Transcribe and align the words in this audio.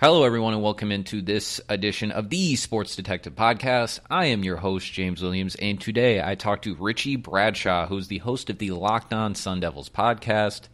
Hello, 0.00 0.24
everyone, 0.24 0.54
and 0.54 0.62
welcome 0.62 0.92
into 0.92 1.20
this 1.20 1.60
edition 1.68 2.10
of 2.10 2.30
the 2.30 2.56
Sports 2.56 2.96
Detective 2.96 3.34
Podcast. 3.34 4.00
I 4.08 4.24
am 4.28 4.42
your 4.42 4.56
host, 4.56 4.90
James 4.90 5.20
Williams, 5.20 5.56
and 5.56 5.78
today 5.78 6.22
I 6.22 6.36
talk 6.36 6.62
to 6.62 6.74
Richie 6.74 7.16
Bradshaw, 7.16 7.86
who's 7.86 8.08
the 8.08 8.16
host 8.16 8.48
of 8.48 8.56
the 8.56 8.70
Locked 8.70 9.12
On 9.12 9.34
Sun 9.34 9.60
Devils 9.60 9.90
podcast. 9.90 10.68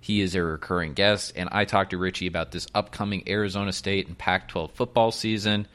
He 0.00 0.22
is 0.22 0.34
a 0.34 0.42
recurring 0.42 0.94
guest, 0.94 1.34
and 1.36 1.50
I 1.52 1.66
talked 1.66 1.90
to 1.90 1.98
Richie 1.98 2.26
about 2.26 2.52
this 2.52 2.68
upcoming 2.74 3.28
Arizona 3.28 3.74
State 3.74 4.08
and 4.08 4.16
Pac 4.16 4.48
12 4.48 4.70
football 4.70 5.12
season. 5.12 5.68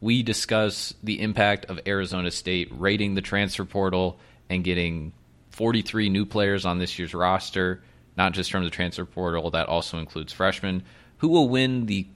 We 0.00 0.22
discuss 0.22 0.94
the 1.02 1.20
impact 1.22 1.66
of 1.66 1.80
Arizona 1.88 2.30
State 2.30 2.68
raiding 2.70 3.16
the 3.16 3.20
transfer 3.20 3.64
portal 3.64 4.20
and 4.48 4.62
getting 4.62 5.12
43 5.50 6.08
new 6.08 6.24
players 6.24 6.64
on 6.64 6.78
this 6.78 7.00
year's 7.00 7.14
roster, 7.14 7.82
not 8.16 8.32
just 8.32 8.52
from 8.52 8.62
the 8.62 8.70
transfer 8.70 9.04
portal, 9.04 9.50
that 9.50 9.66
also 9.66 9.98
includes 9.98 10.32
freshmen. 10.32 10.84
Who 11.18 11.30
will 11.30 11.48
win 11.48 11.86
the 11.86 12.06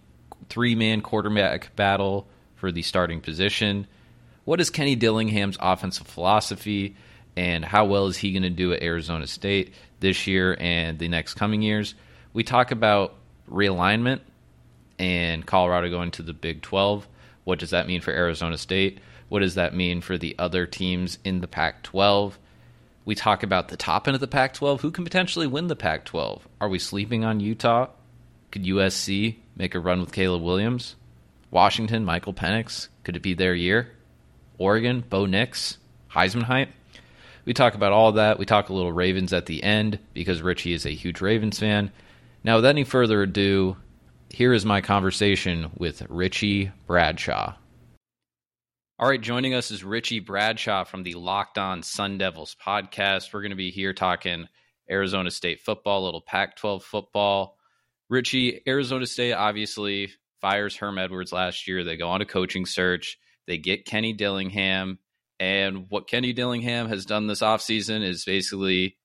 three 0.49 0.75
man 0.75 1.01
quarterback 1.01 1.75
battle 1.77 2.27
for 2.57 2.73
the 2.73 2.83
starting 2.83 3.21
position. 3.21 3.87
What 4.45 4.61
is 4.61 4.71
Kenny 4.71 4.97
Dillingham's 4.97 5.59
offensive 5.61 6.07
philosophy, 6.07 6.97
and 7.37 7.65
how 7.65 7.85
well 7.85 8.07
is 8.07 8.17
he 8.17 8.33
going 8.33 8.43
to 8.43 8.51
do 8.51 8.73
at 8.73 8.83
Arizona 8.83 9.27
State 9.27 9.75
this 10.01 10.27
year 10.27 10.57
and 10.59 10.99
the 10.99 11.09
next 11.09 11.35
coming 11.35 11.63
years? 11.63 11.95
We 12.33 12.45
talk 12.45 12.71
about 12.71 13.15
realignment 13.51 14.21
and 14.99 15.47
Colorado 15.47 15.91
going 15.91 16.11
to 16.13 16.23
the 16.23 16.33
Big 16.33 16.63
12. 16.63 17.07
What 17.45 17.59
does 17.59 17.71
that 17.71 17.87
mean 17.87 18.01
for 18.01 18.11
Arizona 18.11 18.59
State? 18.59 18.99
What 19.29 19.41
does 19.41 19.55
that 19.55 19.75
mean 19.75 20.01
for 20.01 20.19
the 20.19 20.35
other 20.39 20.67
teams 20.67 21.19
in 21.25 21.41
the 21.41 21.49
Pac 21.49 21.83
12? 21.83 22.39
We 23.05 23.15
talk 23.15 23.43
about 23.43 23.69
the 23.69 23.77
top 23.77 24.09
end 24.09 24.15
of 24.15 24.21
the 24.21 24.27
Pac 24.27 24.55
12. 24.55 24.81
Who 24.81 24.91
can 24.91 25.05
potentially 25.05 25.47
win 25.47 25.69
the 25.69 25.77
Pac 25.77 26.05
12? 26.05 26.47
Are 26.61 26.69
we 26.69 26.79
sleeping 26.79 27.25
on 27.25 27.41
Utah? 27.41 27.89
Could 28.51 28.65
USC 28.65 29.37
make 29.59 29.75
a 29.75 29.81
run 29.81 30.01
with 30.01 30.13
Caleb 30.13 30.43
Williams? 30.43 30.97
Washington, 31.51 32.05
Michael 32.05 32.33
Penix, 32.33 32.89
could 33.05 33.17
it 33.17 33.23
be 33.23 33.35
their 33.35 33.55
year? 33.55 33.91
Oregon, 34.57 35.05
Bo 35.09 35.27
Nix, 35.27 35.79
Heisman 36.11 36.45
hype? 36.45 36.71
We 37.45 37.55
talk 37.55 37.75
about 37.75 37.93
all 37.93 38.13
that. 38.13 38.39
We 38.39 38.47
talk 38.47 38.69
a 38.69 38.75
little 38.75 38.93
Ravens 38.93 39.33
at 39.33 39.47
the 39.47 39.63
end 39.63 39.99
because 40.15 40.43
Richie 40.43 40.75
is 40.75 40.87
a 40.87 40.91
huge 40.91 41.21
Ravens 41.21 41.59
fan. 41.59 41.91
Now, 42.45 42.57
without 42.57 42.71
any 42.71 42.85
further 42.85 43.23
ado, 43.23 43.77
here 44.31 44.53
is 44.53 44.65
my 44.65 44.81
conversation 44.81 45.71
with 45.77 46.03
Richie 46.09 46.71
Bradshaw. 46.87 47.55
All 48.99 49.09
right, 49.09 49.21
joining 49.21 49.55
us 49.55 49.71
is 49.71 49.85
Richie 49.85 50.21
Bradshaw 50.21 50.85
from 50.85 51.05
the 51.05 51.15
Locked 51.15 51.57
On 51.57 51.83
Sun 51.83 52.19
Devils 52.19 52.57
podcast. 52.65 53.33
We're 53.33 53.43
going 53.43 53.51
to 53.51 53.57
be 53.57 53.71
here 53.71 53.95
talking 53.95 54.49
Arizona 54.91 55.31
State 55.31 55.61
football, 55.61 56.05
little 56.05 56.21
Pac 56.21 56.57
12 56.57 56.83
football, 56.83 57.58
Richie, 58.11 58.63
Arizona 58.67 59.07
State 59.07 59.33
obviously 59.33 60.11
fires 60.41 60.77
Herm 60.77 60.99
Edwards 60.99 61.33
last 61.33 61.69
year. 61.69 61.85
They 61.85 61.97
go 61.97 62.09
on 62.09 62.23
a 62.23 62.27
coaching 62.27 62.67
search. 62.67 63.19
They 63.47 63.59
get 63.59 63.85
Kenny 63.85 64.13
Dillingham. 64.13 64.99
And 65.41 65.87
what 65.89 66.09
Kenny 66.09 66.33
Dillingham 66.33 66.89
has 66.89 67.07
done 67.07 67.27
this 67.27 67.43
offseason 67.43 68.03
is 68.03 68.25
basically 68.25 68.97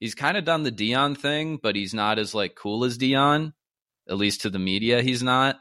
he's 0.00 0.14
kind 0.14 0.36
of 0.36 0.44
done 0.44 0.62
the 0.62 0.72
Deion 0.72 1.16
thing, 1.16 1.58
but 1.62 1.76
he's 1.76 1.94
not 1.94 2.18
as 2.18 2.34
like 2.34 2.54
cool 2.54 2.84
as 2.84 2.98
Deion, 2.98 3.52
At 4.08 4.16
least 4.16 4.42
to 4.42 4.50
the 4.50 4.58
media, 4.58 5.02
he's 5.02 5.22
not. 5.22 5.56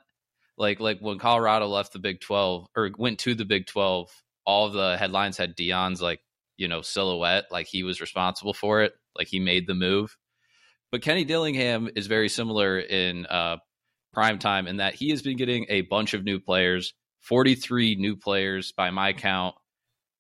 Like 0.57 0.79
like 0.79 0.99
when 0.99 1.19
Colorado 1.19 1.67
left 1.67 1.93
the 1.93 1.99
Big 1.99 2.21
Twelve 2.21 2.67
or 2.75 2.89
went 2.97 3.19
to 3.19 3.35
the 3.35 3.45
Big 3.45 3.67
Twelve, 3.67 4.09
all 4.45 4.69
the 4.69 4.95
headlines 4.97 5.37
had 5.37 5.55
Deion's 5.55 6.01
like, 6.01 6.21
you 6.57 6.67
know, 6.67 6.81
silhouette, 6.81 7.45
like 7.51 7.67
he 7.67 7.83
was 7.83 7.99
responsible 7.99 8.53
for 8.53 8.81
it, 8.81 8.93
like 9.17 9.27
he 9.27 9.39
made 9.39 9.67
the 9.67 9.75
move. 9.75 10.15
But 10.95 11.01
Kenny 11.01 11.25
Dillingham 11.25 11.89
is 11.93 12.07
very 12.07 12.29
similar 12.29 12.79
in 12.79 13.25
uh, 13.25 13.57
prime 14.13 14.39
time 14.39 14.65
in 14.65 14.77
that 14.77 14.95
he 14.95 15.09
has 15.09 15.21
been 15.21 15.35
getting 15.35 15.65
a 15.67 15.81
bunch 15.81 16.13
of 16.13 16.23
new 16.23 16.39
players, 16.39 16.93
43 17.19 17.95
new 17.95 18.15
players 18.15 18.71
by 18.71 18.91
my 18.91 19.11
count, 19.11 19.55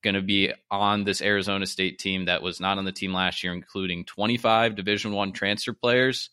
going 0.03 0.15
to 0.15 0.21
be 0.21 0.51
on 0.69 1.05
this 1.05 1.21
Arizona 1.21 1.65
State 1.65 1.97
team 1.97 2.25
that 2.25 2.41
was 2.41 2.59
not 2.59 2.77
on 2.77 2.83
the 2.83 2.91
team 2.91 3.13
last 3.13 3.41
year, 3.41 3.53
including 3.53 4.03
25 4.03 4.75
Division 4.75 5.13
One 5.13 5.31
transfer 5.31 5.71
players. 5.71 6.29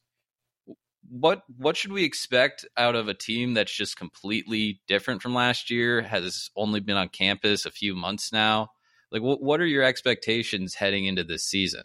What 1.08 1.42
what 1.56 1.76
should 1.76 1.92
we 1.92 2.02
expect 2.02 2.66
out 2.76 2.96
of 2.96 3.06
a 3.06 3.14
team 3.14 3.54
that's 3.54 3.72
just 3.72 3.96
completely 3.96 4.80
different 4.88 5.22
from 5.22 5.34
last 5.34 5.70
year? 5.70 6.02
Has 6.02 6.50
only 6.56 6.80
been 6.80 6.96
on 6.96 7.10
campus 7.10 7.64
a 7.64 7.70
few 7.70 7.94
months 7.94 8.32
now. 8.32 8.70
Like, 9.12 9.22
what 9.22 9.40
what 9.40 9.60
are 9.60 9.66
your 9.66 9.84
expectations 9.84 10.74
heading 10.74 11.06
into 11.06 11.22
this 11.22 11.44
season? 11.44 11.82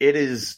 It 0.00 0.16
is 0.16 0.56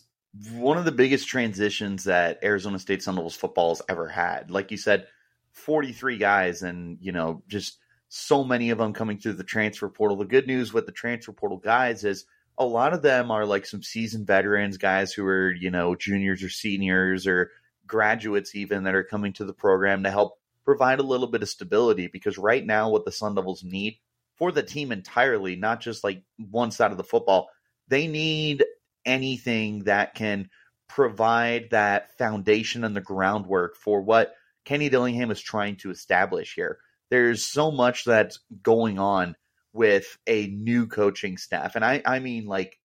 one 0.55 0.79
of 0.79 0.85
the 0.85 0.93
biggest 0.93 1.29
transitions 1.29 2.05
that 2.05 2.39
Arizona 2.43 2.79
State 2.79 3.03
Sun 3.03 3.17
Devils 3.17 3.37
football 3.37 3.71
has 3.71 3.83
ever 3.89 4.09
had. 4.09 4.51
Like 4.51 4.71
you 4.71 4.77
said, 4.77 5.07
43 5.53 6.17
guys 6.17 6.63
and, 6.63 6.99
you 7.01 7.13
know, 7.13 7.43
just 7.49 7.79
so 8.09 8.43
many 8.43 8.71
of 8.71 8.79
them 8.79 8.93
coming 8.93 9.19
through 9.19 9.35
the 9.35 9.45
transfer 9.45 9.89
portal. 9.89 10.17
The 10.17 10.25
good 10.25 10.47
news 10.47 10.73
with 10.73 10.87
the 10.87 10.93
transfer 10.93 11.33
portal 11.33 11.59
guys 11.59 12.05
is 12.05 12.25
a 12.59 12.65
lot 12.65 12.95
of 12.95 13.03
them 13.03 13.31
are 13.31 13.45
like 13.45 13.67
some 13.67 13.83
seasoned 13.83 14.27
veterans, 14.27 14.79
guys 14.79 15.13
who 15.13 15.25
are, 15.27 15.53
you 15.53 15.71
know, 15.71 15.95
juniors 15.95 16.43
or 16.43 16.49
seniors 16.49 17.27
or 17.27 17.51
graduates 17.87 18.55
even 18.55 18.85
that 18.85 18.95
are 18.95 19.05
coming 19.05 19.33
to 19.35 19.45
the 19.45 19.53
program 19.53 20.03
to 20.03 20.11
help 20.11 20.39
provide 20.65 21.01
a 21.01 21.05
little 21.05 21.27
bit 21.27 21.43
of 21.43 21.49
stability 21.49 22.07
because 22.07 22.39
right 22.39 22.65
now 22.65 22.89
what 22.89 23.05
the 23.05 23.13
Sun 23.13 23.35
Devils 23.35 23.65
need 23.65 23.99
for 24.37 24.53
the 24.53 24.63
team 24.63 24.93
entirely, 24.93 25.57
not 25.57 25.81
just 25.81 26.05
like 26.05 26.23
one 26.39 26.71
side 26.71 26.91
of 26.91 26.97
the 26.97 27.05
football, 27.05 27.49
they 27.89 28.07
need 28.07 28.65
anything 29.05 29.85
that 29.85 30.15
can 30.15 30.49
provide 30.89 31.71
that 31.71 32.17
foundation 32.19 32.85
and 32.85 32.95
the 32.95 33.01
groundwork 33.01 33.77
for 33.77 34.03
what 34.03 34.35
Kenny 34.65 34.89
Dillingham 34.89 35.31
is 35.31 35.41
trying 35.41 35.77
to 35.77 35.91
establish 35.91 36.55
here. 36.55 36.79
There's 37.11 37.51
so 37.51 37.71
much 37.71 38.05
that's 38.05 38.41
going 38.63 38.99
on 38.99 39.37
with 39.73 40.19
a 40.27 40.47
new 40.47 40.87
coaching 40.87 41.37
staff. 41.37 41.77
And 41.77 41.85
I, 41.85 42.03
I 42.05 42.19
mean, 42.19 42.47
like, 42.47 42.79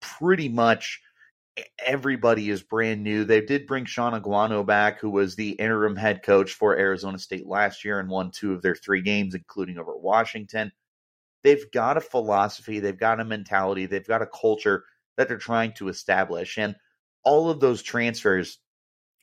pretty 0.00 0.48
much 0.48 1.00
everybody 1.84 2.50
is 2.50 2.62
brand 2.62 3.02
new. 3.02 3.24
They 3.24 3.40
did 3.40 3.66
bring 3.66 3.84
Shaun 3.84 4.20
Aguano 4.20 4.64
back, 4.64 5.00
who 5.00 5.10
was 5.10 5.34
the 5.34 5.50
interim 5.50 5.96
head 5.96 6.22
coach 6.22 6.52
for 6.52 6.78
Arizona 6.78 7.18
State 7.18 7.46
last 7.46 7.84
year 7.84 7.98
and 7.98 8.08
won 8.08 8.30
two 8.30 8.52
of 8.52 8.62
their 8.62 8.76
three 8.76 9.02
games, 9.02 9.34
including 9.34 9.78
over 9.78 9.96
Washington. 9.96 10.72
They've 11.44 11.70
got 11.72 11.96
a 11.96 12.00
philosophy, 12.00 12.80
they've 12.80 12.98
got 12.98 13.20
a 13.20 13.24
mentality, 13.24 13.86
they've 13.86 14.06
got 14.06 14.22
a 14.22 14.26
culture 14.26 14.84
that 15.18 15.28
they're 15.28 15.36
trying 15.36 15.72
to 15.72 15.88
establish. 15.88 16.56
And 16.56 16.76
all 17.24 17.50
of 17.50 17.60
those 17.60 17.82
transfers 17.82 18.58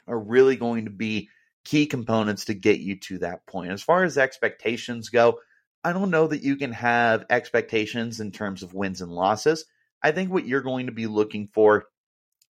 are 0.07 0.19
really 0.19 0.57
going 0.57 0.85
to 0.85 0.91
be 0.91 1.29
key 1.63 1.88
components 1.88 2.45
to 2.45 2.53
get 2.53 2.79
you 2.79 3.00
to 3.00 3.19
that 3.19 3.47
point. 3.47 3.72
As 3.72 3.81
far 3.81 4.03
as 4.03 4.17
expectations 4.17 5.09
go, 5.09 5.39
I 5.83 5.94
don't 5.94 6.11
know 6.11 6.28
that 6.28 6.44
you 6.44 6.57
can 6.57 6.73
have 6.73 7.25
expectations 7.29 8.19
in 8.19 8.31
terms 8.31 8.61
of 8.61 8.73
wins 8.73 9.01
and 9.01 9.11
losses. 9.11 9.66
I 10.03 10.11
think 10.11 10.31
what 10.31 10.45
you're 10.45 10.61
going 10.61 10.88
to 10.88 10.91
be 10.91 11.07
looking 11.07 11.47
for 11.47 11.85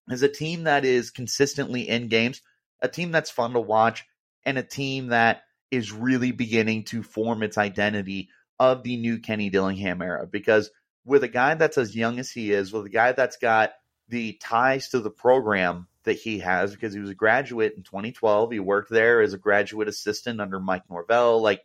is 0.09 0.23
a 0.23 0.27
team 0.27 0.63
that 0.63 0.83
is 0.83 1.11
consistently 1.11 1.87
in 1.87 2.07
games, 2.07 2.41
a 2.81 2.89
team 2.89 3.11
that's 3.11 3.31
fun 3.31 3.53
to 3.53 3.61
watch, 3.61 4.03
and 4.43 4.57
a 4.57 4.63
team 4.63 5.07
that 5.07 5.43
is 5.71 5.91
really 5.91 6.31
beginning 6.31 6.83
to 6.85 7.03
form 7.03 7.43
its 7.43 7.57
identity 7.57 8.29
of 8.59 8.83
the 8.83 8.97
new 8.97 9.19
Kenny 9.19 9.49
Dillingham 9.49 10.01
era. 10.01 10.27
Because 10.27 10.71
with 11.05 11.23
a 11.23 11.29
guy 11.29 11.53
that's 11.53 11.77
as 11.77 11.95
young 11.95 12.19
as 12.19 12.31
he 12.31 12.51
is, 12.51 12.73
with 12.73 12.85
a 12.85 12.89
guy 12.89 13.11
that's 13.11 13.37
got 13.37 13.73
the 14.09 14.33
ties 14.41 14.89
to 14.89 14.99
the 14.99 15.09
program 15.09 15.87
that 16.03 16.17
he 16.17 16.39
has 16.39 16.71
because 16.71 16.93
he 16.93 16.99
was 16.99 17.09
a 17.09 17.15
graduate 17.15 17.73
in 17.75 17.83
2012. 17.83 18.51
He 18.51 18.59
worked 18.59 18.89
there 18.89 19.21
as 19.21 19.33
a 19.33 19.37
graduate 19.37 19.87
assistant 19.87 20.39
under 20.39 20.59
Mike 20.59 20.83
Norvell. 20.89 21.41
Like 21.41 21.61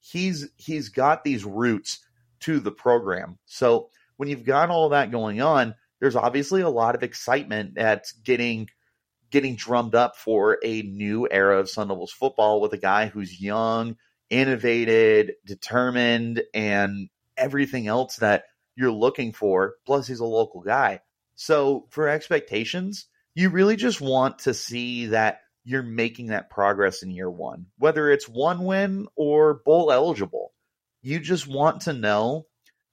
he's 0.00 0.48
he's 0.56 0.88
got 0.88 1.24
these 1.24 1.44
roots 1.44 2.00
to 2.40 2.60
the 2.60 2.72
program. 2.72 3.38
So 3.46 3.90
when 4.16 4.28
you've 4.28 4.44
got 4.44 4.70
all 4.70 4.90
that 4.90 5.10
going 5.10 5.40
on, 5.40 5.74
there's 6.00 6.16
obviously 6.16 6.62
a 6.62 6.68
lot 6.68 6.94
of 6.94 7.02
excitement 7.02 7.74
that's 7.74 8.12
getting 8.12 8.68
getting 9.30 9.56
drummed 9.56 9.94
up 9.94 10.16
for 10.16 10.58
a 10.62 10.82
new 10.82 11.28
era 11.30 11.58
of 11.58 11.68
Sun 11.68 11.88
Devils 11.88 12.12
football 12.12 12.60
with 12.60 12.72
a 12.72 12.78
guy 12.78 13.06
who's 13.06 13.40
young, 13.40 13.96
innovated, 14.30 15.32
determined, 15.44 16.42
and 16.54 17.08
everything 17.36 17.86
else 17.86 18.16
that 18.16 18.44
you're 18.76 18.92
looking 18.92 19.32
for. 19.32 19.74
Plus, 19.86 20.06
he's 20.06 20.20
a 20.20 20.24
local 20.24 20.60
guy. 20.60 21.00
So, 21.34 21.86
for 21.90 22.08
expectations, 22.08 23.06
you 23.34 23.50
really 23.50 23.76
just 23.76 24.00
want 24.00 24.40
to 24.40 24.54
see 24.54 25.06
that 25.06 25.40
you're 25.64 25.82
making 25.82 26.28
that 26.28 26.48
progress 26.48 27.02
in 27.02 27.10
year 27.10 27.30
one, 27.30 27.66
whether 27.78 28.10
it's 28.10 28.28
one 28.28 28.64
win 28.64 29.08
or 29.16 29.60
bowl 29.64 29.90
eligible. 29.90 30.52
You 31.02 31.20
just 31.20 31.46
want 31.46 31.82
to 31.82 31.92
know 31.92 32.46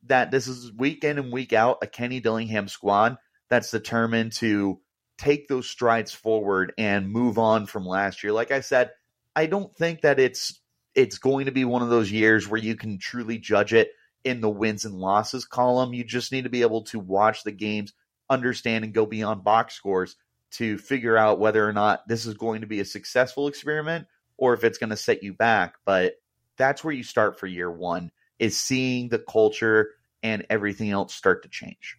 that 0.07 0.31
this 0.31 0.47
is 0.47 0.71
week 0.73 1.03
in 1.03 1.17
and 1.17 1.31
week 1.31 1.53
out 1.53 1.77
a 1.81 1.87
Kenny 1.87 2.19
Dillingham 2.19 2.67
squad 2.67 3.17
that's 3.49 3.71
determined 3.71 4.33
to 4.33 4.81
take 5.17 5.47
those 5.47 5.69
strides 5.69 6.11
forward 6.11 6.73
and 6.77 7.11
move 7.11 7.37
on 7.37 7.65
from 7.65 7.85
last 7.85 8.23
year. 8.23 8.33
Like 8.33 8.51
I 8.51 8.61
said, 8.61 8.91
I 9.35 9.45
don't 9.45 9.73
think 9.75 10.01
that 10.01 10.19
it's 10.19 10.59
it's 10.95 11.17
going 11.17 11.45
to 11.45 11.51
be 11.51 11.65
one 11.65 11.81
of 11.81 11.89
those 11.89 12.11
years 12.11 12.47
where 12.47 12.59
you 12.59 12.75
can 12.75 12.99
truly 12.99 13.37
judge 13.37 13.73
it 13.73 13.89
in 14.23 14.41
the 14.41 14.49
wins 14.49 14.85
and 14.85 14.95
losses 14.95 15.45
column. 15.45 15.93
You 15.93 16.03
just 16.03 16.31
need 16.31 16.43
to 16.43 16.49
be 16.49 16.61
able 16.61 16.83
to 16.85 16.99
watch 16.99 17.43
the 17.43 17.51
games, 17.51 17.93
understand, 18.29 18.83
and 18.83 18.93
go 18.93 19.05
beyond 19.05 19.43
box 19.43 19.75
scores 19.75 20.15
to 20.51 20.77
figure 20.77 21.17
out 21.17 21.39
whether 21.39 21.67
or 21.67 21.73
not 21.73 22.07
this 22.07 22.25
is 22.25 22.35
going 22.35 22.61
to 22.61 22.67
be 22.67 22.79
a 22.79 22.85
successful 22.85 23.47
experiment 23.47 24.07
or 24.37 24.53
if 24.53 24.63
it's 24.63 24.77
going 24.77 24.91
to 24.91 24.97
set 24.97 25.23
you 25.23 25.33
back. 25.33 25.75
But 25.85 26.15
that's 26.57 26.83
where 26.83 26.93
you 26.93 27.03
start 27.03 27.39
for 27.39 27.47
year 27.47 27.71
one 27.71 28.11
is 28.39 28.59
seeing 28.59 29.09
the 29.09 29.19
culture 29.19 29.91
and 30.21 30.45
everything 30.49 30.91
else 30.91 31.13
start 31.13 31.43
to 31.43 31.49
change. 31.49 31.97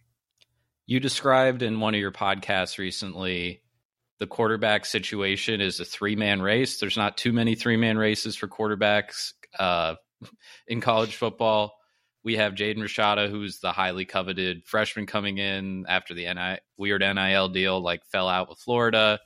You 0.87 0.99
described 0.99 1.61
in 1.63 1.79
one 1.79 1.95
of 1.95 1.99
your 1.99 2.11
podcasts 2.11 2.77
recently 2.77 3.61
the 4.19 4.27
quarterback 4.27 4.85
situation 4.85 5.61
is 5.61 5.79
a 5.79 5.85
three 5.85 6.15
man 6.15 6.41
race. 6.41 6.79
There's 6.79 6.97
not 6.97 7.17
too 7.17 7.33
many 7.33 7.55
three 7.55 7.77
man 7.77 7.97
races 7.97 8.35
for 8.35 8.47
quarterbacks 8.47 9.33
uh, 9.57 9.95
in 10.67 10.81
college 10.81 11.15
football. 11.15 11.77
We 12.25 12.37
have 12.37 12.55
Jaden 12.55 12.79
Rashada, 12.79 13.29
who's 13.29 13.59
the 13.59 13.71
highly 13.71 14.03
coveted 14.03 14.65
freshman 14.65 15.05
coming 15.05 15.37
in 15.37 15.85
after 15.87 16.15
the 16.15 16.25
NI- 16.25 16.57
weird 16.75 17.01
NIL 17.01 17.49
deal, 17.49 17.79
like 17.79 18.03
fell 18.07 18.27
out 18.27 18.49
with 18.49 18.57
Florida. 18.57 19.19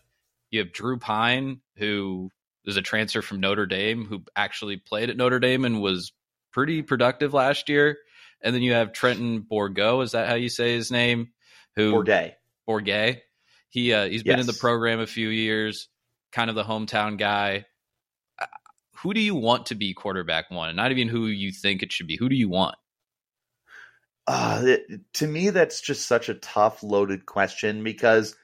You 0.51 0.59
have 0.59 0.73
Drew 0.73 0.99
Pyne, 0.99 1.61
who 1.77 2.29
is 2.65 2.75
a 2.75 2.81
transfer 2.81 3.21
from 3.21 3.39
Notre 3.39 3.65
Dame, 3.65 4.03
who 4.03 4.23
actually 4.35 4.75
played 4.75 5.09
at 5.09 5.15
Notre 5.15 5.39
Dame 5.39 5.63
and 5.63 5.81
was 5.81 6.11
pretty 6.51 6.81
productive 6.81 7.33
last 7.33 7.69
year. 7.69 7.97
And 8.41 8.53
then 8.53 8.61
you 8.61 8.73
have 8.73 8.91
Trenton 8.91 9.45
Bourguet. 9.49 10.03
Is 10.03 10.11
that 10.11 10.27
how 10.27 10.35
you 10.35 10.49
say 10.49 10.73
his 10.73 10.91
name? 10.91 11.29
Who 11.77 11.93
Bourguet. 11.93 12.33
Bourguet. 12.67 13.21
He 13.69 13.93
uh, 13.93 14.09
he's 14.09 14.23
been 14.23 14.41
in 14.41 14.45
the 14.45 14.53
program 14.53 14.99
a 14.99 15.07
few 15.07 15.29
years, 15.29 15.87
kind 16.33 16.49
of 16.49 16.55
the 16.57 16.63
hometown 16.63 17.17
guy. 17.17 17.65
Uh, 18.37 18.45
who 18.97 19.13
do 19.13 19.21
you 19.21 19.35
want 19.35 19.67
to 19.67 19.75
be 19.75 19.93
quarterback 19.93 20.51
one? 20.51 20.75
Not 20.75 20.91
even 20.91 21.07
who 21.07 21.27
you 21.27 21.53
think 21.53 21.81
it 21.81 21.93
should 21.93 22.07
be. 22.07 22.17
Who 22.17 22.27
do 22.27 22.35
you 22.35 22.49
want? 22.49 22.75
Uh, 24.29 24.77
to 25.13 25.25
me, 25.25 25.49
that's 25.49 25.81
just 25.81 26.05
such 26.05 26.29
a 26.29 26.35
tough, 26.35 26.83
loaded 26.83 27.25
question 27.25 27.83
because 27.83 28.35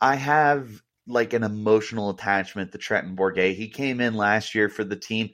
I 0.00 0.14
have 0.14 0.70
like 1.06 1.34
an 1.34 1.42
emotional 1.42 2.08
attachment 2.08 2.72
to 2.72 2.78
Trenton 2.78 3.14
Bourguet. 3.14 3.54
He 3.54 3.68
came 3.68 4.00
in 4.00 4.14
last 4.14 4.54
year 4.54 4.70
for 4.70 4.84
the 4.84 4.96
team 4.96 5.28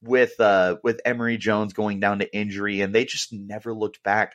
with 0.00 0.40
uh 0.40 0.76
with 0.82 1.02
Emory 1.04 1.36
Jones 1.36 1.74
going 1.74 2.00
down 2.00 2.20
to 2.20 2.34
injury, 2.34 2.80
and 2.80 2.94
they 2.94 3.04
just 3.04 3.34
never 3.34 3.74
looked 3.74 4.02
back. 4.02 4.34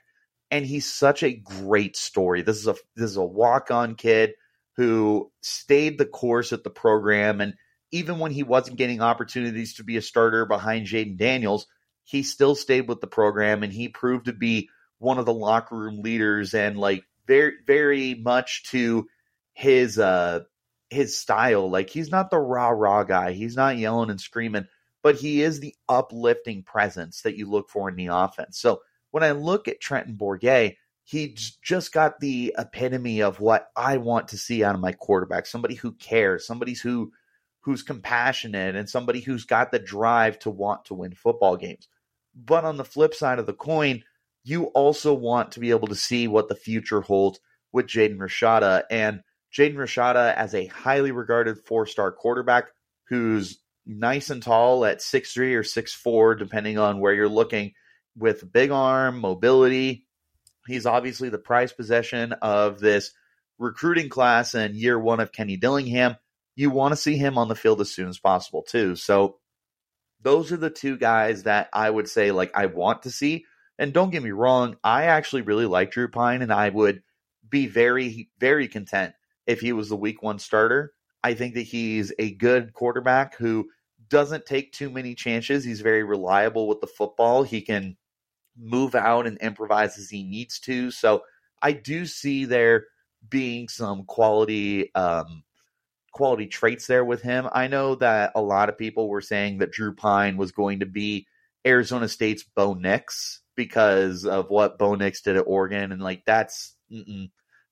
And 0.51 0.63
he's 0.63 0.85
such 0.85 1.23
a 1.23 1.33
great 1.33 1.97
story. 1.97 2.43
This 2.43 2.57
is 2.57 2.67
a 2.67 2.75
this 2.95 3.09
is 3.09 3.17
a 3.17 3.25
walk 3.25 3.71
on 3.71 3.95
kid 3.95 4.33
who 4.75 5.31
stayed 5.41 5.97
the 5.97 6.05
course 6.05 6.53
at 6.53 6.63
the 6.63 6.69
program, 6.69 7.41
and 7.41 7.55
even 7.91 8.19
when 8.19 8.31
he 8.31 8.43
wasn't 8.43 8.77
getting 8.77 9.01
opportunities 9.01 9.73
to 9.75 9.83
be 9.83 9.97
a 9.97 10.03
starter 10.03 10.45
behind 10.45 10.85
Jayden 10.85 11.17
Daniels, 11.17 11.65
he 12.03 12.21
still 12.21 12.53
stayed 12.53 12.87
with 12.87 13.01
the 13.01 13.07
program, 13.07 13.63
and 13.63 13.73
he 13.73 13.89
proved 13.89 14.25
to 14.25 14.33
be 14.33 14.69
one 14.99 15.17
of 15.17 15.25
the 15.25 15.33
locker 15.33 15.75
room 15.75 16.01
leaders, 16.01 16.53
and 16.53 16.77
like 16.77 17.03
very 17.27 17.53
very 17.65 18.13
much 18.13 18.63
to 18.65 19.07
his 19.53 19.99
uh 19.99 20.41
his 20.89 21.17
style. 21.17 21.69
Like 21.69 21.89
he's 21.89 22.11
not 22.11 22.29
the 22.29 22.39
rah 22.39 22.69
rah 22.69 23.03
guy. 23.03 23.31
He's 23.31 23.55
not 23.55 23.77
yelling 23.77 24.09
and 24.09 24.21
screaming 24.21 24.67
but 25.01 25.15
he 25.15 25.41
is 25.41 25.59
the 25.59 25.75
uplifting 25.87 26.63
presence 26.63 27.21
that 27.21 27.37
you 27.37 27.49
look 27.49 27.69
for 27.69 27.89
in 27.89 27.95
the 27.95 28.07
offense. 28.07 28.59
So 28.59 28.81
when 29.11 29.23
I 29.23 29.31
look 29.31 29.67
at 29.67 29.79
Trenton 29.79 30.15
Bourguet, 30.15 30.75
he's 31.03 31.57
just 31.61 31.93
got 31.93 32.19
the 32.19 32.53
epitome 32.57 33.21
of 33.21 33.39
what 33.39 33.69
I 33.75 33.97
want 33.97 34.29
to 34.29 34.37
see 34.37 34.63
out 34.63 34.75
of 34.75 34.81
my 34.81 34.91
quarterback. 34.91 35.45
Somebody 35.45 35.75
who 35.75 35.93
cares, 35.93 36.45
somebody 36.45 36.73
who 36.73 37.11
who's 37.61 37.83
compassionate, 37.83 38.75
and 38.75 38.89
somebody 38.89 39.19
who's 39.19 39.45
got 39.45 39.71
the 39.71 39.79
drive 39.79 40.39
to 40.39 40.49
want 40.49 40.85
to 40.85 40.93
win 40.93 41.13
football 41.13 41.57
games. 41.57 41.87
But 42.33 42.63
on 42.63 42.77
the 42.77 42.85
flip 42.85 43.13
side 43.13 43.39
of 43.39 43.45
the 43.45 43.53
coin, 43.53 44.03
you 44.49 44.65
also 44.65 45.13
want 45.13 45.51
to 45.51 45.59
be 45.59 45.69
able 45.69 45.87
to 45.87 45.95
see 45.95 46.27
what 46.27 46.49
the 46.49 46.55
future 46.55 47.01
holds 47.01 47.39
with 47.71 47.85
Jaden 47.85 48.17
Rashada. 48.17 48.83
And 48.89 49.21
Jaden 49.55 49.75
Rashada, 49.75 50.33
as 50.33 50.55
a 50.55 50.65
highly 50.65 51.11
regarded 51.11 51.59
four 51.59 51.85
star 51.85 52.11
quarterback 52.11 52.69
who's 53.09 53.59
nice 53.85 54.29
and 54.29 54.41
tall 54.41 54.85
at 54.85 55.01
six 55.01 55.33
three 55.33 55.55
or 55.55 55.63
six 55.63 55.93
four, 55.93 56.35
depending 56.35 56.77
on 56.79 56.99
where 56.99 57.13
you're 57.13 57.29
looking, 57.29 57.73
with 58.17 58.51
big 58.51 58.71
arm, 58.71 59.19
mobility. 59.19 60.07
He's 60.67 60.85
obviously 60.85 61.29
the 61.29 61.37
prized 61.37 61.77
possession 61.77 62.33
of 62.33 62.79
this 62.79 63.11
recruiting 63.57 64.09
class 64.09 64.53
and 64.53 64.75
year 64.75 64.99
one 64.99 65.19
of 65.19 65.31
Kenny 65.31 65.57
Dillingham. 65.57 66.15
You 66.55 66.69
want 66.69 66.91
to 66.91 66.97
see 66.97 67.17
him 67.17 67.37
on 67.37 67.47
the 67.47 67.55
field 67.55 67.81
as 67.81 67.91
soon 67.91 68.09
as 68.09 68.19
possible, 68.19 68.63
too. 68.63 68.95
So 68.95 69.37
those 70.21 70.51
are 70.51 70.57
the 70.57 70.69
two 70.69 70.97
guys 70.97 71.43
that 71.43 71.69
I 71.71 71.89
would 71.89 72.09
say 72.09 72.31
like 72.31 72.51
I 72.55 72.65
want 72.65 73.03
to 73.03 73.11
see. 73.11 73.45
And 73.79 73.93
don't 73.93 74.11
get 74.11 74.21
me 74.21 74.31
wrong, 74.31 74.75
I 74.83 75.05
actually 75.05 75.41
really 75.41 75.65
like 75.65 75.91
Drew 75.91 76.09
Pyne, 76.09 76.41
and 76.41 76.51
I 76.51 76.67
would 76.67 77.01
be 77.49 77.65
very, 77.65 78.29
very 78.37 78.67
content 78.67 79.13
if 79.47 79.61
he 79.61 79.71
was 79.71 79.87
the 79.87 79.95
week 79.95 80.21
one 80.21 80.37
starter. 80.37 80.91
I 81.23 81.33
think 81.33 81.55
that 81.55 81.61
he's 81.61 82.11
a 82.19 82.35
good 82.35 82.73
quarterback 82.73 83.35
who 83.37 83.69
doesn't 84.09 84.45
take 84.45 84.73
too 84.73 84.89
many 84.89 85.15
chances. 85.15 85.63
He's 85.63 85.81
very 85.81 86.03
reliable 86.03 86.67
with 86.67 86.81
the 86.81 86.87
football. 86.87 87.43
He 87.43 87.61
can 87.61 87.95
move 88.57 88.95
out 88.95 89.25
and 89.25 89.37
improvise 89.37 89.97
as 89.97 90.09
he 90.09 90.23
needs 90.23 90.59
to. 90.61 90.91
So 90.91 91.23
I 91.61 91.71
do 91.71 92.05
see 92.05 92.45
there 92.45 92.85
being 93.29 93.69
some 93.69 94.03
quality 94.03 94.93
um, 94.93 95.43
quality 96.11 96.47
traits 96.47 96.87
there 96.87 97.05
with 97.05 97.21
him. 97.21 97.47
I 97.53 97.67
know 97.67 97.95
that 97.95 98.33
a 98.35 98.41
lot 98.41 98.67
of 98.67 98.77
people 98.77 99.07
were 99.07 99.21
saying 99.21 99.59
that 99.59 99.71
Drew 99.71 99.93
Pyne 99.93 100.35
was 100.35 100.51
going 100.51 100.79
to 100.81 100.85
be 100.85 101.27
Arizona 101.65 102.09
State's 102.09 102.43
Bo 102.43 102.73
Nix 102.73 103.41
because 103.59 104.25
of 104.25 104.49
what 104.49 104.77
Bo 104.77 104.95
Nix 104.95 105.21
did 105.21 105.35
at 105.35 105.41
Oregon, 105.45 105.91
and 105.91 106.01
like 106.01 106.23
that's 106.25 106.77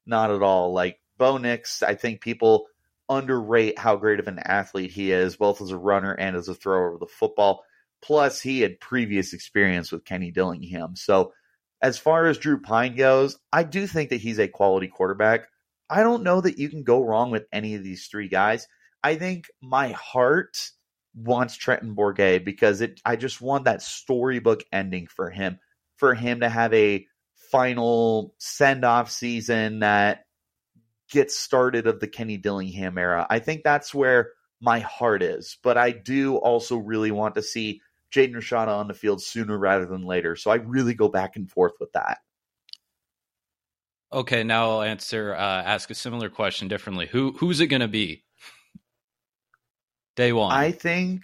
not 0.06 0.32
at 0.32 0.44
all. 0.44 0.74
Like 0.74 1.00
Bo 1.18 1.38
Nix, 1.38 1.82
I 1.82 1.96
think 1.96 2.20
people 2.20 2.68
underrate 3.08 3.80
how 3.80 3.96
great 3.96 4.20
of 4.20 4.28
an 4.28 4.40
athlete 4.40 4.92
he 4.92 5.14
is, 5.14 5.38
both 5.38 5.62
as 5.62 5.72
a 5.72 5.78
runner 5.78 6.12
and 6.12 6.36
as 6.36 6.50
a 6.50 6.54
thrower 6.54 6.94
of 6.94 7.00
the 7.00 7.08
football. 7.08 7.64
Plus, 8.02 8.42
he 8.42 8.60
had 8.60 8.82
previous 8.82 9.32
experience 9.32 9.90
with 9.90 10.04
Kenny 10.04 10.30
Dillingham. 10.30 10.98
So, 10.98 11.32
as 11.82 11.98
far 11.98 12.26
as 12.26 12.38
Drew 12.38 12.60
Pyne 12.60 12.98
goes, 12.98 13.40
I 13.54 13.64
do 13.64 13.88
think 13.88 14.10
that 14.10 14.20
he's 14.20 14.40
a 14.40 14.50
quality 14.50 14.88
quarterback. 14.88 15.48
I 15.90 16.04
don't 16.04 16.24
know 16.24 16.42
that 16.42 16.58
you 16.58 16.68
can 16.70 16.84
go 16.84 17.02
wrong 17.02 17.32
with 17.32 17.46
any 17.54 17.76
of 17.76 17.84
these 17.84 18.08
three 18.08 18.28
guys. 18.28 18.68
I 19.02 19.16
think 19.16 19.50
my 19.62 19.92
heart 19.94 20.58
wants 21.16 21.56
Trenton 21.56 21.96
Bourguet 21.96 22.44
because 22.44 22.82
it 22.82 23.00
I 23.06 23.16
just 23.16 23.42
want 23.42 23.66
that 23.66 23.82
storybook 23.82 24.64
ending 24.74 25.08
for 25.08 25.30
him, 25.30 25.60
for 25.98 26.14
him 26.14 26.40
to 26.40 26.50
have 26.50 26.74
a 26.74 27.06
final 27.52 28.34
send 28.38 28.86
off 28.86 29.12
season 29.12 29.80
that 29.80 30.26
gets 31.10 31.38
started 31.38 31.88
of 31.88 32.00
the 32.00 32.08
Kenny 32.08 32.38
Dillingham 32.38 32.98
era. 32.98 33.26
I 33.30 33.40
think 33.40 33.64
that's 33.64 33.94
where 33.94 34.32
my 34.62 34.80
heart 34.80 35.24
is. 35.24 35.58
But 35.64 35.78
I 35.78 35.92
do 35.92 36.38
also 36.38 36.78
really 36.78 37.12
want 37.12 37.36
to 37.36 37.42
see 37.42 37.82
Jaden 38.14 38.36
Rashada 38.36 38.70
on 38.70 38.88
the 38.88 38.94
field 38.94 39.22
sooner 39.22 39.58
rather 39.58 39.86
than 39.86 40.04
later. 40.04 40.36
So 40.36 40.52
I 40.52 40.56
really 40.56 40.94
go 40.94 41.08
back 41.08 41.36
and 41.36 41.50
forth 41.50 41.74
with 41.80 41.92
that. 41.94 42.20
Okay, 44.12 44.44
now 44.44 44.72
I'll 44.72 44.82
answer 44.84 45.36
uh, 45.36 45.64
ask 45.64 45.90
a 45.90 45.96
similar 45.96 46.30
question 46.30 46.70
differently. 46.70 47.08
Who 47.08 47.34
who's 47.34 47.60
it 47.60 47.68
going 47.68 47.82
to 47.82 47.90
be? 47.90 48.24
Day 50.16 50.32
one. 50.32 50.54
I 50.54 50.72
think 50.72 51.24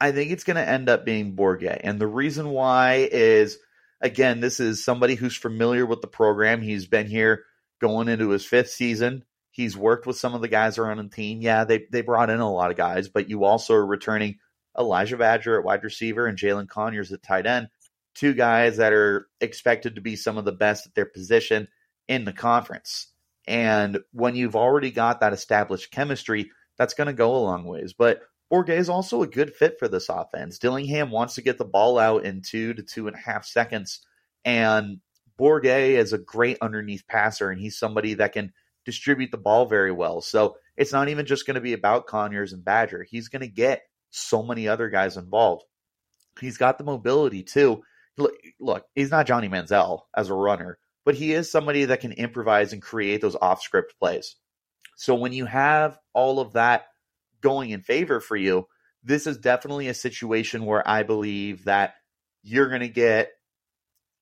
I 0.00 0.10
think 0.10 0.32
it's 0.32 0.42
going 0.42 0.56
to 0.56 0.68
end 0.68 0.88
up 0.88 1.04
being 1.04 1.36
Bourguet, 1.36 1.80
and 1.84 2.00
the 2.00 2.08
reason 2.08 2.50
why 2.50 3.08
is 3.10 3.58
again, 4.04 4.40
this 4.40 4.60
is 4.60 4.84
somebody 4.84 5.16
who's 5.16 5.34
familiar 5.34 5.86
with 5.86 6.02
the 6.02 6.06
program. 6.06 6.62
He's 6.62 6.86
been 6.86 7.06
here 7.06 7.44
going 7.80 8.08
into 8.08 8.28
his 8.28 8.44
fifth 8.44 8.70
season. 8.70 9.24
He's 9.50 9.76
worked 9.76 10.06
with 10.06 10.18
some 10.18 10.34
of 10.34 10.42
the 10.42 10.48
guys 10.48 10.78
around 10.78 10.98
the 10.98 11.08
team. 11.08 11.40
Yeah, 11.40 11.64
they 11.64 11.86
they 11.90 12.02
brought 12.02 12.30
in 12.30 12.40
a 12.40 12.52
lot 12.52 12.70
of 12.70 12.76
guys, 12.76 13.08
but 13.08 13.30
you 13.30 13.44
also 13.44 13.74
are 13.74 13.86
returning 13.86 14.38
Elijah 14.78 15.16
Badger 15.16 15.58
at 15.58 15.64
wide 15.64 15.82
receiver 15.82 16.26
and 16.26 16.38
Jalin 16.38 16.68
Conyers 16.68 17.12
at 17.12 17.22
tight 17.22 17.46
end. 17.46 17.68
Two 18.14 18.34
guys 18.34 18.76
that 18.76 18.92
are 18.92 19.26
expected 19.40 19.94
to 19.94 20.00
be 20.00 20.16
some 20.16 20.38
of 20.38 20.44
the 20.44 20.52
best 20.52 20.86
at 20.86 20.94
their 20.94 21.06
position 21.06 21.66
in 22.06 22.24
the 22.24 22.32
conference. 22.32 23.08
And 23.46 24.00
when 24.12 24.36
you've 24.36 24.56
already 24.56 24.90
got 24.90 25.20
that 25.20 25.32
established 25.32 25.90
chemistry, 25.90 26.50
that's 26.78 26.94
going 26.94 27.06
to 27.06 27.12
go 27.12 27.34
a 27.34 27.38
long 27.38 27.64
ways. 27.64 27.92
But 27.92 28.20
Bourguet 28.50 28.78
is 28.78 28.88
also 28.88 29.22
a 29.22 29.26
good 29.26 29.54
fit 29.54 29.78
for 29.78 29.88
this 29.88 30.08
offense. 30.08 30.58
Dillingham 30.58 31.10
wants 31.10 31.34
to 31.34 31.42
get 31.42 31.58
the 31.58 31.64
ball 31.64 31.98
out 31.98 32.24
in 32.24 32.42
two 32.42 32.74
to 32.74 32.82
two 32.82 33.06
and 33.08 33.16
a 33.16 33.18
half 33.18 33.44
seconds. 33.44 34.00
And 34.44 35.00
Bourguet 35.38 35.96
is 35.96 36.12
a 36.12 36.18
great 36.18 36.58
underneath 36.60 37.06
passer, 37.08 37.50
and 37.50 37.60
he's 37.60 37.78
somebody 37.78 38.14
that 38.14 38.32
can 38.32 38.52
distribute 38.84 39.30
the 39.30 39.38
ball 39.38 39.66
very 39.66 39.90
well. 39.90 40.20
So 40.20 40.56
it's 40.76 40.92
not 40.92 41.08
even 41.08 41.26
just 41.26 41.46
going 41.46 41.54
to 41.54 41.60
be 41.60 41.72
about 41.72 42.06
Conyers 42.06 42.52
and 42.52 42.64
Badger. 42.64 43.04
He's 43.08 43.28
going 43.28 43.42
to 43.42 43.48
get 43.48 43.82
so 44.10 44.42
many 44.42 44.68
other 44.68 44.90
guys 44.90 45.16
involved. 45.16 45.64
He's 46.40 46.58
got 46.58 46.78
the 46.78 46.84
mobility 46.84 47.42
too. 47.42 47.82
Look, 48.16 48.34
look, 48.60 48.84
he's 48.94 49.10
not 49.10 49.26
Johnny 49.26 49.48
Manziel 49.48 50.02
as 50.16 50.30
a 50.30 50.34
runner, 50.34 50.78
but 51.04 51.14
he 51.14 51.32
is 51.32 51.50
somebody 51.50 51.86
that 51.86 52.00
can 52.00 52.12
improvise 52.12 52.72
and 52.72 52.82
create 52.82 53.20
those 53.20 53.36
off 53.36 53.62
script 53.62 53.94
plays. 53.98 54.36
So 54.96 55.14
when 55.14 55.32
you 55.32 55.46
have 55.46 55.98
all 56.12 56.38
of 56.38 56.52
that 56.52 56.86
going 57.44 57.70
in 57.70 57.82
favor 57.82 58.20
for 58.20 58.36
you, 58.36 58.66
this 59.04 59.26
is 59.26 59.36
definitely 59.38 59.88
a 59.88 59.94
situation 59.94 60.64
where 60.64 60.86
I 60.86 61.02
believe 61.04 61.66
that 61.66 61.94
you're 62.42 62.68
going 62.68 62.80
to 62.80 62.88
get 62.88 63.30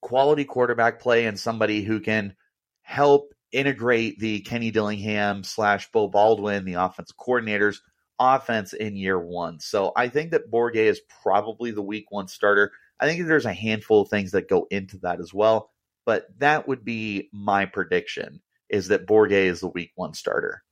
quality 0.01 0.45
quarterback 0.45 1.01
play 1.01 1.25
and 1.27 1.39
somebody 1.39 1.83
who 1.83 2.01
can 2.01 2.35
help 2.83 3.33
integrate 3.53 4.19
the 4.19 4.41
Kenny 4.41 4.71
Dillingham 4.71 5.45
slash 5.45 5.91
Beau 5.93 6.09
Baldwin, 6.09 6.65
the 6.65 6.75
offensive 6.75 7.17
coordinators, 7.17 7.79
offense 8.19 8.73
in 8.73 8.97
year 8.97 9.19
one. 9.19 9.61
So 9.61 9.93
I 9.95 10.09
think 10.09 10.33
that 10.33 10.51
Bourguet 10.51 10.87
is 10.87 11.01
probably 11.23 11.71
the 11.71 11.83
week 11.83 12.11
one 12.11 12.29
starter. 12.29 12.73
I 12.99 13.07
think 13.07 13.27
there's 13.27 13.47
a 13.47 13.53
handful 13.53 14.03
of 14.03 14.09
things 14.09 14.33
that 14.33 14.49
go 14.49 14.67
into 14.71 14.99
that 14.99 15.21
as 15.21 15.33
well, 15.33 15.71
but 16.05 16.27
that 16.39 16.69
would 16.69 16.85
be 16.85 17.29
my 17.33 17.67
prediction 17.67 18.43
is 18.69 18.89
that 18.89 19.07
Bourguet 19.07 19.47
is 19.47 19.61
the 19.61 19.69
week 19.69 19.93
one 19.95 20.15
starter. 20.15 20.63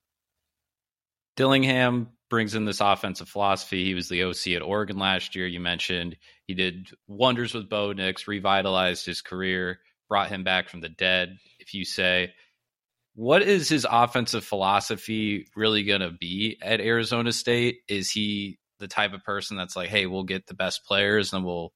Dillingham 1.37 2.09
brings 2.31 2.55
in 2.55 2.65
this 2.65 2.81
offensive 2.81 3.29
philosophy. 3.29 3.85
He 3.85 3.95
was 3.95 4.09
the 4.09 4.23
OC 4.23 4.49
at 4.57 4.63
Oregon 4.63 4.99
last 4.99 5.35
year. 5.35 5.47
You 5.47 5.61
mentioned 5.61 6.17
he 6.47 6.55
did 6.55 6.89
wonders 7.07 7.53
with 7.53 7.69
Bo 7.69 7.93
Nix, 7.93 8.27
revitalized 8.27 9.05
his 9.05 9.21
career, 9.21 9.81
brought 10.09 10.29
him 10.29 10.45
back 10.45 10.69
from 10.69 10.81
the 10.81 10.89
dead, 10.89 11.37
if 11.59 11.75
you 11.75 11.85
say. 11.85 12.33
What 13.15 13.43
is 13.43 13.69
his 13.69 13.87
offensive 13.91 14.45
philosophy 14.45 15.47
really 15.57 15.83
going 15.83 16.01
to 16.01 16.13
be 16.13 16.57
at 16.63 16.81
Arizona 16.81 17.33
State? 17.33 17.79
Is 17.89 18.11
he 18.11 18.59
the 18.79 18.89
type 18.89 19.13
of 19.13 19.25
person 19.25 19.57
that's 19.57 19.77
like, 19.77 19.91
hey, 19.91 20.07
we'll 20.07 20.25
get 20.25 20.47
the 20.47 20.55
best 20.55 20.85
players 20.87 21.33
and 21.33 21.45
we'll 21.45 21.73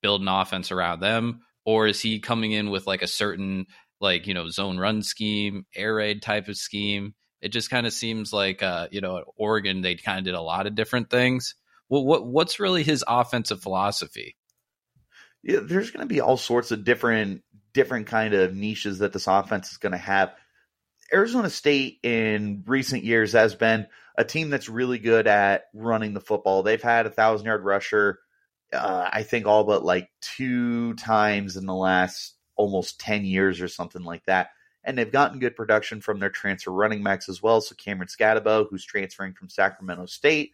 build 0.00 0.22
an 0.22 0.28
offense 0.28 0.70
around 0.70 1.00
them? 1.00 1.40
Or 1.66 1.86
is 1.86 2.00
he 2.00 2.20
coming 2.20 2.52
in 2.52 2.70
with 2.70 2.86
like 2.86 3.02
a 3.02 3.08
certain, 3.08 3.66
like, 4.00 4.26
you 4.26 4.34
know, 4.34 4.48
zone 4.48 4.78
run 4.78 5.02
scheme, 5.02 5.66
air 5.74 5.94
raid 5.96 6.22
type 6.22 6.48
of 6.48 6.56
scheme? 6.56 7.14
It 7.42 7.48
just 7.48 7.70
kind 7.70 7.86
of 7.86 7.92
seems 7.92 8.32
like, 8.32 8.62
uh, 8.62 8.88
you 8.90 9.00
know, 9.00 9.18
at 9.18 9.24
Oregon, 9.36 9.82
they 9.82 9.96
kind 9.96 10.18
of 10.18 10.24
did 10.24 10.34
a 10.34 10.40
lot 10.40 10.66
of 10.66 10.74
different 10.74 11.10
things. 11.10 11.54
Well, 11.88 12.04
what 12.04 12.24
what's 12.24 12.60
really 12.60 12.84
his 12.84 13.04
offensive 13.06 13.60
philosophy? 13.60 14.36
Yeah, 15.42 15.60
there's 15.62 15.90
going 15.90 16.06
to 16.06 16.14
be 16.14 16.20
all 16.20 16.36
sorts 16.36 16.70
of 16.70 16.84
different 16.84 17.42
different 17.74 18.06
kind 18.06 18.32
of 18.32 18.54
niches 18.54 19.00
that 19.00 19.12
this 19.12 19.26
offense 19.26 19.72
is 19.72 19.78
going 19.78 19.92
to 19.92 19.98
have. 19.98 20.32
Arizona 21.12 21.50
State 21.50 21.98
in 22.02 22.62
recent 22.66 23.04
years 23.04 23.32
has 23.32 23.54
been 23.54 23.86
a 24.16 24.24
team 24.24 24.50
that's 24.50 24.68
really 24.68 24.98
good 24.98 25.26
at 25.26 25.64
running 25.74 26.14
the 26.14 26.20
football. 26.20 26.62
They've 26.62 26.82
had 26.82 27.06
a 27.06 27.10
thousand 27.10 27.46
yard 27.46 27.64
rusher, 27.64 28.20
uh, 28.72 29.08
I 29.12 29.22
think, 29.22 29.46
all 29.46 29.64
but 29.64 29.84
like 29.84 30.08
two 30.20 30.94
times 30.94 31.56
in 31.56 31.66
the 31.66 31.74
last 31.74 32.34
almost 32.56 33.00
10 33.00 33.24
years 33.24 33.60
or 33.60 33.68
something 33.68 34.02
like 34.02 34.24
that. 34.26 34.50
And 34.84 34.98
they've 34.98 35.10
gotten 35.10 35.38
good 35.38 35.56
production 35.56 36.00
from 36.00 36.18
their 36.18 36.30
transfer 36.30 36.72
running 36.72 37.02
backs 37.02 37.28
as 37.28 37.42
well. 37.42 37.60
So 37.60 37.74
Cameron 37.74 38.08
Skattebo, 38.08 38.68
who's 38.68 38.84
transferring 38.84 39.34
from 39.34 39.48
Sacramento 39.48 40.06
State, 40.06 40.52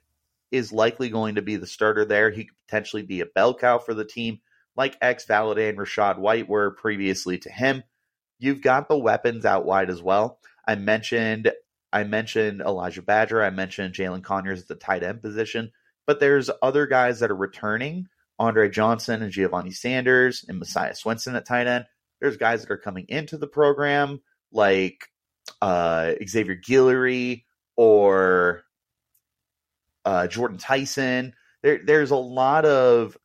is 0.50 0.72
likely 0.72 1.08
going 1.08 1.36
to 1.36 1.42
be 1.42 1.56
the 1.56 1.66
starter 1.66 2.04
there. 2.04 2.30
He 2.30 2.44
could 2.44 2.56
potentially 2.66 3.02
be 3.02 3.20
a 3.20 3.26
bell 3.26 3.54
cow 3.54 3.78
for 3.78 3.94
the 3.94 4.04
team, 4.04 4.40
like 4.76 4.96
ex 5.00 5.26
Valladay 5.26 5.68
and 5.68 5.78
Rashad 5.78 6.18
White 6.18 6.48
were 6.48 6.70
previously 6.72 7.38
to 7.38 7.50
him. 7.50 7.82
You've 8.38 8.62
got 8.62 8.88
the 8.88 8.98
weapons 8.98 9.44
out 9.44 9.64
wide 9.64 9.90
as 9.90 10.02
well. 10.02 10.38
I 10.66 10.74
mentioned 10.74 11.50
I 11.92 12.04
mentioned 12.04 12.60
Elijah 12.60 13.02
Badger. 13.02 13.42
I 13.42 13.50
mentioned 13.50 13.94
Jalin 13.94 14.22
Conyers 14.22 14.60
at 14.60 14.68
the 14.68 14.74
tight 14.74 15.02
end 15.02 15.22
position, 15.22 15.72
but 16.06 16.20
there's 16.20 16.50
other 16.62 16.86
guys 16.86 17.20
that 17.20 17.30
are 17.30 17.36
returning. 17.36 18.08
Andre 18.38 18.68
Johnson 18.68 19.22
and 19.22 19.32
Giovanni 19.32 19.72
Sanders 19.72 20.44
and 20.46 20.58
Messiah 20.58 20.92
Swinson 20.92 21.34
at 21.34 21.46
tight 21.46 21.66
end. 21.66 21.86
There's 22.20 22.36
guys 22.36 22.62
that 22.62 22.70
are 22.70 22.78
coming 22.78 23.06
into 23.08 23.36
the 23.36 23.46
program 23.46 24.20
like 24.52 25.08
uh, 25.60 26.12
Xavier 26.26 26.56
Guillory 26.56 27.44
or 27.76 28.62
uh, 30.04 30.26
Jordan 30.26 30.58
Tyson. 30.58 31.34
There, 31.62 31.80
there's 31.84 32.10
a 32.10 32.16
lot 32.16 32.64
of 32.64 33.16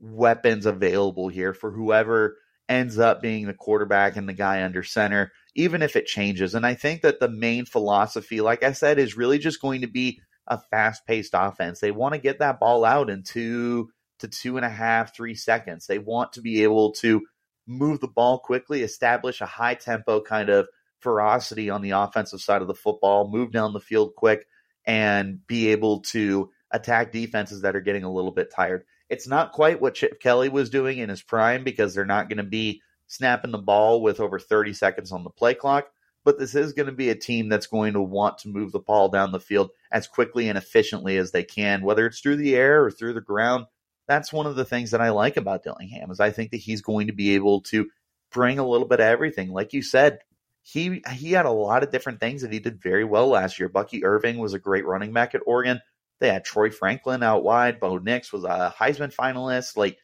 weapons 0.00 0.66
available 0.66 1.28
here 1.28 1.54
for 1.54 1.70
whoever 1.70 2.36
ends 2.68 2.98
up 2.98 3.20
being 3.20 3.46
the 3.46 3.54
quarterback 3.54 4.16
and 4.16 4.28
the 4.28 4.32
guy 4.32 4.62
under 4.62 4.82
center, 4.82 5.32
even 5.54 5.82
if 5.82 5.96
it 5.96 6.06
changes. 6.06 6.54
And 6.54 6.66
I 6.66 6.74
think 6.74 7.02
that 7.02 7.20
the 7.20 7.28
main 7.28 7.66
philosophy, 7.66 8.40
like 8.40 8.64
I 8.64 8.72
said, 8.72 8.98
is 8.98 9.16
really 9.16 9.38
just 9.38 9.60
going 9.60 9.82
to 9.82 9.86
be 9.86 10.20
a 10.46 10.58
fast 10.58 11.06
paced 11.06 11.34
offense. 11.34 11.80
They 11.80 11.90
want 11.90 12.14
to 12.14 12.20
get 12.20 12.38
that 12.40 12.58
ball 12.60 12.84
out 12.84 13.10
in 13.10 13.22
two 13.22 13.90
to 14.20 14.28
two 14.28 14.56
and 14.56 14.66
a 14.66 14.70
half, 14.70 15.14
three 15.14 15.34
seconds. 15.34 15.86
They 15.86 15.98
want 15.98 16.32
to 16.34 16.40
be 16.40 16.62
able 16.62 16.92
to 16.94 17.22
move 17.66 18.00
the 18.00 18.08
ball 18.08 18.38
quickly, 18.38 18.82
establish 18.82 19.40
a 19.40 19.46
high 19.46 19.74
tempo 19.74 20.20
kind 20.20 20.48
of 20.48 20.68
ferocity 21.00 21.70
on 21.70 21.82
the 21.82 21.90
offensive 21.90 22.40
side 22.40 22.62
of 22.62 22.68
the 22.68 22.74
football, 22.74 23.28
move 23.28 23.52
down 23.52 23.72
the 23.72 23.80
field 23.80 24.14
quick, 24.16 24.46
and 24.86 25.46
be 25.46 25.68
able 25.68 26.00
to 26.00 26.50
attack 26.70 27.12
defenses 27.12 27.62
that 27.62 27.76
are 27.76 27.80
getting 27.80 28.04
a 28.04 28.12
little 28.12 28.32
bit 28.32 28.52
tired. 28.54 28.84
It's 29.08 29.28
not 29.28 29.52
quite 29.52 29.80
what 29.80 29.94
Chip 29.94 30.20
Kelly 30.20 30.48
was 30.48 30.70
doing 30.70 30.98
in 30.98 31.08
his 31.08 31.22
prime 31.22 31.64
because 31.64 31.94
they're 31.94 32.04
not 32.06 32.28
going 32.28 32.38
to 32.38 32.44
be 32.44 32.80
snapping 33.06 33.50
the 33.50 33.58
ball 33.58 34.00
with 34.00 34.20
over 34.20 34.38
30 34.38 34.72
seconds 34.72 35.12
on 35.12 35.22
the 35.22 35.30
play 35.30 35.54
clock. 35.54 35.88
But 36.24 36.38
this 36.38 36.54
is 36.54 36.72
going 36.72 36.86
to 36.86 36.92
be 36.92 37.10
a 37.10 37.16
team 37.16 37.48
that's 37.48 37.66
going 37.66 37.94
to 37.94 38.00
want 38.00 38.38
to 38.38 38.48
move 38.48 38.72
the 38.72 38.78
ball 38.78 39.08
down 39.08 39.32
the 39.32 39.40
field 39.40 39.70
as 39.90 40.06
quickly 40.06 40.48
and 40.48 40.56
efficiently 40.56 41.16
as 41.16 41.32
they 41.32 41.42
can, 41.42 41.82
whether 41.82 42.06
it's 42.06 42.20
through 42.20 42.36
the 42.36 42.54
air 42.54 42.84
or 42.84 42.90
through 42.90 43.14
the 43.14 43.20
ground. 43.20 43.66
That's 44.08 44.32
one 44.32 44.46
of 44.46 44.56
the 44.56 44.64
things 44.64 44.90
that 44.90 45.00
I 45.00 45.10
like 45.10 45.36
about 45.36 45.62
Dillingham 45.62 46.10
is 46.10 46.20
I 46.20 46.30
think 46.30 46.50
that 46.50 46.58
he's 46.58 46.82
going 46.82 47.06
to 47.06 47.12
be 47.12 47.34
able 47.34 47.60
to 47.62 47.88
bring 48.32 48.58
a 48.58 48.66
little 48.66 48.86
bit 48.86 49.00
of 49.00 49.06
everything. 49.06 49.52
Like 49.52 49.72
you 49.72 49.82
said, 49.82 50.18
he 50.62 51.02
he 51.12 51.32
had 51.32 51.46
a 51.46 51.50
lot 51.50 51.82
of 51.82 51.90
different 51.90 52.20
things 52.20 52.42
that 52.42 52.52
he 52.52 52.60
did 52.60 52.82
very 52.82 53.04
well 53.04 53.28
last 53.28 53.58
year. 53.58 53.68
Bucky 53.68 54.04
Irving 54.04 54.38
was 54.38 54.54
a 54.54 54.58
great 54.58 54.86
running 54.86 55.12
back 55.12 55.34
at 55.34 55.42
Oregon. 55.46 55.80
They 56.20 56.28
had 56.28 56.44
Troy 56.44 56.70
Franklin 56.70 57.22
out 57.22 57.42
wide. 57.42 57.80
Bo 57.80 57.98
Nix 57.98 58.32
was 58.32 58.44
a 58.44 58.72
Heisman 58.78 59.14
finalist. 59.14 59.76
Like 59.76 59.98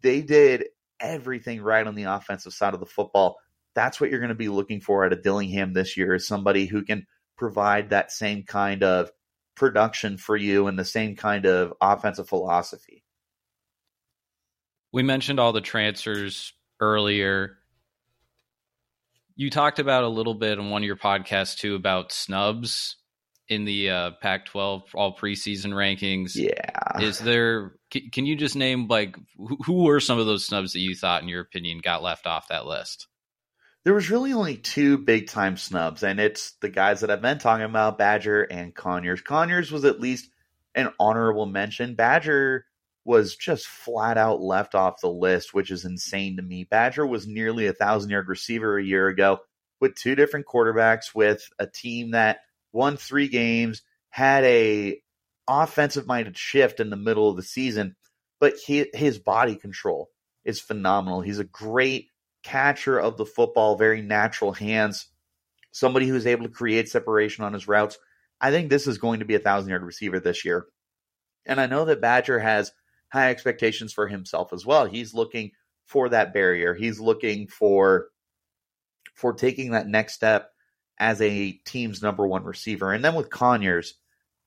they 0.00 0.22
did 0.22 0.66
everything 0.98 1.62
right 1.62 1.86
on 1.86 1.94
the 1.94 2.04
offensive 2.04 2.52
side 2.52 2.74
of 2.74 2.80
the 2.80 2.86
football. 2.86 3.38
That's 3.74 4.00
what 4.00 4.10
you're 4.10 4.20
going 4.20 4.30
to 4.30 4.34
be 4.34 4.48
looking 4.48 4.80
for 4.80 5.04
at 5.04 5.12
a 5.12 5.16
Dillingham 5.16 5.72
this 5.72 5.96
year 5.96 6.14
is 6.14 6.26
somebody 6.26 6.66
who 6.66 6.82
can 6.82 7.06
provide 7.36 7.90
that 7.90 8.10
same 8.10 8.42
kind 8.42 8.82
of 8.82 9.10
production 9.54 10.16
for 10.16 10.36
you 10.36 10.66
and 10.66 10.78
the 10.78 10.84
same 10.84 11.14
kind 11.14 11.46
of 11.46 11.74
offensive 11.80 12.28
philosophy. 12.28 13.04
We 14.92 15.02
mentioned 15.02 15.38
all 15.38 15.52
the 15.52 15.60
transfers 15.60 16.52
earlier. 16.80 17.58
You 19.36 19.50
talked 19.50 19.78
about 19.78 20.04
a 20.04 20.08
little 20.08 20.34
bit 20.34 20.58
on 20.58 20.70
one 20.70 20.82
of 20.82 20.86
your 20.86 20.96
podcasts 20.96 21.56
too 21.56 21.74
about 21.74 22.12
snubs 22.12 22.96
in 23.48 23.64
the 23.64 23.90
uh, 23.90 24.10
Pac-12 24.22 24.82
all 24.94 25.16
preseason 25.16 25.72
rankings. 25.72 26.34
Yeah. 26.34 27.00
Is 27.00 27.18
there? 27.18 27.72
Can 27.90 28.24
you 28.24 28.36
just 28.36 28.56
name 28.56 28.86
like 28.86 29.16
who 29.66 29.84
were 29.84 30.00
some 30.00 30.18
of 30.18 30.26
those 30.26 30.46
snubs 30.46 30.72
that 30.72 30.80
you 30.80 30.94
thought, 30.94 31.22
in 31.22 31.28
your 31.28 31.40
opinion, 31.40 31.78
got 31.78 32.02
left 32.02 32.26
off 32.26 32.48
that 32.48 32.66
list? 32.66 33.08
There 33.82 33.94
was 33.94 34.10
really 34.10 34.32
only 34.32 34.56
two 34.56 34.98
big 34.98 35.28
time 35.28 35.56
snubs, 35.56 36.02
and 36.02 36.20
it's 36.20 36.52
the 36.60 36.68
guys 36.68 37.00
that 37.00 37.10
I've 37.10 37.22
been 37.22 37.38
talking 37.38 37.64
about, 37.64 37.98
Badger 37.98 38.42
and 38.42 38.74
Conyers. 38.74 39.22
Conyers 39.22 39.72
was 39.72 39.84
at 39.84 40.00
least 40.00 40.30
an 40.74 40.90
honorable 41.00 41.46
mention. 41.46 41.94
Badger 41.94 42.66
was 43.04 43.34
just 43.36 43.66
flat 43.66 44.18
out 44.18 44.40
left 44.40 44.74
off 44.74 45.00
the 45.00 45.10
list, 45.10 45.54
which 45.54 45.70
is 45.70 45.84
insane 45.84 46.36
to 46.36 46.42
me. 46.42 46.64
Badger 46.64 47.06
was 47.06 47.26
nearly 47.26 47.66
a 47.66 47.72
thousand 47.72 48.10
yard 48.10 48.28
receiver 48.28 48.78
a 48.78 48.84
year 48.84 49.08
ago 49.08 49.38
with 49.80 49.94
two 49.94 50.14
different 50.14 50.46
quarterbacks, 50.46 51.14
with 51.14 51.48
a 51.58 51.66
team 51.66 52.10
that 52.10 52.40
won 52.72 52.96
three 52.96 53.28
games, 53.28 53.82
had 54.10 54.44
a 54.44 55.00
offensive 55.48 56.06
minded 56.06 56.36
shift 56.36 56.80
in 56.80 56.90
the 56.90 56.96
middle 56.96 57.28
of 57.28 57.36
the 57.36 57.42
season, 57.42 57.96
but 58.38 58.54
he, 58.54 58.86
his 58.94 59.18
body 59.18 59.56
control 59.56 60.10
is 60.44 60.60
phenomenal. 60.60 61.20
He's 61.20 61.38
a 61.38 61.44
great 61.44 62.08
catcher 62.42 62.98
of 62.98 63.16
the 63.16 63.26
football, 63.26 63.76
very 63.76 64.02
natural 64.02 64.52
hands, 64.52 65.08
somebody 65.72 66.06
who's 66.06 66.26
able 66.26 66.44
to 66.44 66.52
create 66.52 66.88
separation 66.88 67.44
on 67.44 67.52
his 67.52 67.66
routes. 67.66 67.98
I 68.40 68.50
think 68.50 68.70
this 68.70 68.86
is 68.86 68.98
going 68.98 69.20
to 69.20 69.26
be 69.26 69.34
a 69.34 69.40
thousand 69.40 69.70
yard 69.70 69.82
receiver 69.82 70.20
this 70.20 70.44
year. 70.44 70.66
And 71.46 71.60
I 71.60 71.66
know 71.66 71.86
that 71.86 72.00
Badger 72.00 72.38
has 72.38 72.72
high 73.12 73.30
expectations 73.30 73.92
for 73.92 74.08
himself 74.08 74.52
as 74.52 74.64
well. 74.64 74.86
He's 74.86 75.14
looking 75.14 75.52
for 75.86 76.08
that 76.08 76.32
barrier. 76.32 76.74
He's 76.74 77.00
looking 77.00 77.46
for 77.48 78.08
for 79.14 79.32
taking 79.32 79.72
that 79.72 79.88
next 79.88 80.14
step 80.14 80.50
as 80.98 81.20
a 81.20 81.52
team's 81.64 82.02
number 82.02 82.26
one 82.26 82.44
receiver. 82.44 82.92
And 82.92 83.04
then 83.04 83.14
with 83.14 83.30
Conyers, 83.30 83.94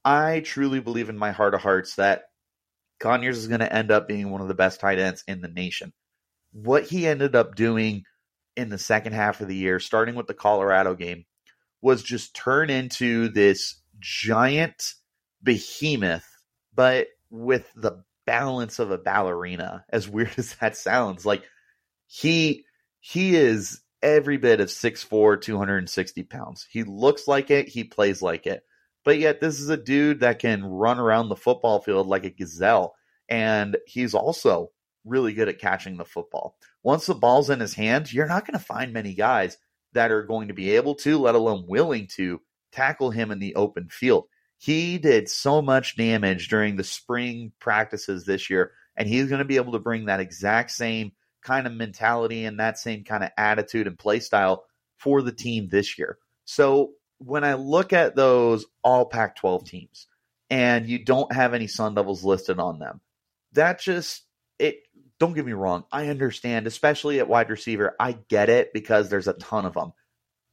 I 0.06 0.42
truly 0.42 0.80
believe 0.80 1.10
in 1.10 1.18
my 1.18 1.32
heart 1.32 1.54
of 1.54 1.62
hearts 1.62 1.96
that 1.96 2.24
Conyers 3.00 3.38
is 3.38 3.48
going 3.48 3.60
to 3.60 3.74
end 3.74 3.92
up 3.92 4.08
being 4.08 4.30
one 4.30 4.42
of 4.42 4.48
the 4.48 4.54
best 4.54 4.80
tight 4.80 5.00
ends 5.00 5.24
in 5.28 5.42
the 5.42 5.48
nation. 5.48 5.94
What 6.52 6.86
he 6.86 7.08
ended 7.08 7.36
up 7.36 7.56
doing 7.56 8.04
in 8.56 8.70
the 8.70 8.78
second 8.78 9.14
half 9.14 9.42
of 9.42 9.48
the 9.48 9.56
year, 9.56 9.80
starting 9.80 10.16
with 10.16 10.28
the 10.28 10.34
Colorado 10.34 10.96
game, 10.96 11.26
was 11.82 12.04
just 12.04 12.36
turn 12.36 12.70
into 12.70 13.30
this 13.30 13.82
giant 14.00 14.94
behemoth, 15.42 16.28
but 16.74 17.08
with 17.30 17.70
the 17.76 18.04
balance 18.26 18.80
of 18.80 18.92
a 18.92 18.98
ballerina. 18.98 19.86
As 19.90 20.08
weird 20.08 20.34
as 20.38 20.56
that 20.56 20.78
sounds, 20.78 21.26
like 21.26 21.44
he 22.08 22.66
he 23.00 23.36
is 23.36 23.82
every 24.02 24.38
bit 24.38 24.60
of 24.60 24.68
6'4, 24.68 25.42
260 25.42 26.24
pounds. 26.24 26.68
He 26.70 26.84
looks 26.84 27.28
like 27.28 27.50
it, 27.52 27.68
he 27.68 27.84
plays 27.84 28.22
like 28.22 28.46
it. 28.46 28.64
But 29.06 29.20
yet, 29.20 29.42
this 29.42 29.60
is 29.60 29.70
a 29.70 29.78
dude 29.78 30.22
that 30.22 30.40
can 30.40 30.64
run 30.64 31.00
around 31.00 31.30
the 31.30 31.36
football 31.36 31.82
field 31.82 32.08
like 32.08 32.26
a 32.26 32.30
gazelle. 32.30 32.96
And 33.28 33.78
he's 33.86 34.14
also 34.14 34.72
really 35.06 35.34
good 35.34 35.50
at 35.50 35.60
catching 35.60 35.98
the 35.98 36.06
football. 36.06 36.58
Once 36.84 37.06
the 37.06 37.14
ball's 37.14 37.50
in 37.50 37.60
his 37.60 37.74
hands, 37.74 38.14
you're 38.14 38.28
not 38.28 38.46
going 38.46 38.58
to 38.58 38.66
find 38.66 38.94
many 38.94 39.14
guys 39.14 39.58
that 39.94 40.12
are 40.12 40.24
going 40.24 40.48
to 40.48 40.54
be 40.54 40.76
able 40.76 40.96
to, 40.96 41.18
let 41.18 41.36
alone 41.36 41.66
willing 41.68 42.08
to, 42.16 42.42
tackle 42.72 43.12
him 43.12 43.32
in 43.32 43.40
the 43.40 43.56
open 43.56 43.88
field. 43.90 44.26
He 44.64 44.98
did 44.98 45.28
so 45.28 45.62
much 45.62 45.98
damage 45.98 46.48
during 46.48 46.78
the 46.78 46.86
spring 46.86 47.52
practices 47.60 48.24
this 48.24 48.50
year, 48.50 48.72
and 48.96 49.10
he's 49.10 49.28
going 49.28 49.40
to 49.40 49.46
be 49.46 49.58
able 49.58 49.74
to 49.74 49.80
bring 49.80 50.06
that 50.06 50.22
exact 50.22 50.72
same 50.72 51.12
kind 51.42 51.68
of 51.68 51.74
mentality 51.74 52.46
and 52.46 52.62
that 52.62 52.78
same 52.78 53.04
kind 53.04 53.26
of 53.26 53.32
attitude 53.38 53.88
and 53.88 54.00
play 54.00 54.22
style 54.22 54.64
for 54.96 55.22
the 55.22 55.34
team 55.34 55.68
this 55.68 56.00
year. 56.00 56.18
So 56.46 56.92
when 57.18 57.44
I 57.44 57.56
look 57.56 57.92
at 57.92 58.16
those 58.16 58.66
all 58.86 59.04
Pac 59.04 59.36
12 59.36 59.66
teams 59.66 60.08
and 60.50 60.88
you 60.88 61.04
don't 61.04 61.34
have 61.34 61.54
any 61.54 61.68
Sun 61.68 61.96
Devils 61.96 62.24
listed 62.24 62.58
on 62.58 62.80
them, 62.80 63.02
that 63.52 63.82
just, 63.82 64.24
it, 64.60 64.78
don't 65.20 65.34
get 65.34 65.46
me 65.46 65.52
wrong. 65.52 65.84
I 65.92 66.08
understand, 66.08 66.68
especially 66.68 67.20
at 67.20 67.28
wide 67.28 67.50
receiver. 67.50 67.98
I 68.00 68.14
get 68.30 68.48
it 68.48 68.72
because 68.72 69.10
there's 69.10 69.28
a 69.28 69.34
ton 69.34 69.66
of 69.66 69.74
them. 69.74 69.92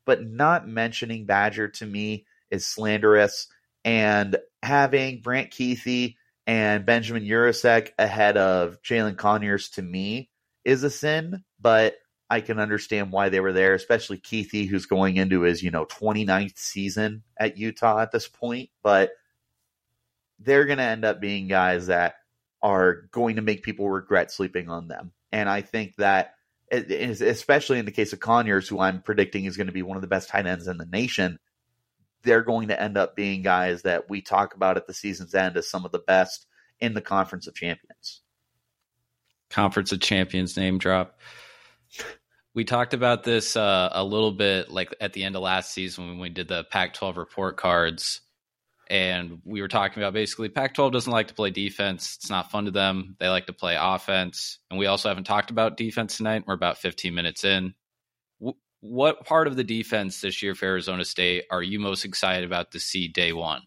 But 0.05 0.27
not 0.29 0.67
mentioning 0.67 1.27
Badger 1.27 1.69
to 1.69 1.87
me 1.87 2.27
is 2.51 2.67
slanderous. 2.67 3.47
And 3.85 4.37
having 4.63 5.21
Brant 5.21 5.51
Kuithe 5.51 6.17
and 6.47 6.85
Benjamin 6.85 7.25
Yurosek 7.25 7.91
ahead 7.99 8.37
of 8.37 8.83
Jalin 8.83 9.17
Conyers 9.17 9.71
to 9.71 9.83
me 9.83 10.31
is 10.65 10.83
a 10.83 10.91
sin, 10.91 11.45
but 11.61 11.95
I 12.29 12.41
can 12.41 12.61
understand 12.61 13.11
why 13.11 13.29
they 13.29 13.41
were 13.41 13.53
there, 13.53 13.75
especially 13.75 14.19
Keithy, 14.19 14.69
who's 14.69 14.87
going 14.87 15.17
into 15.17 15.41
his, 15.41 15.63
you 15.63 15.71
know, 15.73 15.85
29th 15.87 16.59
season 16.59 17.25
at 17.37 17.57
Utah 17.57 17.99
at 17.99 18.13
this 18.13 18.29
point. 18.29 18.71
But 18.83 19.11
they're 20.39 20.67
going 20.67 20.79
to 20.79 20.85
end 20.85 21.05
up 21.05 21.21
being 21.21 21.49
guys 21.49 21.89
that 21.89 22.15
are 22.63 23.09
going 23.11 23.37
to 23.37 23.43
make 23.43 23.63
people 23.63 23.91
regret 23.91 24.31
sleeping 24.31 24.69
on 24.69 24.87
them. 24.87 25.13
And 25.33 25.49
I 25.49 25.63
think 25.63 25.97
that, 25.97 26.35
especially 26.71 27.79
in 27.81 27.85
the 27.85 27.91
case 27.91 28.13
of 28.13 28.21
Conyers, 28.21 28.69
who 28.69 28.79
I'm 28.79 29.03
predicting 29.03 29.47
is 29.47 29.57
going 29.57 29.67
to 29.67 29.73
be 29.73 29.83
one 29.83 29.97
of 29.97 30.03
the 30.03 30.07
best 30.07 30.29
tight 30.29 30.47
ends 30.47 30.69
in 30.69 30.79
the 30.79 30.87
nation, 30.87 31.39
they're 32.23 32.43
going 32.43 32.69
to 32.69 32.81
end 32.81 32.97
up 32.97 33.17
being 33.17 33.43
guys 33.43 33.83
that 33.83 34.09
we 34.09 34.21
talk 34.21 34.55
about 34.55 34.77
at 34.77 34.87
the 34.87 34.95
season's 34.95 35.35
end 35.35 35.57
as 35.57 35.69
some 35.69 35.85
of 35.85 35.93
the 35.93 35.99
best 35.99 36.47
in 36.81 36.95
the 36.95 37.01
Conference 37.01 37.47
of 37.47 37.55
Champions. 37.55 38.21
Conference 39.51 39.93
of 39.93 40.01
Champions 40.01 40.57
name 40.57 40.79
drop. 40.79 41.19
We 42.55 42.65
talked 42.65 42.95
about 42.95 43.23
this 43.23 43.57
uh, 43.57 43.91
a 43.93 44.05
little 44.05 44.33
bit 44.33 44.71
like 44.71 44.95
at 45.01 45.13
the 45.13 45.25
end 45.25 45.37
of 45.37 45.43
last 45.43 45.73
season 45.73 46.09
when 46.09 46.19
we 46.19 46.31
did 46.31 46.49
the 46.49 46.65
Pac 46.65 46.95
12 46.95 47.17
report 47.17 47.57
cards. 47.57 48.21
And 48.89 49.41
we 49.45 49.63
were 49.63 49.69
talking 49.69 50.03
about 50.03 50.15
basically 50.15 50.49
Pac 50.49 50.75
12 50.75 50.93
doesn't 50.93 51.13
like 51.13 51.29
to 51.29 51.35
play 51.35 51.51
defense. 51.51 52.17
It's 52.17 52.29
not 52.29 52.51
fun 52.51 52.65
to 52.65 52.73
them. 52.73 53.15
They 53.21 53.29
like 53.29 53.47
to 53.47 53.53
play 53.53 53.77
offense. 53.79 54.59
And 54.69 54.81
we 54.81 54.87
also 54.87 55.09
haven't 55.09 55.25
talked 55.25 55.53
about 55.53 55.77
defense 55.77 56.17
tonight. 56.17 56.43
We're 56.45 56.55
about 56.55 56.79
15 56.79 57.15
minutes 57.15 57.45
in. 57.45 57.75
What 58.81 59.25
part 59.25 59.47
of 59.47 59.57
the 59.57 59.65
defense 59.65 60.21
this 60.21 60.43
year 60.43 60.55
for 60.55 60.67
Arizona 60.67 61.05
State 61.05 61.45
are 61.51 61.63
you 61.63 61.79
most 61.79 62.05
excited 62.05 62.45
about 62.45 62.73
to 62.73 62.81
see 62.81 63.09
day 63.09 63.33
one? 63.33 63.63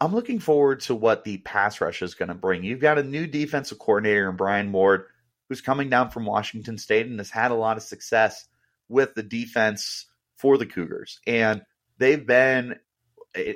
I'm 0.00 0.14
looking 0.14 0.38
forward 0.38 0.80
to 0.82 0.94
what 0.94 1.24
the 1.24 1.38
pass 1.38 1.80
rush 1.80 2.02
is 2.02 2.14
going 2.14 2.28
to 2.28 2.34
bring. 2.34 2.62
You've 2.62 2.80
got 2.80 2.98
a 2.98 3.02
new 3.02 3.26
defensive 3.26 3.78
coordinator 3.78 4.30
in 4.30 4.36
Brian 4.36 4.70
Ward, 4.70 5.06
who's 5.48 5.60
coming 5.60 5.88
down 5.88 6.10
from 6.10 6.24
Washington 6.24 6.78
State 6.78 7.06
and 7.06 7.18
has 7.18 7.30
had 7.30 7.50
a 7.50 7.56
lot 7.56 7.76
of 7.76 7.82
success 7.82 8.46
with 8.88 9.14
the 9.14 9.22
defense 9.22 10.06
for 10.36 10.56
the 10.56 10.66
Cougars. 10.66 11.20
And 11.26 11.62
they've 11.98 12.24
been 12.24 12.76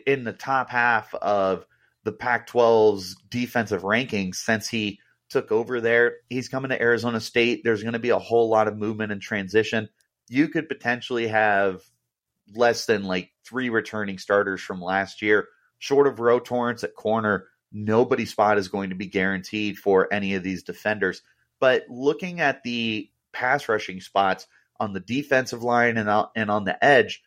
in 0.06 0.24
the 0.24 0.32
top 0.32 0.68
half 0.68 1.14
of 1.14 1.64
the 2.04 2.12
Pac 2.12 2.48
12's 2.48 3.16
defensive 3.28 3.82
rankings 3.82 4.36
since 4.36 4.68
he 4.68 4.98
took 5.30 5.52
over 5.52 5.80
there. 5.80 6.16
He's 6.28 6.48
coming 6.48 6.70
to 6.70 6.80
Arizona 6.80 7.20
State. 7.20 7.62
There's 7.62 7.82
going 7.82 7.92
to 7.92 7.98
be 7.98 8.10
a 8.10 8.18
whole 8.18 8.48
lot 8.48 8.66
of 8.66 8.76
movement 8.76 9.12
and 9.12 9.22
transition. 9.22 9.88
You 10.32 10.48
could 10.48 10.68
potentially 10.68 11.28
have 11.28 11.82
less 12.54 12.86
than 12.86 13.04
like 13.04 13.30
three 13.46 13.68
returning 13.68 14.18
starters 14.18 14.60
from 14.60 14.80
last 14.80 15.20
year 15.20 15.46
short 15.82 16.06
of 16.06 16.20
Ro 16.20 16.38
Torrence 16.38 16.84
at 16.84 16.94
corner, 16.94 17.48
nobody's 17.72 18.30
spot 18.30 18.56
is 18.56 18.68
going 18.68 18.90
to 18.90 18.96
be 18.96 19.06
guaranteed 19.06 19.76
for 19.76 20.06
any 20.14 20.36
of 20.36 20.44
these 20.44 20.62
defenders. 20.62 21.22
But 21.58 21.86
looking 21.90 22.40
at 22.40 22.62
the 22.62 23.10
pass 23.32 23.68
rushing 23.68 24.00
spots 24.00 24.46
on 24.78 24.92
the 24.92 25.00
defensive 25.00 25.64
line 25.64 25.96
and 25.96 26.08
on, 26.08 26.28
and 26.36 26.52
on 26.52 26.64
the 26.64 26.82
edge, 26.84 27.24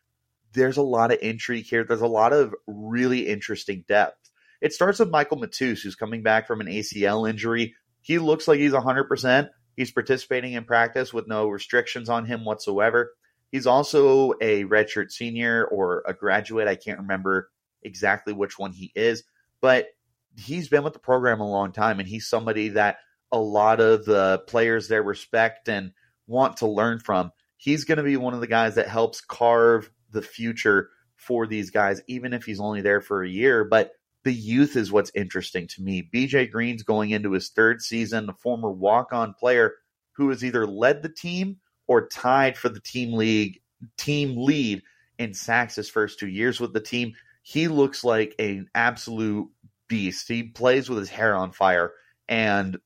there's 0.53 0.77
a 0.77 0.81
lot 0.81 1.11
of 1.11 1.19
intrigue 1.21 1.65
here. 1.65 1.83
There's 1.83 1.99
a 1.99 2.07
lot 2.07 2.31
of 2.31 2.55
really 2.65 3.27
interesting 3.27 3.83
depth. 3.89 4.31
It 4.61 4.71
starts 4.71 4.99
with 4.99 5.09
Michael 5.09 5.37
Matus, 5.37 5.83
who's 5.83 5.95
coming 5.95 6.23
back 6.23 6.47
from 6.47 6.61
an 6.61 6.67
ACL 6.67 7.29
injury. 7.29 7.75
He 8.01 8.19
looks 8.19 8.47
like 8.47 8.59
he's 8.59 8.71
100%. 8.71 9.49
He's 9.75 9.91
participating 9.91 10.53
in 10.53 10.63
practice 10.63 11.13
with 11.13 11.27
no 11.27 11.47
restrictions 11.47 12.09
on 12.09 12.25
him 12.25 12.45
whatsoever. 12.45 13.13
He's 13.51 13.67
also 13.67 14.33
a 14.41 14.65
redshirt 14.65 15.11
senior 15.11 15.65
or 15.65 16.03
a 16.07 16.13
graduate. 16.13 16.67
I 16.67 16.75
can't 16.75 16.99
remember 16.99 17.51
exactly 17.83 18.33
which 18.33 18.57
one 18.57 18.71
he 18.71 18.91
is, 18.95 19.23
but 19.61 19.89
he's 20.37 20.67
been 20.67 20.83
with 20.83 20.93
the 20.93 20.99
program 20.99 21.39
a 21.39 21.49
long 21.49 21.71
time 21.71 21.99
and 21.99 22.07
he's 22.07 22.27
somebody 22.27 22.69
that 22.69 22.97
a 23.31 23.39
lot 23.39 23.79
of 23.79 24.05
the 24.05 24.43
players 24.47 24.87
there 24.87 25.03
respect 25.03 25.69
and 25.69 25.91
want 26.27 26.57
to 26.57 26.67
learn 26.67 26.99
from. 26.99 27.31
He's 27.57 27.85
going 27.85 27.97
to 27.97 28.03
be 28.03 28.17
one 28.17 28.33
of 28.33 28.41
the 28.41 28.47
guys 28.47 28.75
that 28.75 28.87
helps 28.87 29.21
carve 29.21 29.89
the 30.11 30.21
future 30.21 30.89
for 31.15 31.47
these 31.47 31.69
guys, 31.69 32.01
even 32.07 32.33
if 32.33 32.43
he's 32.45 32.59
only 32.59 32.81
there 32.81 33.01
for 33.01 33.23
a 33.23 33.29
year. 33.29 33.63
But 33.63 33.91
the 34.25 34.33
youth 34.33 34.75
is 34.75 34.91
what's 34.91 35.11
interesting 35.15 35.67
to 35.67 35.81
me. 35.81 36.07
BJ 36.13 36.51
Green's 36.51 36.83
going 36.83 37.11
into 37.11 37.31
his 37.31 37.49
third 37.49 37.81
season, 37.81 38.29
a 38.29 38.33
former 38.33 38.69
walk 38.69 39.13
on 39.13 39.33
player 39.33 39.75
who 40.13 40.29
has 40.29 40.43
either 40.43 40.67
led 40.67 41.01
the 41.01 41.09
team 41.09 41.57
or 41.87 42.07
tied 42.07 42.57
for 42.57 42.67
the 42.67 42.81
team 42.81 43.13
league 43.13 43.61
team 43.97 44.35
lead 44.35 44.81
in 45.17 45.33
sacks 45.33 45.75
his 45.75 45.89
first 45.89 46.19
two 46.19 46.27
years 46.27 46.59
with 46.59 46.73
the 46.73 46.81
team 46.81 47.13
he 47.47 47.67
looks 47.67 48.03
like 48.03 48.33
an 48.39 48.67
absolute 48.73 49.47
beast. 49.87 50.27
He 50.27 50.41
plays 50.41 50.89
with 50.89 50.97
his 50.97 51.11
hair 51.11 51.35
on 51.35 51.51
fire 51.51 51.93
and 52.27 52.79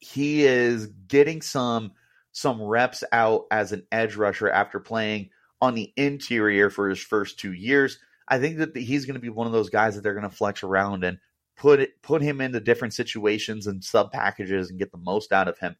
he 0.00 0.44
is 0.44 0.86
getting 0.86 1.40
some 1.40 1.92
some 2.32 2.60
reps 2.60 3.04
out 3.12 3.44
as 3.52 3.70
an 3.70 3.86
edge 3.92 4.16
rusher 4.16 4.50
after 4.50 4.80
playing 4.80 5.30
on 5.60 5.76
the 5.76 5.92
interior 5.96 6.70
for 6.70 6.88
his 6.88 6.98
first 6.98 7.38
2 7.38 7.52
years. 7.52 8.00
I 8.28 8.38
think 8.38 8.58
that 8.58 8.76
he's 8.76 9.06
going 9.06 9.14
to 9.14 9.20
be 9.20 9.28
one 9.28 9.46
of 9.46 9.52
those 9.52 9.70
guys 9.70 9.94
that 9.94 10.02
they're 10.02 10.14
going 10.14 10.28
to 10.28 10.36
flex 10.36 10.62
around 10.62 11.04
and 11.04 11.18
put 11.56 11.80
it, 11.80 12.02
put 12.02 12.22
him 12.22 12.40
into 12.40 12.60
different 12.60 12.94
situations 12.94 13.66
and 13.66 13.82
sub 13.82 14.12
packages 14.12 14.70
and 14.70 14.78
get 14.78 14.92
the 14.92 14.98
most 14.98 15.32
out 15.32 15.48
of 15.48 15.58
him. 15.58 15.76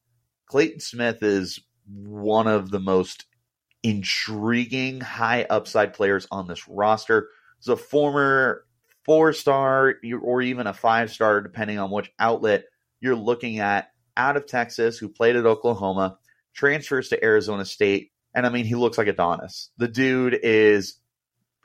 Clayton 0.47 0.81
Smith 0.81 1.23
is 1.23 1.61
one 1.87 2.47
of 2.47 2.71
the 2.71 2.81
most 2.81 3.27
intriguing 3.83 5.01
high 5.01 5.47
upside 5.49 5.95
players 5.95 6.27
on 6.31 6.49
this 6.49 6.67
roster 6.69 7.29
is 7.61 7.69
a 7.69 7.77
former 7.77 8.65
four 9.05 9.33
star 9.33 9.95
or 10.23 10.43
even 10.43 10.67
a 10.67 10.75
five 10.75 11.11
star, 11.11 11.41
depending 11.41 11.79
on 11.79 11.91
which 11.91 12.11
outlet 12.19 12.65
you're 13.01 13.17
looking 13.17 13.59
at, 13.59 13.91
out 14.17 14.37
of 14.37 14.47
Texas, 14.47 14.99
who 14.99 15.09
played 15.09 15.37
at 15.37 15.47
Oklahoma, 15.47 16.19
transfers 16.55 17.11
to 17.11 17.23
Arizona 17.23 17.65
State. 17.65 18.11
And 18.35 18.47
I 18.47 18.51
mean, 18.51 18.65
he 18.65 18.75
looks 18.75 18.99
like 18.99 19.07
Adonis. 19.07 19.71
The 19.77 19.89
dude 19.89 20.39
is, 20.43 20.99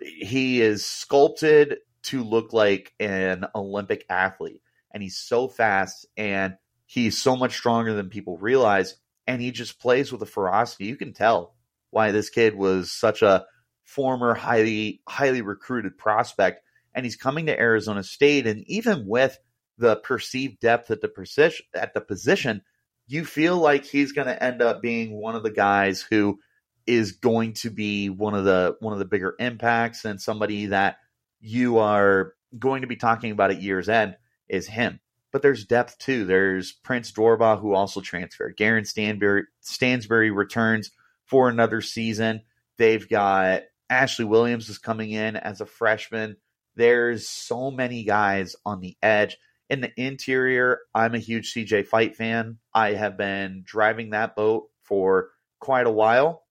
he 0.04 0.62
is 0.62 0.86
sculpted 0.86 1.78
to 2.04 2.24
look 2.24 2.54
like 2.54 2.94
an 3.00 3.46
Olympic 3.56 4.06
athlete. 4.10 4.62
And 4.94 5.02
he's 5.02 5.18
so 5.18 5.48
fast 5.48 6.06
and 6.18 6.56
he's 6.86 7.18
so 7.18 7.36
much 7.36 7.54
stronger 7.54 7.94
than 7.94 8.10
people 8.10 8.38
realize. 8.38 8.96
And 9.28 9.42
he 9.42 9.52
just 9.52 9.80
plays 9.80 10.12
with 10.12 10.22
a 10.22 10.26
ferocity. 10.26 10.86
You 10.86 10.98
can 10.98 11.14
tell 11.14 11.56
why 11.92 12.12
this 12.12 12.30
kid 12.30 12.56
was 12.56 12.92
such 12.92 13.22
a 13.22 13.46
former 13.84 14.34
highly 14.34 15.02
highly 15.08 15.42
recruited 15.42 15.98
prospect, 15.98 16.62
and 16.94 17.06
he's 17.06 17.16
coming 17.16 17.46
to 17.46 17.60
Arizona 17.60 18.04
State. 18.04 18.48
And 18.48 18.64
even 18.68 19.06
with 19.06 19.38
the 19.78 19.98
perceived 19.98 20.60
depth 20.60 20.92
at 20.92 21.02
the 21.02 21.08
position, 21.08 21.66
at 21.76 21.94
the 21.94 22.02
position, 22.02 22.62
you 23.08 23.26
feel 23.26 23.58
like 23.58 23.86
he's 23.86 24.14
going 24.14 24.28
to 24.28 24.44
end 24.44 24.62
up 24.62 24.82
being 24.82 25.12
one 25.12 25.36
of 25.36 25.44
the 25.44 25.52
guys 25.52 26.02
who 26.02 26.40
is 26.88 27.14
going 27.14 27.54
to 27.54 27.70
be 27.70 28.10
one 28.10 28.34
of 28.34 28.46
the 28.46 28.76
one 28.80 28.94
of 28.94 29.00
the 29.00 29.06
bigger 29.06 29.36
impacts 29.40 30.06
and 30.06 30.22
somebody 30.22 30.68
that 30.68 30.98
you 31.40 31.78
are 31.78 32.34
going 32.58 32.82
to 32.82 32.88
be 32.88 32.96
talking 32.96 33.32
about 33.32 33.52
at 33.52 33.62
year's 33.62 33.90
end 33.90 34.16
is 34.50 34.68
him. 34.68 35.00
But 35.32 35.42
there's 35.42 35.66
depth 35.66 35.98
too. 35.98 36.26
There's 36.26 36.72
Prince 36.72 37.12
Dorbah 37.12 37.60
who 37.62 37.74
also 37.74 38.02
transferred. 38.02 38.58
Garen 38.58 38.86
Stanbury 38.86 39.44
Stansbury 39.62 40.32
returns 40.32 40.92
for 41.26 41.50
another 41.50 41.82
season. 41.82 42.42
They've 42.78 43.08
got 43.08 43.64
Ashley 43.90 44.26
Williams 44.26 44.70
is 44.70 44.78
coming 44.78 45.12
in 45.12 45.36
as 45.38 45.62
a 45.62 45.66
freshman. 45.66 46.38
There's 46.76 47.28
so 47.28 47.72
many 47.72 48.04
guys 48.04 48.56
on 48.66 48.82
the 48.82 48.98
edge. 49.02 49.38
In 49.70 49.82
the 49.82 49.92
interior, 49.96 50.80
I'm 50.94 51.16
a 51.16 51.20
huge 51.20 51.54
CJ 51.54 51.88
Fite 51.88 52.16
fan. 52.16 52.58
I 52.74 52.94
have 52.94 53.18
been 53.18 53.64
driving 53.66 54.10
that 54.10 54.36
boat 54.36 54.68
for 54.82 55.30
quite 55.60 55.88
a 55.88 55.92
while. 55.92 56.44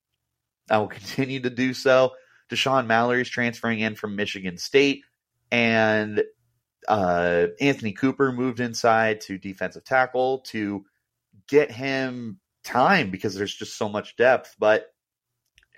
I 0.71 0.79
will 0.79 0.89
continue 0.89 1.41
to 1.41 1.51
do 1.51 1.75
so. 1.75 2.13
Deshaun 2.51 2.87
Mallory 2.87 3.23
is 3.23 3.29
transferring 3.29 3.81
in 3.81 3.95
from 3.95 4.17
Michigan 4.17 4.57
State, 4.57 5.03
and 5.51 6.23
uh, 6.89 7.47
Anthony 7.61 7.93
Cooper 7.93 8.33
moved 8.33 8.61
inside 8.61 9.21
to 9.23 9.39
defensive 9.39 9.85
tackle 9.85 10.41
to 10.49 10.85
get 11.49 11.71
him 11.71 12.39
time 12.65 13.11
because 13.11 13.35
there's 13.35 13.55
just 13.55 13.77
so 13.77 13.89
much 13.89 14.17
depth. 14.17 14.55
But 14.59 14.87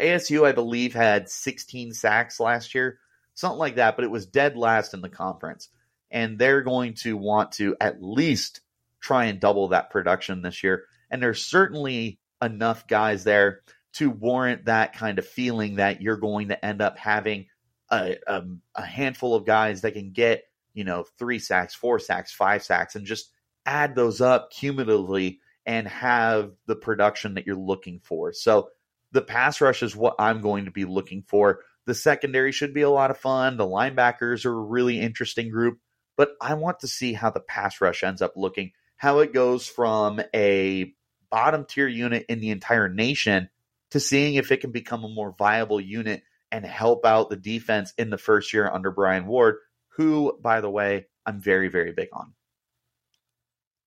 ASU, 0.00 0.46
I 0.46 0.52
believe, 0.52 0.94
had 0.94 1.28
16 1.28 1.92
sacks 1.92 2.40
last 2.40 2.74
year. 2.74 2.98
something 3.34 3.58
like 3.58 3.76
that, 3.76 3.96
but 3.96 4.04
it 4.04 4.10
was 4.10 4.26
dead 4.26 4.56
last 4.56 4.94
in 4.94 5.00
the 5.00 5.08
conference. 5.08 5.68
And 6.10 6.38
they're 6.38 6.62
going 6.62 6.94
to 7.02 7.16
want 7.16 7.52
to 7.52 7.76
at 7.80 8.02
least 8.02 8.60
try 9.00 9.24
and 9.26 9.40
double 9.40 9.68
that 9.68 9.90
production 9.90 10.42
this 10.42 10.62
year. 10.62 10.84
And 11.10 11.22
there's 11.22 11.44
certainly 11.44 12.18
enough 12.42 12.86
guys 12.86 13.24
there 13.24 13.62
to 13.94 14.10
warrant 14.10 14.66
that 14.66 14.94
kind 14.94 15.18
of 15.18 15.26
feeling 15.26 15.76
that 15.76 16.00
you're 16.00 16.16
going 16.16 16.48
to 16.48 16.64
end 16.64 16.80
up 16.80 16.98
having 16.98 17.46
a, 17.90 18.16
a, 18.26 18.42
a 18.74 18.82
handful 18.82 19.34
of 19.34 19.44
guys 19.44 19.82
that 19.82 19.92
can 19.92 20.12
get, 20.12 20.44
you 20.74 20.84
know, 20.84 21.04
three 21.18 21.38
sacks, 21.38 21.74
four 21.74 21.98
sacks, 21.98 22.32
five 22.32 22.62
sacks, 22.62 22.94
and 22.94 23.06
just 23.06 23.30
add 23.66 23.94
those 23.94 24.20
up 24.20 24.50
cumulatively 24.50 25.40
and 25.66 25.86
have 25.86 26.52
the 26.66 26.74
production 26.74 27.34
that 27.34 27.46
you're 27.46 27.54
looking 27.54 28.00
for. 28.02 28.32
So 28.32 28.70
the 29.12 29.22
pass 29.22 29.60
rush 29.60 29.82
is 29.82 29.94
what 29.94 30.16
I'm 30.18 30.40
going 30.40 30.64
to 30.64 30.70
be 30.70 30.84
looking 30.84 31.22
for. 31.22 31.60
The 31.84 31.94
secondary 31.94 32.52
should 32.52 32.74
be 32.74 32.82
a 32.82 32.90
lot 32.90 33.10
of 33.10 33.18
fun. 33.18 33.56
The 33.56 33.66
linebackers 33.66 34.44
are 34.44 34.54
a 34.54 34.64
really 34.64 34.98
interesting 34.98 35.50
group, 35.50 35.78
but 36.16 36.30
I 36.40 36.54
want 36.54 36.80
to 36.80 36.88
see 36.88 37.12
how 37.12 37.30
the 37.30 37.40
pass 37.40 37.80
rush 37.80 38.02
ends 38.02 38.22
up 38.22 38.32
looking, 38.36 38.72
how 38.96 39.18
it 39.18 39.34
goes 39.34 39.66
from 39.66 40.20
a 40.34 40.94
bottom 41.30 41.64
tier 41.64 41.88
unit 41.88 42.26
in 42.28 42.40
the 42.40 42.50
entire 42.50 42.88
nation 42.88 43.48
to 43.92 44.00
seeing 44.00 44.34
if 44.34 44.50
it 44.50 44.60
can 44.60 44.72
become 44.72 45.04
a 45.04 45.08
more 45.08 45.34
viable 45.38 45.80
unit 45.80 46.22
and 46.50 46.64
help 46.64 47.04
out 47.06 47.30
the 47.30 47.36
defense 47.36 47.92
in 47.96 48.10
the 48.10 48.18
first 48.18 48.52
year 48.52 48.70
under 48.70 48.90
Brian 48.90 49.26
Ward, 49.26 49.56
who, 49.96 50.38
by 50.42 50.60
the 50.60 50.70
way, 50.70 51.06
I'm 51.24 51.40
very, 51.40 51.68
very 51.68 51.92
big 51.92 52.08
on. 52.12 52.32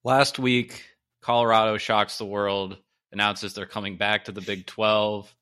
Last 0.03 0.37
week, 0.37 0.85
Colorado 1.21 1.77
shocks 1.77 2.19
the 2.19 2.25
world, 2.25 2.77
announces 3.11 3.53
they're 3.53 3.65
coming 3.65 3.97
back 3.97 4.25
to 4.25 4.31
the 4.31 4.41
Big 4.41 4.67
12. 4.67 5.33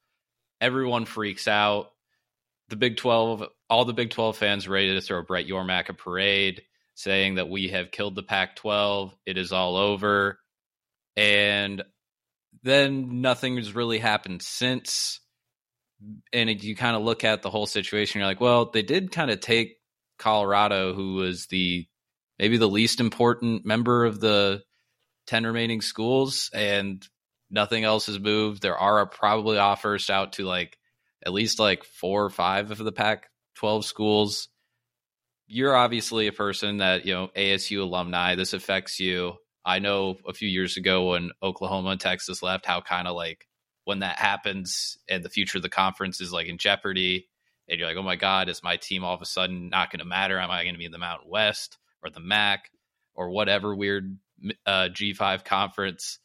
Everyone 0.61 1.05
freaks 1.05 1.47
out. 1.47 1.91
The 2.69 2.77
Big 2.77 2.95
12, 2.95 3.43
all 3.69 3.83
the 3.83 3.93
Big 3.93 4.11
12 4.11 4.37
fans 4.37 4.67
ready 4.67 4.93
to 4.93 5.01
throw 5.01 5.21
Brett 5.23 5.45
Yormark 5.45 5.89
a 5.89 5.93
parade, 5.93 6.61
saying 6.95 7.35
that 7.35 7.49
we 7.49 7.67
have 7.69 7.91
killed 7.91 8.15
the 8.15 8.23
Pac 8.23 8.55
12. 8.55 9.13
It 9.25 9.37
is 9.37 9.51
all 9.51 9.75
over. 9.75 10.39
And 11.17 11.83
then 12.63 13.21
nothing 13.21 13.57
has 13.57 13.75
really 13.75 13.99
happened 13.99 14.41
since. 14.41 15.19
And 16.33 16.49
you 16.63 16.75
kind 16.75 16.95
of 16.95 17.03
look 17.03 17.23
at 17.23 17.41
the 17.41 17.49
whole 17.49 17.65
situation, 17.65 18.19
you're 18.19 18.27
like, 18.27 18.41
well, 18.41 18.69
they 18.71 18.81
did 18.81 19.11
kind 19.11 19.31
of 19.31 19.39
take 19.39 19.77
Colorado, 20.17 20.93
who 20.93 21.15
was 21.15 21.47
the 21.47 21.87
maybe 22.39 22.57
the 22.57 22.67
least 22.67 22.99
important 22.99 23.65
member 23.65 24.05
of 24.05 24.19
the 24.19 24.63
10 25.27 25.45
remaining 25.45 25.81
schools, 25.81 26.49
and 26.53 27.07
nothing 27.49 27.83
else 27.83 28.07
has 28.07 28.19
moved. 28.19 28.61
There 28.61 28.77
are 28.77 29.05
probably 29.05 29.57
offers 29.57 30.09
out 30.09 30.33
to 30.33 30.45
like 30.45 30.77
at 31.25 31.33
least 31.33 31.59
like 31.59 31.83
four 31.83 32.25
or 32.25 32.29
five 32.29 32.71
of 32.71 32.77
the 32.77 32.91
Pac 32.91 33.29
12 33.55 33.85
schools. 33.85 34.49
You're 35.47 35.75
obviously 35.75 36.27
a 36.27 36.33
person 36.33 36.77
that, 36.77 37.05
you 37.05 37.13
know, 37.13 37.29
ASU 37.35 37.81
alumni, 37.81 38.35
this 38.35 38.53
affects 38.53 38.99
you. 38.99 39.35
I 39.65 39.79
know 39.79 40.17
a 40.27 40.33
few 40.33 40.49
years 40.49 40.77
ago 40.77 41.11
when 41.11 41.31
Oklahoma 41.41 41.89
and 41.89 41.99
Texas 41.99 42.43
left, 42.43 42.65
how 42.65 42.81
kind 42.81 43.07
of 43.07 43.15
like 43.15 43.47
when 43.85 43.99
that 43.99 44.19
happens 44.19 44.97
and 45.09 45.23
the 45.23 45.29
future 45.29 45.57
of 45.57 45.61
the 45.61 45.69
conference 45.69 46.21
is 46.21 46.33
like 46.33 46.47
in 46.47 46.57
jeopardy, 46.57 47.27
and 47.67 47.79
you're 47.79 47.87
like, 47.87 47.97
oh 47.97 48.03
my 48.03 48.15
God, 48.15 48.49
is 48.49 48.63
my 48.63 48.77
team 48.77 49.03
all 49.03 49.15
of 49.15 49.21
a 49.21 49.25
sudden 49.25 49.69
not 49.69 49.91
going 49.91 49.99
to 49.99 50.05
matter? 50.05 50.39
Am 50.39 50.51
I 50.51 50.63
going 50.63 50.75
to 50.75 50.79
be 50.79 50.85
in 50.85 50.91
the 50.91 50.97
Mountain 50.97 51.29
West 51.29 51.77
or 52.03 52.09
the 52.09 52.19
MAC 52.19 52.69
or 53.15 53.29
whatever 53.29 53.73
weird 53.73 54.17
uh, 54.65 54.89
G5 54.91 55.45
conference? 55.45 56.19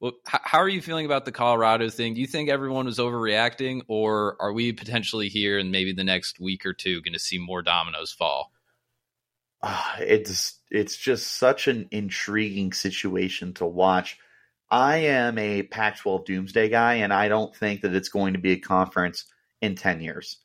Well, 0.00 0.12
how 0.24 0.60
are 0.60 0.68
you 0.68 0.80
feeling 0.80 1.06
about 1.06 1.24
the 1.24 1.32
Colorado 1.32 1.90
thing? 1.90 2.14
Do 2.14 2.20
you 2.20 2.26
think 2.26 2.48
everyone 2.48 2.86
was 2.86 2.98
overreacting, 2.98 3.82
or 3.88 4.36
are 4.40 4.52
we 4.52 4.72
potentially 4.72 5.28
here 5.28 5.58
in 5.58 5.72
maybe 5.72 5.92
the 5.92 6.04
next 6.04 6.38
week 6.38 6.64
or 6.64 6.72
two 6.72 7.02
going 7.02 7.14
to 7.14 7.18
see 7.18 7.38
more 7.38 7.62
dominoes 7.62 8.12
fall? 8.12 8.52
uh, 9.62 9.96
it's 10.00 10.57
it's 10.70 10.96
just 10.96 11.26
such 11.38 11.68
an 11.68 11.88
intriguing 11.90 12.72
situation 12.72 13.54
to 13.54 13.66
watch. 13.66 14.18
I 14.70 14.98
am 14.98 15.38
a 15.38 15.62
Pac-12 15.62 16.26
doomsday 16.26 16.68
guy, 16.68 16.94
and 16.94 17.12
I 17.12 17.28
don't 17.28 17.54
think 17.56 17.80
that 17.82 17.94
it's 17.94 18.10
going 18.10 18.34
to 18.34 18.38
be 18.38 18.52
a 18.52 18.58
conference 18.58 19.24
in 19.60 19.74
ten 19.74 20.00
years 20.00 20.38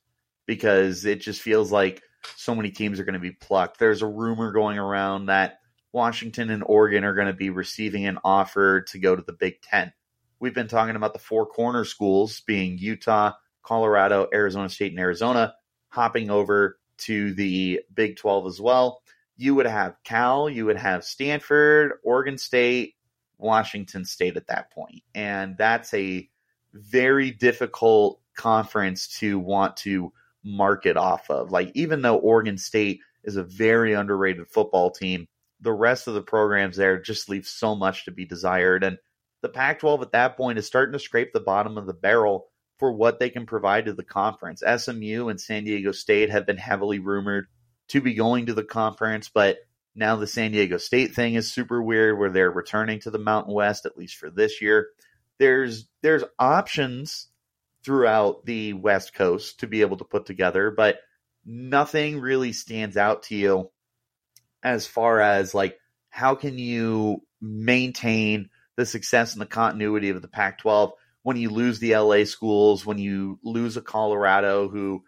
because 0.46 1.06
it 1.06 1.22
just 1.22 1.42
feels 1.42 1.72
like 1.72 2.02
so 2.36 2.56
many 2.56 2.72
teams 2.72 3.00
are 3.00 3.04
going 3.04 3.14
to 3.14 3.20
be 3.20 3.32
plucked. 3.32 3.80
There's 3.80 4.02
a 4.02 4.08
rumor 4.08 4.52
going 4.52 4.78
around 4.78 5.26
that 5.26 5.60
Washington 5.92 6.50
and 6.50 6.64
Oregon 6.66 7.04
are 7.04 7.14
going 7.14 7.28
to 7.28 7.34
be 7.34 7.50
receiving 7.50 8.06
an 8.06 8.18
offer 8.24 8.82
to 8.82 9.00
go 9.00 9.16
to 9.16 9.22
the 9.22 9.34
Big 9.34 9.62
Ten. 9.62 9.94
We've 10.40 10.56
been 10.56 10.68
talking 10.68 10.96
about 10.96 11.14
the 11.14 11.20
four 11.20 11.46
corner 11.46 11.86
schools 11.86 12.42
being 12.42 12.78
Utah, 12.78 13.34
Colorado, 13.62 14.28
Arizona 14.34 14.70
State, 14.70 14.92
and 14.92 15.00
Arizona 15.00 15.54
hopping 15.90 16.30
over 16.30 16.80
to 16.98 17.34
the 17.34 17.82
Big 17.94 18.18
12 18.18 18.48
as 18.48 18.60
well. 18.60 19.02
You 19.36 19.56
would 19.56 19.66
have 19.66 19.96
Cal, 20.04 20.50
you 20.50 20.66
would 20.66 20.78
have 20.78 21.04
Stanford, 21.04 21.94
Oregon 22.04 22.38
State, 22.38 22.96
Washington 23.38 24.06
State 24.06 24.38
at 24.38 24.48
that 24.48 24.72
point. 24.72 25.04
And 25.16 25.58
that's 25.58 25.94
a 25.94 26.30
very 26.74 27.32
difficult 27.32 28.20
conference 28.36 29.08
to 29.20 29.40
want 29.40 29.78
to 29.78 30.12
market 30.44 30.98
off 30.98 31.30
of. 31.30 31.52
Like, 31.52 31.72
even 31.76 32.02
though 32.02 32.18
Oregon 32.18 32.58
State 32.58 33.00
is 33.24 33.36
a 33.36 33.44
very 33.44 33.94
underrated 33.94 34.48
football 34.48 34.92
team, 34.92 35.28
the 35.62 35.72
rest 35.72 36.08
of 36.08 36.14
the 36.14 36.22
programs 36.22 36.78
there 36.78 37.00
just 37.00 37.30
leave 37.30 37.48
so 37.48 37.76
much 37.76 38.06
to 38.06 38.12
be 38.12 38.26
desired. 38.26 38.84
And 38.84 38.98
the 39.42 39.50
Pac 39.50 39.80
12 39.80 40.02
at 40.02 40.12
that 40.12 40.38
point 40.38 40.58
is 40.58 40.68
starting 40.68 40.94
to 40.94 41.00
scrape 41.00 41.32
the 41.34 41.40
bottom 41.40 41.78
of 41.78 41.86
the 41.86 41.94
barrel 41.94 42.48
for 42.80 42.92
what 42.92 43.20
they 43.20 43.30
can 43.30 43.46
provide 43.46 43.86
to 43.86 43.94
the 43.94 44.04
conference. 44.04 44.62
SMU 44.62 45.30
and 45.30 45.40
San 45.40 45.64
Diego 45.64 45.92
State 45.92 46.30
have 46.30 46.46
been 46.46 46.58
heavily 46.58 47.00
rumored 47.00 47.48
to 47.94 48.02
be 48.02 48.16
going 48.16 48.48
to 48.48 48.56
the 48.56 48.64
conference, 48.64 49.30
but 49.32 49.60
now 49.96 50.16
the 50.16 50.26
San 50.26 50.52
Diego 50.52 50.78
State 50.78 51.14
thing 51.14 51.36
is 51.36 51.52
super 51.52 51.80
weird 51.80 52.18
where 52.18 52.32
they're 52.32 52.50
returning 52.50 53.00
to 53.02 53.12
the 53.12 53.20
Mountain 53.20 53.54
West 53.54 53.86
at 53.86 53.96
least 53.96 54.18
for 54.18 54.32
this 54.32 54.62
year. 54.62 54.88
There's 55.38 55.88
there's 56.02 56.24
options 56.40 57.28
throughout 57.84 58.46
the 58.46 58.74
West 58.74 59.14
Coast 59.14 59.60
to 59.60 59.68
be 59.68 59.82
able 59.82 59.98
to 59.98 60.06
put 60.06 60.26
together, 60.26 60.72
but 60.72 60.98
nothing 61.46 62.20
really 62.20 62.52
stands 62.52 62.98
out 62.98 63.24
to 63.24 63.36
you 63.36 63.70
as 64.64 64.88
far 64.88 65.22
as 65.22 65.54
like 65.54 65.78
how 66.10 66.34
can 66.34 66.58
you 66.58 67.22
maintain 67.40 68.50
the 68.76 68.88
success 68.88 69.34
and 69.34 69.42
the 69.42 69.46
continuity 69.46 70.10
of 70.10 70.24
the 70.24 70.28
Pac 70.28 70.58
12 70.58 70.94
when 71.22 71.38
you 71.38 71.52
lose 71.52 71.78
the 71.78 71.96
LA 71.96 72.24
schools, 72.24 72.88
when 72.88 72.98
you 72.98 73.38
lose 73.44 73.78
a 73.78 73.82
Colorado 73.82 74.68
who, 74.68 75.04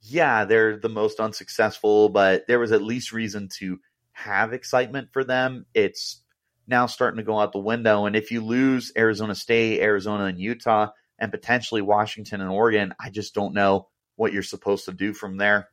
yeah, 0.00 0.44
they're 0.44 0.78
the 0.78 0.88
most 0.88 1.20
unsuccessful, 1.20 2.08
but 2.08 2.46
there 2.46 2.58
was 2.58 2.72
at 2.72 2.82
least 2.82 3.12
reason 3.12 3.48
to 3.58 3.80
have 4.12 4.52
excitement 4.52 5.08
for 5.12 5.24
them. 5.24 5.66
It's 5.74 6.22
now 6.66 6.86
starting 6.86 7.18
to 7.18 7.24
go 7.24 7.38
out 7.38 7.52
the 7.52 7.58
window. 7.58 8.06
And 8.06 8.14
if 8.14 8.30
you 8.30 8.44
lose 8.44 8.92
Arizona 8.96 9.34
State, 9.34 9.80
Arizona, 9.80 10.24
and 10.24 10.38
Utah, 10.38 10.88
and 11.18 11.32
potentially 11.32 11.82
Washington 11.82 12.40
and 12.40 12.50
Oregon, 12.50 12.94
I 13.00 13.10
just 13.10 13.34
don't 13.34 13.54
know 13.54 13.88
what 14.16 14.32
you're 14.32 14.42
supposed 14.42 14.84
to 14.84 14.92
do 14.92 15.12
from 15.12 15.36
there. 15.36 15.68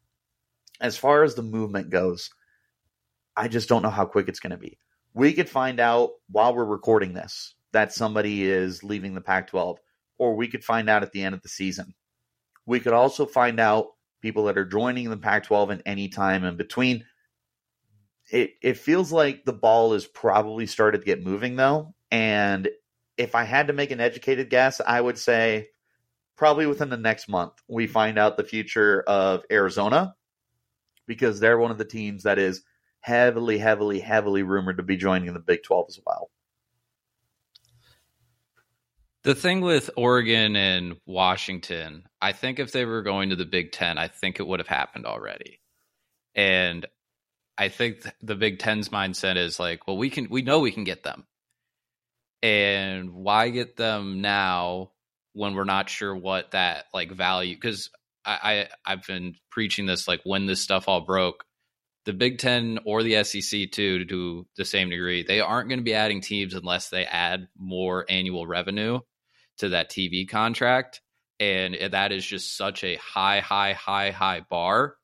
As 0.82 0.98
far 0.98 1.24
as 1.24 1.36
the 1.36 1.42
movement 1.44 1.90
goes, 1.90 2.30
I 3.36 3.48
just 3.48 3.70
don't 3.70 3.82
know 3.82 3.90
how 3.90 4.06
quick 4.06 4.28
it's 4.28 4.40
going 4.40 4.52
to 4.52 4.58
be. 4.58 4.78
We 5.14 5.34
could 5.34 5.50
find 5.50 5.80
out 5.80 6.12
while 6.30 6.56
we're 6.56 6.66
recording 6.66 7.14
this 7.14 7.54
that 7.74 7.94
somebody 7.94 8.44
is 8.44 8.84
leaving 8.84 9.14
the 9.14 9.22
Pac 9.22 9.48
12, 9.48 9.80
or 10.18 10.36
we 10.36 10.48
could 10.48 10.64
find 10.64 10.90
out 10.90 11.04
at 11.04 11.12
the 11.12 11.24
end 11.24 11.36
of 11.36 11.42
the 11.42 11.50
season. 11.50 11.94
We 12.66 12.80
could 12.80 12.94
also 12.94 13.26
find 13.26 13.60
out 13.60 13.88
people 14.22 14.46
that 14.46 14.58
are 14.58 14.66
joining 14.66 15.10
the 15.10 15.18
Pac 15.18 15.44
12 15.44 15.72
in 15.72 15.82
any 15.86 16.08
time 16.08 16.44
in 16.44 16.58
between. 16.58 17.06
It, 18.32 18.56
it 18.62 18.78
feels 18.78 19.12
like 19.12 19.46
the 19.46 19.54
ball 19.54 19.94
is 19.94 20.06
probably 20.08 20.66
started 20.66 21.00
to 21.00 21.06
get 21.06 21.24
moving 21.24 21.56
though. 21.56 21.94
And 22.12 22.70
if 23.18 23.36
I 23.36 23.44
had 23.44 23.68
to 23.68 23.74
make 23.74 23.92
an 23.92 24.00
educated 24.00 24.50
guess, 24.50 24.82
I 24.86 25.00
would 25.00 25.18
say 25.18 25.70
probably 26.36 26.66
within 26.66 26.90
the 26.90 26.98
next 26.98 27.30
month, 27.30 27.54
we 27.68 27.88
find 27.88 28.18
out 28.18 28.38
the 28.38 28.44
future 28.44 29.04
of 29.08 29.44
Arizona 29.52 30.16
because 31.08 31.40
they're 31.40 31.58
one 31.58 31.72
of 31.72 31.78
the 31.78 31.86
teams 31.86 32.24
that 32.24 32.40
is 32.40 32.64
heavily, 33.00 33.58
heavily, 33.58 34.00
heavily 34.00 34.44
rumored 34.44 34.78
to 34.78 34.84
be 34.84 34.98
joining 34.98 35.32
the 35.34 35.40
Big 35.40 35.64
12 35.64 35.86
as 35.90 36.00
well. 36.06 36.32
The 39.26 39.34
thing 39.34 39.62
with 39.62 39.90
Oregon 39.98 40.56
and 40.56 40.98
Washington, 41.08 42.04
I 42.22 42.32
think 42.32 42.60
if 42.60 42.72
they 42.72 42.86
were 42.86 43.02
going 43.02 43.32
to 43.32 43.36
the 43.36 43.44
Big 43.44 43.72
Ten, 43.72 43.98
I 43.98 44.08
think 44.08 44.40
it 44.40 44.46
would 44.46 44.60
have 44.60 44.68
happened 44.68 45.08
already. 45.08 45.62
And 46.36 46.86
I 47.58 47.70
think 47.70 48.06
the 48.22 48.36
Big 48.36 48.60
Ten's 48.60 48.90
mindset 48.90 49.36
is 49.38 49.60
like, 49.60 49.88
well, 49.88 49.98
we 49.98 50.12
can, 50.12 50.28
we 50.30 50.44
know 50.44 50.60
we 50.60 50.72
can 50.72 50.84
get 50.84 51.02
them. 51.02 51.26
And 52.44 53.16
why 53.16 53.50
get 53.50 53.76
them 53.76 54.22
now 54.22 54.92
when 55.34 55.56
we're 55.56 55.64
not 55.64 55.90
sure 55.90 56.16
what 56.16 56.52
that 56.52 56.86
like 56.94 57.12
value? 57.12 57.56
Because 57.56 57.90
I, 58.24 58.38
I 58.44 58.68
I've 58.94 59.08
been 59.08 59.38
preaching 59.50 59.88
this 59.88 60.08
like 60.08 60.22
when 60.24 60.46
this 60.46 60.62
stuff 60.62 60.88
all 60.88 61.02
broke, 61.02 61.46
the 62.06 62.14
Big 62.14 62.38
Ten 62.38 62.78
or 62.86 63.02
the 63.02 63.24
SEC 63.24 63.72
too, 63.72 64.06
to 64.06 64.46
the 64.56 64.66
same 64.66 64.92
degree, 64.92 65.24
they 65.24 65.40
aren't 65.40 65.68
going 65.68 65.80
to 65.80 65.84
be 65.84 65.96
adding 65.96 66.22
teams 66.22 66.54
unless 66.54 66.90
they 66.90 67.06
add 67.06 67.48
more 67.58 68.06
annual 68.08 68.46
revenue 68.46 69.00
to 69.58 69.70
that 69.70 69.90
TV 69.90 70.28
contract. 70.28 71.02
And 71.40 71.76
that 71.92 72.12
is 72.12 72.26
just 72.26 72.56
such 72.56 72.84
a 72.84 72.96
high, 72.96 73.42
high, 73.42 73.74
high, 73.74 74.12
high 74.12 74.42
bar 74.50 74.96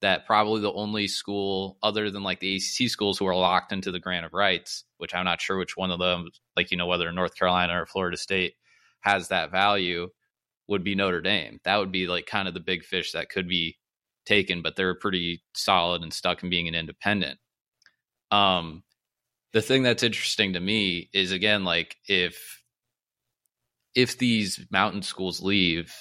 that 0.00 0.26
probably 0.26 0.60
the 0.60 0.72
only 0.72 1.08
school 1.08 1.78
other 1.82 2.10
than 2.10 2.22
like 2.22 2.40
the 2.40 2.56
ACC 2.56 2.90
schools 2.90 3.18
who 3.18 3.26
are 3.26 3.34
locked 3.34 3.72
into 3.72 3.90
the 3.90 4.00
grant 4.00 4.26
of 4.26 4.34
rights, 4.34 4.84
which 4.98 5.14
I'm 5.14 5.24
not 5.24 5.40
sure 5.40 5.56
which 5.56 5.76
one 5.76 5.90
of 5.90 5.98
them, 5.98 6.28
like 6.56 6.70
you 6.70 6.76
know 6.76 6.86
whether 6.86 7.10
North 7.10 7.34
Carolina 7.34 7.80
or 7.80 7.86
Florida 7.86 8.16
State 8.16 8.54
has 9.00 9.28
that 9.28 9.50
value, 9.50 10.08
would 10.68 10.84
be 10.84 10.94
Notre 10.94 11.20
Dame. 11.20 11.58
That 11.64 11.78
would 11.78 11.92
be 11.92 12.06
like 12.06 12.26
kind 12.26 12.48
of 12.48 12.54
the 12.54 12.60
big 12.60 12.84
fish 12.84 13.12
that 13.12 13.30
could 13.30 13.48
be 13.48 13.78
taken, 14.26 14.62
but 14.62 14.76
they're 14.76 14.94
pretty 14.94 15.42
solid 15.54 16.02
and 16.02 16.12
stuck 16.12 16.42
in 16.42 16.50
being 16.50 16.68
an 16.68 16.74
independent. 16.74 17.38
Um, 18.30 18.82
the 19.54 19.62
thing 19.62 19.82
that's 19.82 20.02
interesting 20.02 20.54
to 20.54 20.60
me 20.60 21.08
is 21.14 21.32
again 21.32 21.64
like 21.64 21.96
if 22.08 22.62
if 23.94 24.18
these 24.18 24.64
mountain 24.70 25.02
schools 25.02 25.40
leave 25.40 25.94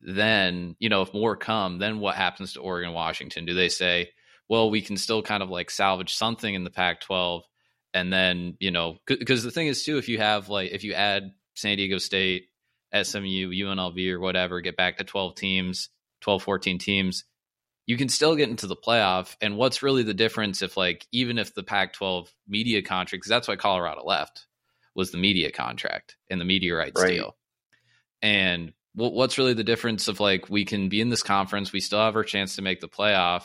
then 0.00 0.76
you 0.78 0.88
know 0.88 1.02
if 1.02 1.12
more 1.12 1.36
come 1.36 1.78
then 1.78 2.00
what 2.00 2.16
happens 2.16 2.54
to 2.54 2.60
oregon 2.60 2.92
washington? 2.92 3.44
Do 3.44 3.54
they 3.54 3.68
say 3.68 4.10
well 4.48 4.70
we 4.70 4.80
can 4.80 4.96
still 4.96 5.22
kind 5.22 5.42
of 5.42 5.50
like 5.50 5.70
salvage 5.70 6.14
something 6.14 6.54
in 6.54 6.64
the 6.64 6.70
pac 6.70 7.00
12 7.00 7.44
and 7.92 8.12
then 8.12 8.56
you 8.60 8.70
know 8.70 8.98
because 9.06 9.42
the 9.42 9.50
thing 9.50 9.66
is 9.66 9.84
too 9.84 9.98
if 9.98 10.08
you 10.08 10.18
have 10.18 10.48
like 10.48 10.70
if 10.72 10.84
you 10.84 10.94
add 10.94 11.32
san 11.54 11.76
diego 11.76 11.98
state 11.98 12.46
smu 12.94 13.50
unlv 13.50 14.10
or 14.10 14.20
whatever 14.20 14.60
get 14.60 14.76
back 14.76 14.96
to 14.96 15.04
12 15.04 15.34
teams 15.34 15.90
12 16.22 16.42
14 16.42 16.78
teams 16.78 17.24
you 17.90 17.96
can 17.96 18.08
still 18.08 18.36
get 18.36 18.48
into 18.48 18.68
the 18.68 18.76
playoff. 18.76 19.34
And 19.40 19.56
what's 19.56 19.82
really 19.82 20.04
the 20.04 20.14
difference 20.14 20.62
if 20.62 20.76
like 20.76 21.08
even 21.10 21.38
if 21.38 21.54
the 21.54 21.64
pac 21.64 21.92
12 21.92 22.32
media 22.46 22.82
contract 22.82 23.22
because 23.22 23.28
that's 23.28 23.48
why 23.48 23.56
colorado 23.56 24.04
left 24.04 24.46
was 24.94 25.10
the 25.10 25.18
media 25.18 25.50
contract 25.50 26.16
and 26.28 26.40
the 26.40 26.44
media 26.44 26.74
rights 26.74 27.00
right. 27.00 27.10
deal 27.10 27.36
and 28.22 28.72
what's 28.94 29.38
really 29.38 29.54
the 29.54 29.64
difference 29.64 30.08
of 30.08 30.20
like 30.20 30.50
we 30.50 30.64
can 30.64 30.88
be 30.88 31.00
in 31.00 31.08
this 31.08 31.22
conference, 31.22 31.72
we 31.72 31.80
still 31.80 32.00
have 32.00 32.16
our 32.16 32.24
chance 32.24 32.56
to 32.56 32.62
make 32.62 32.80
the 32.80 32.88
playoff, 32.88 33.44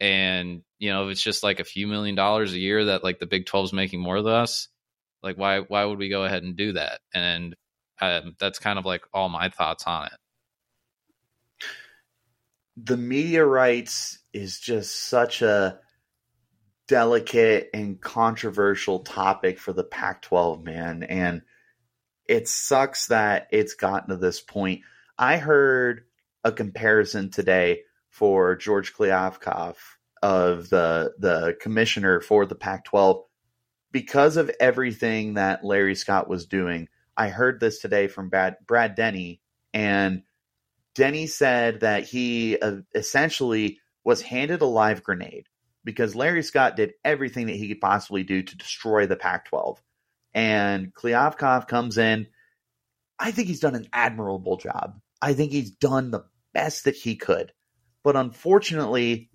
and 0.00 0.62
you 0.78 0.90
know 0.90 1.06
if 1.06 1.12
it's 1.12 1.22
just 1.22 1.42
like 1.42 1.60
a 1.60 1.64
few 1.64 1.86
million 1.86 2.14
dollars 2.14 2.52
a 2.52 2.58
year 2.58 2.86
that 2.86 3.04
like 3.04 3.18
the 3.18 3.26
Big 3.26 3.46
Twelve 3.46 3.66
is 3.66 3.72
making 3.72 4.00
more 4.00 4.22
than 4.22 4.32
us, 4.32 4.68
like 5.22 5.36
why 5.36 5.60
why 5.60 5.84
would 5.84 5.98
we 5.98 6.08
go 6.08 6.24
ahead 6.24 6.42
and 6.42 6.56
do 6.56 6.72
that? 6.72 7.00
And 7.12 7.54
um, 8.00 8.34
that's 8.40 8.58
kind 8.58 8.78
of 8.78 8.84
like 8.84 9.02
all 9.12 9.28
my 9.28 9.48
thoughts 9.50 9.84
on 9.86 10.06
it. 10.06 10.12
The 12.76 12.96
media 12.96 13.44
rights 13.44 14.18
is 14.32 14.58
just 14.58 15.08
such 15.08 15.42
a 15.42 15.78
delicate 16.88 17.70
and 17.72 18.00
controversial 18.00 19.00
topic 19.00 19.58
for 19.58 19.72
the 19.72 19.84
Pac 19.84 20.22
12, 20.22 20.62
man. 20.62 21.02
And 21.02 21.42
it 22.26 22.48
sucks 22.48 23.08
that 23.08 23.48
it's 23.50 23.74
gotten 23.74 24.10
to 24.10 24.16
this 24.16 24.40
point. 24.40 24.82
I 25.18 25.36
heard 25.36 26.04
a 26.42 26.52
comparison 26.52 27.30
today 27.30 27.82
for 28.10 28.56
George 28.56 28.94
Kliavkoff 28.94 29.76
of 30.22 30.70
the 30.70 31.12
the 31.18 31.56
commissioner 31.60 32.20
for 32.20 32.46
the 32.46 32.54
Pac-12 32.54 33.24
because 33.92 34.36
of 34.36 34.50
everything 34.58 35.34
that 35.34 35.64
Larry 35.64 35.94
Scott 35.94 36.28
was 36.28 36.46
doing. 36.46 36.88
I 37.16 37.28
heard 37.28 37.60
this 37.60 37.78
today 37.78 38.08
from 38.08 38.30
Brad, 38.30 38.56
Brad 38.66 38.94
Denny, 38.94 39.40
and 39.72 40.22
Denny 40.94 41.26
said 41.26 41.80
that 41.80 42.04
he 42.04 42.58
uh, 42.58 42.78
essentially 42.94 43.80
was 44.02 44.22
handed 44.22 44.62
a 44.62 44.66
live 44.66 45.02
grenade 45.02 45.48
because 45.84 46.14
Larry 46.14 46.42
Scott 46.42 46.76
did 46.76 46.94
everything 47.04 47.46
that 47.46 47.56
he 47.56 47.68
could 47.68 47.80
possibly 47.80 48.22
do 48.22 48.42
to 48.42 48.56
destroy 48.56 49.06
the 49.06 49.16
Pac 49.16 49.46
12 49.46 49.80
and 50.34 50.92
Kliavkoff 50.92 51.68
comes 51.68 51.96
in. 51.96 52.26
I 53.18 53.30
think 53.30 53.48
he's 53.48 53.60
done 53.60 53.76
an 53.76 53.88
admirable 53.92 54.56
job. 54.56 55.00
I 55.22 55.34
think 55.34 55.52
he's 55.52 55.70
done 55.70 56.10
the 56.10 56.24
best 56.52 56.84
that 56.84 56.96
he 56.96 57.16
could. 57.16 57.52
But 58.02 58.16
unfortunately, 58.16 59.30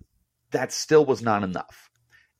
that 0.50 0.72
still 0.72 1.04
was 1.04 1.22
not 1.22 1.42
enough. 1.42 1.90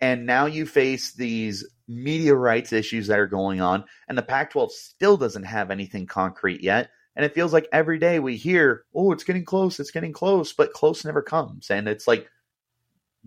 And 0.01 0.27
now 0.27 0.47
you 0.47 0.67
face 0.67 1.13
these 1.15 1.69
media 1.89 2.35
rights 2.35 2.73
issues 2.73 3.09
that 3.09 3.19
are 3.19 3.27
going 3.27 3.61
on, 3.61 3.85
and 4.09 4.17
the 4.17 4.23
Pac 4.23 4.53
12 4.53 4.73
still 4.73 5.17
doesn't 5.17 5.43
have 5.43 5.71
anything 5.71 6.07
concrete 6.07 6.63
yet. 6.63 6.91
And 7.17 7.25
it 7.25 7.35
feels 7.35 7.53
like 7.53 7.69
every 7.73 7.99
day 7.99 8.19
we 8.21 8.37
hear, 8.37 8.85
oh, 8.95 9.13
it's 9.13 9.25
getting 9.25 9.45
close, 9.45 9.81
it's 9.81 9.91
getting 9.91 10.13
close, 10.13 10.53
but 10.53 10.73
close 10.73 11.05
never 11.05 11.23
comes. 11.23 11.71
And 11.71 11.89
it's 11.89 12.07
like, 12.07 12.29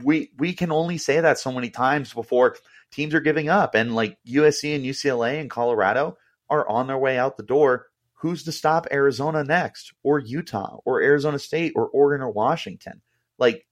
we 0.02 0.32
we 0.38 0.54
can 0.54 0.72
only 0.72 0.98
say 0.98 1.20
that 1.20 1.40
so 1.40 1.52
many 1.52 1.70
times 1.70 2.14
before 2.14 2.58
teams 2.92 3.14
are 3.14 3.20
giving 3.20 3.50
up. 3.50 3.76
And 3.76 3.96
like 3.96 4.18
USC 4.28 4.76
and 4.76 4.86
UCLA 4.86 5.40
and 5.40 5.50
Colorado 5.50 6.18
are 6.50 6.68
on 6.68 6.88
their 6.88 6.98
way 6.98 7.18
out 7.18 7.38
the 7.38 7.44
door. 7.44 7.88
Who's 8.16 8.44
to 8.44 8.54
stop 8.54 8.88
Arizona 8.90 9.44
next, 9.44 9.92
or 10.02 10.18
Utah, 10.18 10.80
or 10.86 11.02
Arizona 11.02 11.38
State, 11.38 11.74
or 11.76 11.90
Oregon, 11.90 12.24
or 12.26 12.32
Washington? 12.32 13.02
Like 13.38 13.66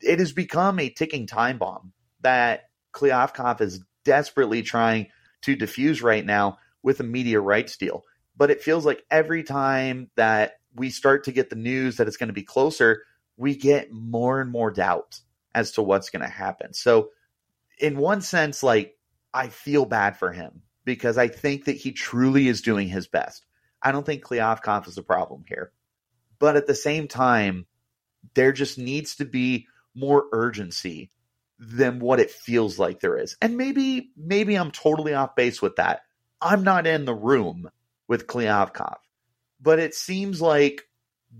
it 0.00 0.18
has 0.18 0.32
become 0.32 0.78
a 0.78 0.90
ticking 0.90 1.26
time 1.26 1.58
bomb 1.58 1.92
that 2.20 2.64
Kliavkoff 2.92 3.60
is 3.60 3.80
desperately 4.04 4.62
trying 4.62 5.08
to 5.42 5.56
diffuse 5.56 6.02
right 6.02 6.24
now 6.24 6.58
with 6.82 7.00
a 7.00 7.04
media 7.04 7.40
rights 7.40 7.76
deal. 7.76 8.04
But 8.36 8.50
it 8.50 8.62
feels 8.62 8.84
like 8.84 9.04
every 9.10 9.42
time 9.42 10.10
that 10.16 10.54
we 10.74 10.90
start 10.90 11.24
to 11.24 11.32
get 11.32 11.50
the 11.50 11.56
news 11.56 11.96
that 11.96 12.08
it's 12.08 12.16
going 12.16 12.28
to 12.28 12.34
be 12.34 12.42
closer, 12.42 13.02
we 13.36 13.56
get 13.56 13.92
more 13.92 14.40
and 14.40 14.50
more 14.50 14.70
doubt 14.70 15.20
as 15.54 15.72
to 15.72 15.82
what's 15.82 16.10
going 16.10 16.22
to 16.22 16.28
happen. 16.28 16.74
So 16.74 17.10
in 17.78 17.96
one 17.96 18.20
sense, 18.20 18.62
like 18.62 18.96
I 19.32 19.48
feel 19.48 19.84
bad 19.84 20.16
for 20.16 20.32
him 20.32 20.62
because 20.84 21.18
I 21.18 21.28
think 21.28 21.64
that 21.64 21.76
he 21.76 21.92
truly 21.92 22.48
is 22.48 22.62
doing 22.62 22.88
his 22.88 23.06
best. 23.06 23.44
I 23.82 23.92
don't 23.92 24.06
think 24.06 24.24
Kliavkoff 24.24 24.88
is 24.88 24.94
the 24.94 25.02
problem 25.02 25.44
here. 25.46 25.72
But 26.38 26.56
at 26.56 26.66
the 26.66 26.74
same 26.74 27.08
time, 27.08 27.66
there 28.34 28.52
just 28.52 28.78
needs 28.78 29.16
to 29.16 29.24
be 29.24 29.66
more 29.94 30.26
urgency 30.32 31.10
than 31.58 32.00
what 32.00 32.20
it 32.20 32.30
feels 32.30 32.78
like 32.78 33.00
there 33.00 33.18
is. 33.18 33.36
And 33.40 33.56
maybe 33.56 34.10
maybe 34.16 34.56
I'm 34.56 34.70
totally 34.70 35.14
off 35.14 35.36
base 35.36 35.62
with 35.62 35.76
that. 35.76 36.02
I'm 36.40 36.64
not 36.64 36.86
in 36.86 37.04
the 37.04 37.14
room 37.14 37.70
with 38.08 38.26
Kliavkoff. 38.26 38.98
But 39.60 39.78
it 39.78 39.94
seems 39.94 40.42
like 40.42 40.82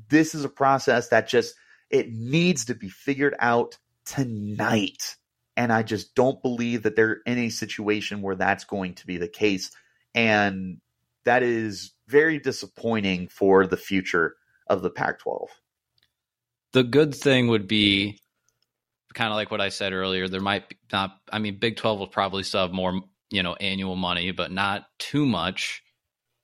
this 0.09 0.35
is 0.35 0.45
a 0.45 0.49
process 0.49 1.09
that 1.09 1.29
just 1.29 1.55
it 1.91 2.11
needs 2.11 2.67
to 2.67 2.75
be 2.75 2.89
figured 2.89 3.35
out 3.39 3.79
tonight. 4.07 5.17
And 5.57 5.73
I 5.73 5.83
just 5.83 6.15
don't 6.15 6.43
believe 6.43 6.83
that 6.83 6.97
they're 6.97 7.21
in 7.27 7.39
a 7.39 7.49
situation 7.49 8.23
where 8.23 8.35
that's 8.35 8.65
going 8.65 8.95
to 8.95 9.07
be 9.07 9.19
the 9.19 9.29
case. 9.29 9.71
And 10.15 10.81
that 11.25 11.43
is 11.43 11.93
very 12.09 12.39
disappointing 12.39 13.29
for 13.29 13.67
the 13.67 13.77
future 13.77 14.35
of 14.67 14.83
the 14.83 14.91
Pac 14.91 15.21
12. 15.21 15.49
The 16.73 16.85
good 16.85 17.15
thing 17.15 17.49
would 17.49 17.69
be 17.69 18.19
kind 19.15 19.31
of 19.31 19.37
like 19.37 19.51
what 19.51 19.61
I 19.61 19.69
said 19.69 19.93
earlier. 19.93 20.29
There 20.29 20.41
might 20.41 20.75
not, 20.93 21.13
I 21.33 21.39
mean, 21.39 21.59
Big 21.59 21.77
12 21.77 22.01
will 22.01 22.07
probably 22.09 22.43
still 22.43 22.63
have 22.63 22.73
more, 22.73 23.01
you 23.31 23.43
know, 23.43 23.55
annual 23.55 23.97
money, 23.97 24.33
but 24.33 24.51
not 24.51 24.87
too 24.99 25.25
much 25.25 25.83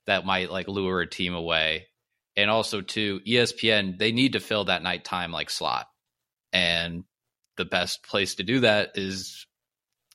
that 0.07 0.25
might 0.25 0.51
like 0.51 0.68
lure 0.68 1.01
a 1.01 1.07
team 1.07 1.35
away. 1.35 1.88
And 2.37 2.49
also, 2.49 2.81
too, 2.81 3.20
ESPN, 3.27 3.99
they 3.99 4.12
need 4.12 4.33
to 4.33 4.40
fill 4.40 4.64
that 4.64 4.83
nighttime 4.83 5.33
like 5.33 5.51
slot. 5.51 5.88
And 6.53 7.05
the 7.61 7.66
best 7.66 8.03
place 8.03 8.37
to 8.37 8.42
do 8.42 8.61
that 8.61 8.92
is 8.94 9.46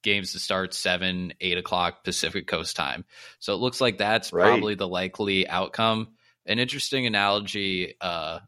games 0.01 0.31
to 0.31 0.39
start 0.39 0.73
seven, 0.73 1.31
eight 1.39 1.60
o'clock 1.60 2.03
Pacific 2.03 2.47
Coast 2.47 2.75
time. 2.75 3.05
So 3.38 3.53
it 3.53 3.58
looks 3.58 3.79
like 3.79 3.99
that's 3.99 4.34
right. 4.34 4.47
probably 4.47 4.73
the 4.73 4.88
likely 4.88 5.47
outcome. 5.47 6.15
An 6.47 6.58
interesting 6.58 7.05
analogy 7.05 7.93
uh, 8.01 8.39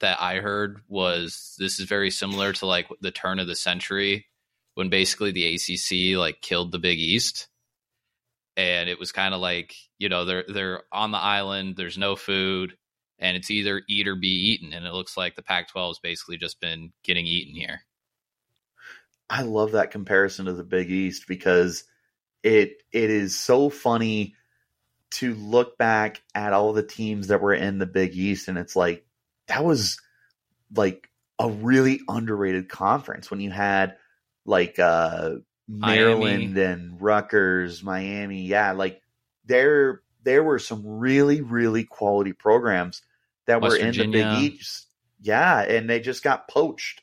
that 0.00 0.20
I 0.20 0.36
heard 0.36 0.80
was 0.88 1.54
this 1.58 1.78
is 1.78 1.86
very 1.86 2.10
similar 2.10 2.52
to 2.54 2.66
like 2.66 2.88
the 3.00 3.12
turn 3.12 3.38
of 3.38 3.46
the 3.46 3.54
century 3.54 4.26
when 4.74 4.88
basically 4.88 5.30
the 5.30 5.54
ACC 5.54 6.18
like 6.18 6.40
killed 6.40 6.72
the 6.72 6.80
Big 6.80 6.98
East. 6.98 7.46
And 8.56 8.88
it 8.88 8.98
was 8.98 9.12
kind 9.12 9.32
of 9.32 9.40
like, 9.40 9.76
you 9.98 10.08
know, 10.08 10.24
they're 10.24 10.44
they're 10.48 10.82
on 10.90 11.12
the 11.12 11.18
island, 11.18 11.76
there's 11.76 11.96
no 11.96 12.16
food, 12.16 12.76
and 13.20 13.36
it's 13.36 13.50
either 13.50 13.82
eat 13.88 14.08
or 14.08 14.16
be 14.16 14.52
eaten. 14.52 14.72
And 14.72 14.86
it 14.86 14.92
looks 14.92 15.16
like 15.16 15.36
the 15.36 15.42
Pac 15.42 15.68
12 15.68 15.90
has 15.90 15.98
basically 16.02 16.36
just 16.36 16.60
been 16.60 16.92
getting 17.04 17.26
eaten 17.26 17.54
here. 17.54 17.82
I 19.30 19.42
love 19.42 19.72
that 19.72 19.92
comparison 19.92 20.46
to 20.46 20.52
the 20.52 20.64
Big 20.64 20.90
East 20.90 21.28
because 21.28 21.84
it 22.42 22.82
it 22.92 23.10
is 23.10 23.36
so 23.36 23.70
funny 23.70 24.34
to 25.12 25.34
look 25.34 25.78
back 25.78 26.20
at 26.34 26.52
all 26.52 26.72
the 26.72 26.82
teams 26.82 27.28
that 27.28 27.40
were 27.40 27.54
in 27.54 27.78
the 27.78 27.86
Big 27.86 28.14
East 28.14 28.48
and 28.48 28.58
it's 28.58 28.74
like 28.74 29.06
that 29.46 29.64
was 29.64 30.00
like 30.74 31.08
a 31.38 31.48
really 31.48 32.00
underrated 32.08 32.68
conference 32.68 33.30
when 33.30 33.40
you 33.40 33.50
had 33.50 33.96
like 34.44 34.78
uh 34.80 35.36
Maryland 35.68 36.54
Miami. 36.54 36.62
and 36.62 37.00
Rutgers, 37.00 37.82
Miami, 37.82 38.42
yeah, 38.42 38.72
like 38.72 39.00
there 39.44 40.02
there 40.24 40.42
were 40.42 40.58
some 40.58 40.84
really 40.84 41.40
really 41.40 41.84
quality 41.84 42.32
programs 42.32 43.02
that 43.46 43.60
West 43.60 43.78
were 43.78 43.84
Virginia. 43.84 44.04
in 44.04 44.10
the 44.10 44.40
Big 44.40 44.54
East. 44.54 44.86
Yeah, 45.20 45.60
and 45.60 45.88
they 45.88 46.00
just 46.00 46.24
got 46.24 46.48
poached 46.48 47.02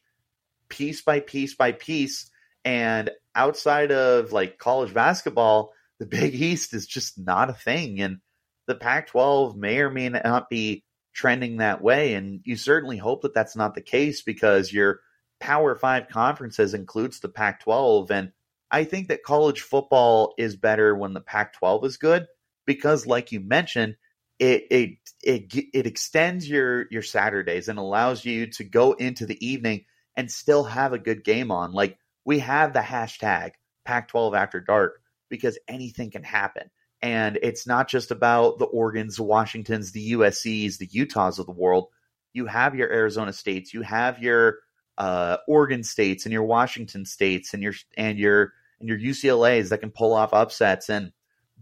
piece 0.70 1.02
by 1.02 1.20
piece 1.20 1.56
by 1.56 1.72
piece. 1.72 2.30
And 2.66 3.10
outside 3.36 3.92
of 3.92 4.32
like 4.32 4.58
college 4.58 4.94
basketball, 4.94 5.74
the 6.00 6.06
Big 6.08 6.36
East 6.36 6.74
is 6.74 6.86
just 6.86 7.18
not 7.18 7.50
a 7.50 7.54
thing. 7.54 8.02
And 8.02 8.20
the 8.68 8.76
Pac 8.76 9.08
12 9.08 9.56
may 9.56 9.80
or 9.80 9.90
may 9.90 10.10
not 10.10 10.50
be 10.50 10.84
trending 11.14 11.58
that 11.58 11.82
way. 11.82 12.14
And 12.14 12.42
you 12.44 12.56
certainly 12.56 12.98
hope 12.98 13.24
that 13.24 13.34
that's 13.34 13.56
not 13.56 13.76
the 13.76 13.82
case 13.82 14.22
because 14.22 14.72
you're 14.72 15.00
Power 15.40 15.76
Five 15.76 16.10
conferences 16.10 16.74
includes 16.74 17.20
the 17.20 17.30
Pac 17.30 17.64
12. 17.64 18.12
And 18.12 18.32
I 18.70 18.84
think 18.84 19.08
that 19.08 19.24
college 19.24 19.62
football 19.62 20.34
is 20.38 20.56
better 20.56 20.96
when 20.96 21.14
the 21.14 21.22
Pac 21.22 21.54
12 21.54 21.86
is 21.86 21.98
good 21.98 22.28
because, 22.66 23.08
like 23.08 23.32
you 23.32 23.40
mentioned, 23.40 23.96
it, 24.40 24.66
it 24.70 24.90
it 25.24 25.54
it 25.74 25.88
extends 25.88 26.48
your 26.48 26.86
your 26.92 27.02
Saturdays 27.02 27.70
and 27.70 27.80
allows 27.80 28.24
you 28.24 28.48
to 28.52 28.64
go 28.64 28.94
into 28.94 29.26
the 29.26 29.46
evening 29.46 29.86
and 30.18 30.30
still 30.30 30.66
have 30.66 30.92
a 30.92 31.00
good 31.00 31.24
game 31.24 31.52
on. 31.52 31.72
Like 31.72 31.98
we 32.26 32.40
have 32.40 32.74
the 32.74 32.80
hashtag 32.80 33.52
Pac-12 33.86 34.36
after 34.36 34.60
dark 34.60 35.02
because 35.30 35.58
anything 35.68 36.12
can 36.12 36.24
happen. 36.24 36.70
And 37.02 37.38
it's 37.42 37.68
not 37.68 37.88
just 37.88 38.12
about 38.12 38.58
the 38.58 38.68
Oregons, 38.68 39.16
the 39.18 39.24
Washingtons, 39.24 39.92
the 39.92 40.14
USCs, 40.14 40.80
the 40.80 40.90
Utahs 40.92 41.40
of 41.40 41.46
the 41.46 41.52
world. 41.52 41.88
You 42.34 42.48
have 42.48 42.76
your 42.76 42.92
Arizona 42.92 43.32
states, 43.32 43.74
you 43.74 43.84
have 43.84 44.22
your 44.22 44.60
uh, 44.98 45.38
Oregon 45.48 45.84
states 45.84 46.26
and 46.26 46.34
your 46.34 46.44
Washington 46.44 47.06
states 47.06 47.54
and 47.54 47.62
your 47.62 47.74
and 47.96 48.18
your 48.18 48.54
and 48.80 48.90
your 48.90 48.98
UCLA's 48.98 49.70
that 49.70 49.80
can 49.80 49.92
pull 49.92 50.14
off 50.14 50.34
upsets 50.34 50.90
and 50.90 51.12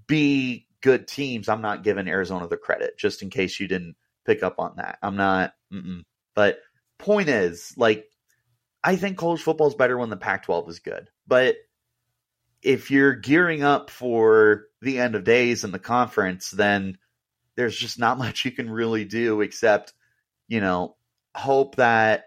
be 0.07 0.67
good 0.81 1.07
teams. 1.07 1.49
I'm 1.49 1.61
not 1.61 1.83
giving 1.83 2.07
Arizona 2.07 2.47
the 2.47 2.57
credit, 2.57 2.97
just 2.97 3.21
in 3.21 3.29
case 3.29 3.59
you 3.59 3.67
didn't 3.67 3.95
pick 4.25 4.43
up 4.43 4.59
on 4.59 4.75
that. 4.77 4.97
I'm 5.01 5.17
not. 5.17 5.53
Mm-mm. 5.73 6.03
But 6.33 6.59
point 6.97 7.29
is, 7.29 7.73
like, 7.77 8.05
I 8.85 8.97
think 8.97 9.17
college 9.17 9.41
football 9.41 9.67
is 9.67 9.73
better 9.73 9.97
when 9.97 10.11
the 10.11 10.15
Pac-12 10.15 10.69
is 10.69 10.79
good. 10.79 11.09
But 11.25 11.55
if 12.61 12.91
you're 12.91 13.15
gearing 13.15 13.63
up 13.63 13.89
for 13.89 14.65
the 14.79 14.99
end 14.99 15.15
of 15.15 15.23
days 15.23 15.63
in 15.63 15.71
the 15.71 15.79
conference, 15.79 16.51
then 16.51 16.99
there's 17.55 17.75
just 17.75 17.97
not 17.97 18.17
much 18.19 18.45
you 18.45 18.51
can 18.51 18.69
really 18.69 19.03
do 19.03 19.41
except, 19.41 19.93
you 20.47 20.61
know, 20.61 20.95
hope 21.33 21.77
that 21.77 22.25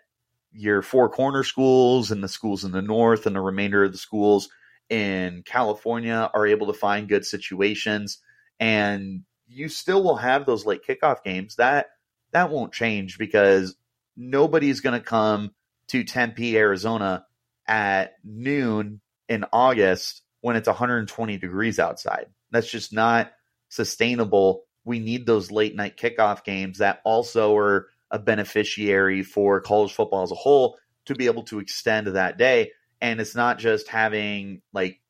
your 0.51 0.83
four 0.83 1.09
corner 1.09 1.45
schools 1.45 2.11
and 2.11 2.25
the 2.25 2.29
schools 2.29 2.65
in 2.65 2.73
the 2.73 2.83
north 2.83 3.27
and 3.27 3.37
the 3.37 3.41
remainder 3.41 3.85
of 3.85 3.93
the 3.93 3.99
schools 3.99 4.49
in 4.91 5.45
California 5.47 6.29
are 6.35 6.47
able 6.47 6.67
to 6.67 6.73
find 6.73 7.09
good 7.09 7.25
situations 7.25 8.19
and 8.59 9.23
you 9.47 9.69
still 9.69 10.03
will 10.03 10.17
have 10.17 10.47
those 10.47 10.67
late 10.67 10.81
kickoff 10.87 11.23
games 11.23 11.57
that 11.57 11.87
that 12.33 12.51
won't 12.51 12.73
change 12.73 13.19
because 13.19 13.77
nobody's 14.17 14.81
going 14.81 14.99
to 14.99 15.05
come 15.05 15.51
to 15.89 16.05
Tempe, 16.05 16.57
Arizona 16.57 17.27
at 17.67 18.15
noon 18.25 19.01
in 19.29 19.45
August 19.53 20.23
when 20.41 20.57
it's 20.57 20.69
120 20.69 21.37
degrees 21.39 21.79
outside. 21.79 22.27
That's 22.51 22.71
just 22.71 22.93
not 22.93 23.33
sustainable. 23.69 24.65
We 24.85 24.99
need 24.99 25.27
those 25.27 25.51
late 25.51 25.75
night 25.75 25.97
kickoff 25.97 26.45
games 26.45 26.79
that 26.79 27.01
also 27.05 27.57
are 27.57 27.89
a 28.11 28.19
beneficiary 28.19 29.23
for 29.23 29.61
college 29.61 29.93
football 29.93 30.23
as 30.23 30.33
a 30.33 30.37
whole 30.37 30.79
to 31.07 31.15
be 31.15 31.27
able 31.27 31.43
to 31.45 31.59
extend 31.59 32.07
that 32.07 32.39
day. 32.39 32.73
And 33.01 33.21
it's 33.21 33.35
not 33.35 33.59
just 33.59 33.89
having 33.89 34.63
like 34.73 35.01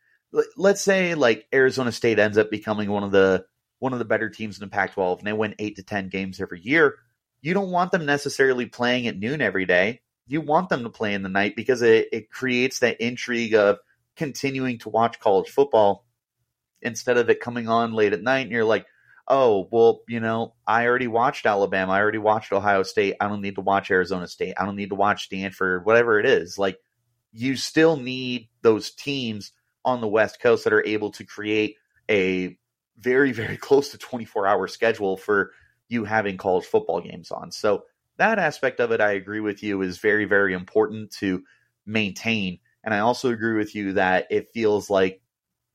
let's 0.57 0.83
say 0.83 1.15
like 1.15 1.47
Arizona 1.55 1.93
State 1.93 2.19
ends 2.19 2.37
up 2.37 2.51
becoming 2.51 2.91
one 2.91 3.05
of 3.05 3.13
the 3.13 3.47
one 3.79 3.93
of 3.93 3.99
the 3.99 4.05
better 4.05 4.29
teams 4.29 4.59
in 4.59 4.65
the 4.65 4.71
Pac-12 4.71 5.19
and 5.19 5.27
they 5.27 5.33
win 5.33 5.55
8 5.59 5.77
to 5.77 5.83
10 5.83 6.09
games 6.09 6.41
every 6.41 6.61
year. 6.61 6.97
You 7.41 7.55
don't 7.55 7.71
want 7.71 7.93
them 7.93 8.05
necessarily 8.05 8.67
playing 8.67 9.07
at 9.07 9.19
noon 9.19 9.41
every 9.41 9.65
day. 9.65 10.01
You 10.29 10.41
want 10.41 10.69
them 10.69 10.85
to 10.85 10.91
play 10.91 11.15
in 11.15 11.23
the 11.23 11.29
night 11.29 11.57
because 11.57 11.83
it, 11.83 12.09
it 12.13 12.31
creates 12.31 12.81
that 12.81 13.01
intrigue 13.01 13.55
of 13.55 13.79
continuing 14.17 14.79
to 14.81 14.89
watch 14.89 15.19
college 15.19 15.49
football 15.49 16.05
instead 16.83 17.17
of 17.17 17.31
it 17.31 17.41
coming 17.41 17.69
on 17.69 17.93
late 17.93 18.13
at 18.13 18.23
night 18.23 18.43
and 18.43 18.53
you're 18.53 18.65
like, 18.65 18.87
oh, 19.29 19.69
well, 19.71 20.01
you 20.09 20.21
know, 20.21 20.55
I 20.67 20.87
already 20.87 21.07
watched 21.07 21.47
Alabama. 21.47 21.93
I 21.93 22.01
already 22.01 22.19
watched 22.19 22.53
Ohio 22.53 22.83
State. 22.83 23.17
I 23.21 23.29
don't 23.29 23.43
need 23.43 23.57
to 23.57 23.61
watch 23.61 23.91
Arizona 23.91 24.27
State. 24.27 24.55
I 24.59 24.65
don't 24.65 24.77
need 24.77 24.89
to 24.89 24.95
watch 24.95 25.25
Stanford, 25.25 25.85
whatever 25.85 26.19
it 26.19 26.27
is. 26.27 26.59
Like, 26.59 26.79
you 27.33 27.57
still 27.57 27.97
need 27.97 28.49
those 28.63 28.91
teams 28.91 29.53
on 29.85 30.01
the 30.01 30.09
West 30.09 30.41
Coast 30.41 30.65
that 30.65 30.73
are 30.73 30.85
able 30.85 31.11
to 31.13 31.25
create 31.25 31.77
a 32.11 32.57
very, 32.97 33.33
very 33.33 33.57
close 33.59 33.91
to 33.91 33.99
24 33.99 34.47
hour 34.47 34.67
schedule 34.67 35.17
for 35.17 35.53
you 35.89 36.05
having 36.05 36.39
college 36.39 36.65
football 36.65 37.01
games 37.01 37.31
on. 37.31 37.53
So, 37.53 37.85
that 38.19 38.39
aspect 38.39 38.81
of 38.81 38.93
it, 38.93 39.01
I 39.01 39.13
agree 39.13 39.41
with 39.41 39.63
you, 39.63 39.83
is 39.83 39.99
very, 39.99 40.25
very 40.25 40.53
important 40.53 41.11
to 41.13 41.43
maintain. 41.87 42.59
And 42.85 42.93
I 42.95 43.01
also 43.01 43.31
agree 43.31 43.57
with 43.57 43.75
you 43.75 43.95
that 43.95 44.27
it 44.31 44.53
feels 44.53 44.91
like 44.91 45.21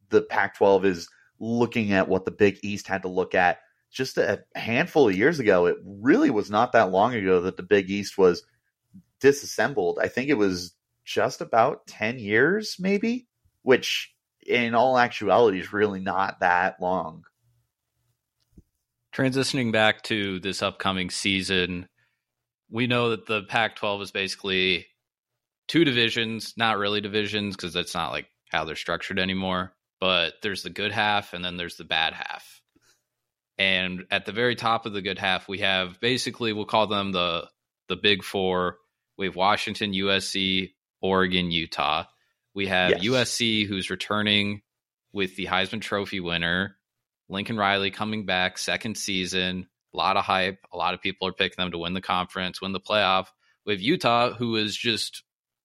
the 0.10 0.22
Pac 0.22 0.58
12 0.58 0.86
is 0.86 1.10
looking 1.40 1.92
at 1.92 2.08
what 2.08 2.26
the 2.26 2.32
Big 2.32 2.60
East 2.62 2.88
had 2.88 3.02
to 3.02 3.08
look 3.08 3.36
at 3.36 3.60
just 3.92 4.18
a 4.18 4.44
handful 4.56 5.08
of 5.08 5.18
years 5.18 5.40
ago. 5.40 5.66
It 5.68 5.78
really 5.84 6.30
was 6.30 6.50
not 6.50 6.72
that 6.72 6.92
long 6.92 7.14
ago 7.14 7.42
that 7.42 7.58
the 7.58 7.64
Big 7.64 7.90
East 7.90 8.18
was 8.18 8.44
disassembled. 9.20 10.00
I 10.02 10.08
think 10.08 10.30
it 10.30 10.38
was 10.38 10.74
just 11.06 11.42
about 11.42 11.86
10 11.88 12.20
years, 12.20 12.78
maybe, 12.80 13.28
which 13.62 14.14
in 14.46 14.76
all 14.76 14.98
actuality 14.98 15.60
is 15.60 15.74
really 15.74 16.00
not 16.00 16.40
that 16.40 16.82
long. 16.82 17.24
Transitioning 19.14 19.72
back 19.72 20.02
to 20.04 20.40
this 20.40 20.62
upcoming 20.64 21.10
season, 21.10 21.88
we 22.74 22.88
know 22.88 23.12
that 23.12 23.28
the 23.28 23.44
Pac 23.44 23.76
12 23.76 24.02
is 24.02 24.12
basically 24.12 24.88
two 25.68 25.86
divisions, 25.86 26.56
not 26.58 26.80
really 26.80 27.02
divisions 27.02 27.56
because 27.56 27.72
that's 27.72 27.94
not 27.94 28.12
like 28.12 28.26
how 28.50 28.66
they're 28.66 28.76
structured 28.76 29.20
anymore. 29.20 29.74
But 30.02 30.34
there's 30.42 30.64
the 30.64 30.72
good 30.72 30.92
half 30.92 31.34
and 31.34 31.46
then 31.46 31.56
there's 31.56 31.78
the 31.78 31.84
bad 31.84 32.14
half. 32.14 32.62
And 33.60 34.06
at 34.10 34.26
the 34.26 34.32
very 34.32 34.56
top 34.56 34.88
of 34.88 34.94
the 34.94 35.04
good 35.04 35.20
half, 35.20 35.48
we 35.48 35.60
have 35.60 36.00
basically 36.02 36.52
we'll 36.52 36.66
call 36.66 36.88
them 36.88 37.12
the 37.12 37.48
the 37.90 37.96
big 37.96 38.24
four. 38.24 38.78
We 39.20 39.28
have 39.28 39.36
Washington, 39.36 39.94
USC, 39.94 40.74
Oregon, 41.00 41.52
Utah. 41.52 42.06
We 42.56 42.68
have 42.68 43.04
yes. 43.04 43.04
USC 43.04 43.68
who's 43.68 43.92
returning 43.92 44.64
with 45.14 45.36
the 45.36 45.46
Heisman 45.46 45.82
Trophy 45.82 46.20
winner, 46.20 46.78
Lincoln 47.30 47.58
Riley 47.58 47.92
coming 47.92 48.26
back 48.26 48.58
second 48.58 48.98
season. 48.98 49.68
A 49.94 49.98
lot 49.98 50.18
of 50.18 50.26
hype. 50.26 50.60
A 50.72 50.78
lot 50.78 50.94
of 50.94 51.02
people 51.02 51.28
are 51.28 51.34
picking 51.34 51.56
them 51.58 51.72
to 51.72 51.78
win 51.78 51.94
the 51.94 52.02
conference, 52.02 52.62
win 52.62 52.72
the 52.72 52.80
playoff. 52.80 53.28
We 53.66 53.74
have 53.74 53.82
Utah, 53.82 54.34
who 54.34 54.56
is 54.56 54.76
just 54.76 55.24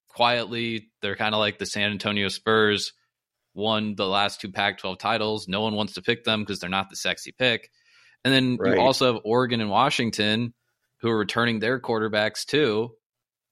quietly, 0.09 0.91
they're 1.01 1.17
kind 1.17 1.35
of 1.35 1.39
like 1.39 1.59
the 1.59 1.67
San 1.67 1.91
Antonio 1.91 2.29
Spurs, 2.29 2.93
won 3.55 3.95
the 3.95 4.07
last 4.07 4.41
two 4.41 4.51
Pac 4.51 4.79
12 4.79 4.99
titles. 4.99 5.49
No 5.49 5.61
one 5.61 5.75
wants 5.75 5.95
to 5.95 6.03
pick 6.03 6.25
them 6.25 6.41
because 6.41 6.59
they're 6.59 6.71
not 6.71 6.91
the 6.91 6.97
sexy 6.97 7.33
pick. 7.33 7.71
And 8.25 8.35
then 8.35 8.57
right. 8.59 8.75
you 8.75 8.81
also 8.81 9.13
have 9.13 9.23
Oregon 9.25 9.61
and 9.61 9.71
Washington, 9.71 10.55
who 11.01 11.11
are 11.11 11.19
returning 11.19 11.59
their 11.59 11.81
quarterbacks 11.81 12.45
too. 12.45 12.91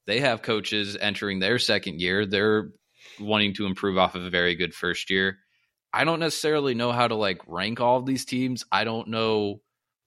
They 0.06 0.20
have 0.20 0.42
coaches 0.42 0.96
entering 1.00 1.38
their 1.38 1.58
second 1.58 2.00
year. 2.00 2.26
They're 2.26 2.70
wanting 3.20 3.54
to 3.54 3.66
improve 3.66 3.98
off 3.98 4.14
of 4.14 4.24
a 4.24 4.30
very 4.30 4.54
good 4.54 4.74
first 4.74 5.10
year. 5.10 5.38
I 5.92 6.04
don't 6.04 6.20
necessarily 6.20 6.74
know 6.74 6.92
how 6.92 7.08
to 7.08 7.14
like 7.14 7.40
rank 7.46 7.80
all 7.80 7.98
of 7.98 8.06
these 8.06 8.24
teams. 8.24 8.64
I 8.70 8.84
don't 8.84 9.08
know 9.08 9.60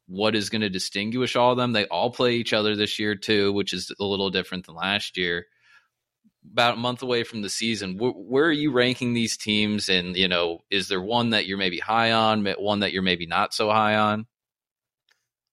what 0.09 0.35
is 0.35 0.49
going 0.49 0.61
to 0.61 0.69
distinguish 0.69 1.35
all 1.35 1.51
of 1.51 1.57
them. 1.57 1.71
They 1.71 1.85
all 1.85 2.09
play 2.09 2.35
each 2.35 2.51
other 2.51 2.75
this 2.75 2.97
year 2.99 3.15
too, 3.15 3.53
which 3.53 3.73
is 3.73 3.91
a 3.99 4.03
little 4.03 4.31
different 4.31 4.65
than 4.65 4.75
last 4.75 5.17
year. 5.17 5.45
About 6.51 6.75
a 6.75 6.77
month 6.77 7.03
away 7.03 7.23
from 7.23 7.41
the 7.41 7.49
season, 7.49 7.97
where, 7.97 8.11
where 8.11 8.45
are 8.45 8.51
you 8.51 8.71
ranking 8.71 9.13
these 9.13 9.37
teams? 9.37 9.87
And 9.87 10.17
you 10.17 10.27
know, 10.27 10.59
is 10.71 10.87
there 10.87 11.01
one 11.01 11.31
that 11.31 11.45
you're 11.45 11.57
maybe 11.57 11.77
high 11.77 12.11
on, 12.11 12.45
one 12.57 12.79
that 12.79 12.91
you're 12.91 13.03
maybe 13.03 13.27
not 13.27 13.53
so 13.53 13.69
high 13.69 13.95
on? 13.95 14.25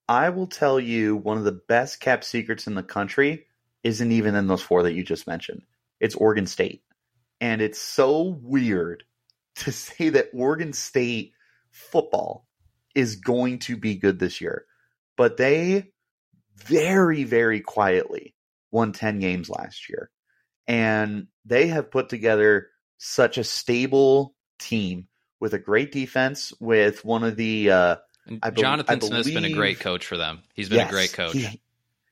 I 0.08 0.30
will 0.30 0.46
tell 0.46 0.80
you 0.80 1.16
one 1.16 1.36
of 1.36 1.44
the 1.44 1.60
best 1.68 2.00
kept 2.00 2.24
secrets 2.24 2.66
in 2.66 2.74
the 2.74 2.82
country 2.82 3.46
isn't 3.82 4.12
even 4.12 4.34
in 4.36 4.46
those 4.46 4.62
four 4.62 4.84
that 4.84 4.94
you 4.94 5.02
just 5.02 5.26
mentioned. 5.26 5.62
It's 6.00 6.14
Oregon 6.14 6.46
State. 6.46 6.82
And 7.40 7.60
it's 7.60 7.80
so 7.80 8.38
weird 8.40 9.04
to 9.56 9.72
say 9.72 10.10
that 10.10 10.30
Oregon 10.32 10.72
State 10.72 11.32
football 11.70 12.45
is 12.96 13.16
going 13.16 13.60
to 13.60 13.76
be 13.76 13.94
good 13.94 14.18
this 14.18 14.40
year. 14.40 14.64
But 15.16 15.36
they 15.36 15.92
very, 16.56 17.24
very 17.24 17.60
quietly 17.60 18.34
won 18.72 18.92
10 18.92 19.20
games 19.20 19.48
last 19.48 19.88
year. 19.88 20.10
And 20.66 21.28
they 21.44 21.68
have 21.68 21.90
put 21.90 22.08
together 22.08 22.68
such 22.98 23.38
a 23.38 23.44
stable 23.44 24.34
team 24.58 25.06
with 25.38 25.54
a 25.54 25.58
great 25.58 25.92
defense, 25.92 26.52
with 26.58 27.04
one 27.04 27.22
of 27.22 27.36
the. 27.36 27.70
Uh, 27.70 27.96
I 28.42 28.50
be- 28.50 28.62
Jonathan 28.62 28.98
I 29.02 29.06
Smith's 29.06 29.30
been 29.30 29.44
a 29.44 29.52
great 29.52 29.78
coach 29.78 30.04
for 30.04 30.16
them. 30.16 30.42
He's 30.54 30.68
been 30.68 30.78
yes, 30.78 30.88
a 30.88 30.92
great 30.92 31.12
coach. 31.12 31.34
He, 31.34 31.60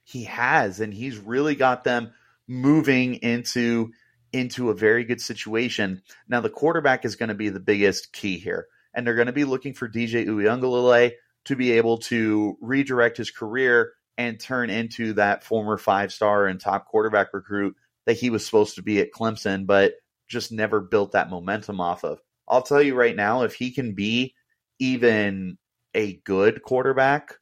he 0.05 0.25
has, 0.25 0.79
and 0.79 0.95
he's 0.95 1.17
really 1.17 1.57
got 1.57 1.83
them 1.83 2.13
moving 2.47 3.15
into 3.15 3.91
into 4.33 4.71
a 4.71 4.75
very 4.75 5.05
good 5.05 5.21
situation. 5.21 6.03
Now, 6.29 6.41
the 6.41 6.51
quarterback 6.51 7.05
is 7.05 7.17
going 7.17 7.31
to 7.31 7.35
be 7.35 7.49
the 7.49 7.61
biggest 7.61 8.13
key 8.13 8.39
here, 8.39 8.67
and 8.95 9.07
they're 9.07 9.15
going 9.15 9.27
to 9.27 9.33
be 9.33 9.45
looking 9.45 9.75
for 9.75 9.89
DJ 9.89 10.27
Uiagalelei 10.27 11.13
to 11.47 11.57
be 11.57 11.73
able 11.73 11.99
to 11.99 12.57
redirect 12.61 13.17
his 13.17 13.31
career 13.31 13.93
and 14.17 14.39
turn 14.39 14.71
into 14.71 15.15
that 15.15 15.45
former 15.45 15.77
five 15.77 16.13
star 16.13 16.47
and 16.47 16.61
top 16.61 16.87
quarterback 16.87 17.35
recruit 17.35 17.77
that 18.07 18.17
he 18.17 18.31
was 18.31 18.45
supposed 18.45 18.77
to 18.77 18.83
be 18.83 19.01
at 19.01 19.13
Clemson, 19.13 19.67
but 19.67 19.95
just 20.29 20.53
never 20.53 20.81
built 20.81 21.13
that 21.13 21.31
momentum 21.31 21.81
off 21.81 22.05
of. 22.05 22.21
I'll 22.47 22.63
tell 22.63 22.83
you 22.83 22.95
right 22.95 23.17
now, 23.17 23.43
if 23.43 23.55
he 23.55 23.71
can 23.71 23.95
be 23.95 24.35
even 24.79 25.59
a 25.95 26.15
good 26.25 26.63
quarterback, 26.63 27.35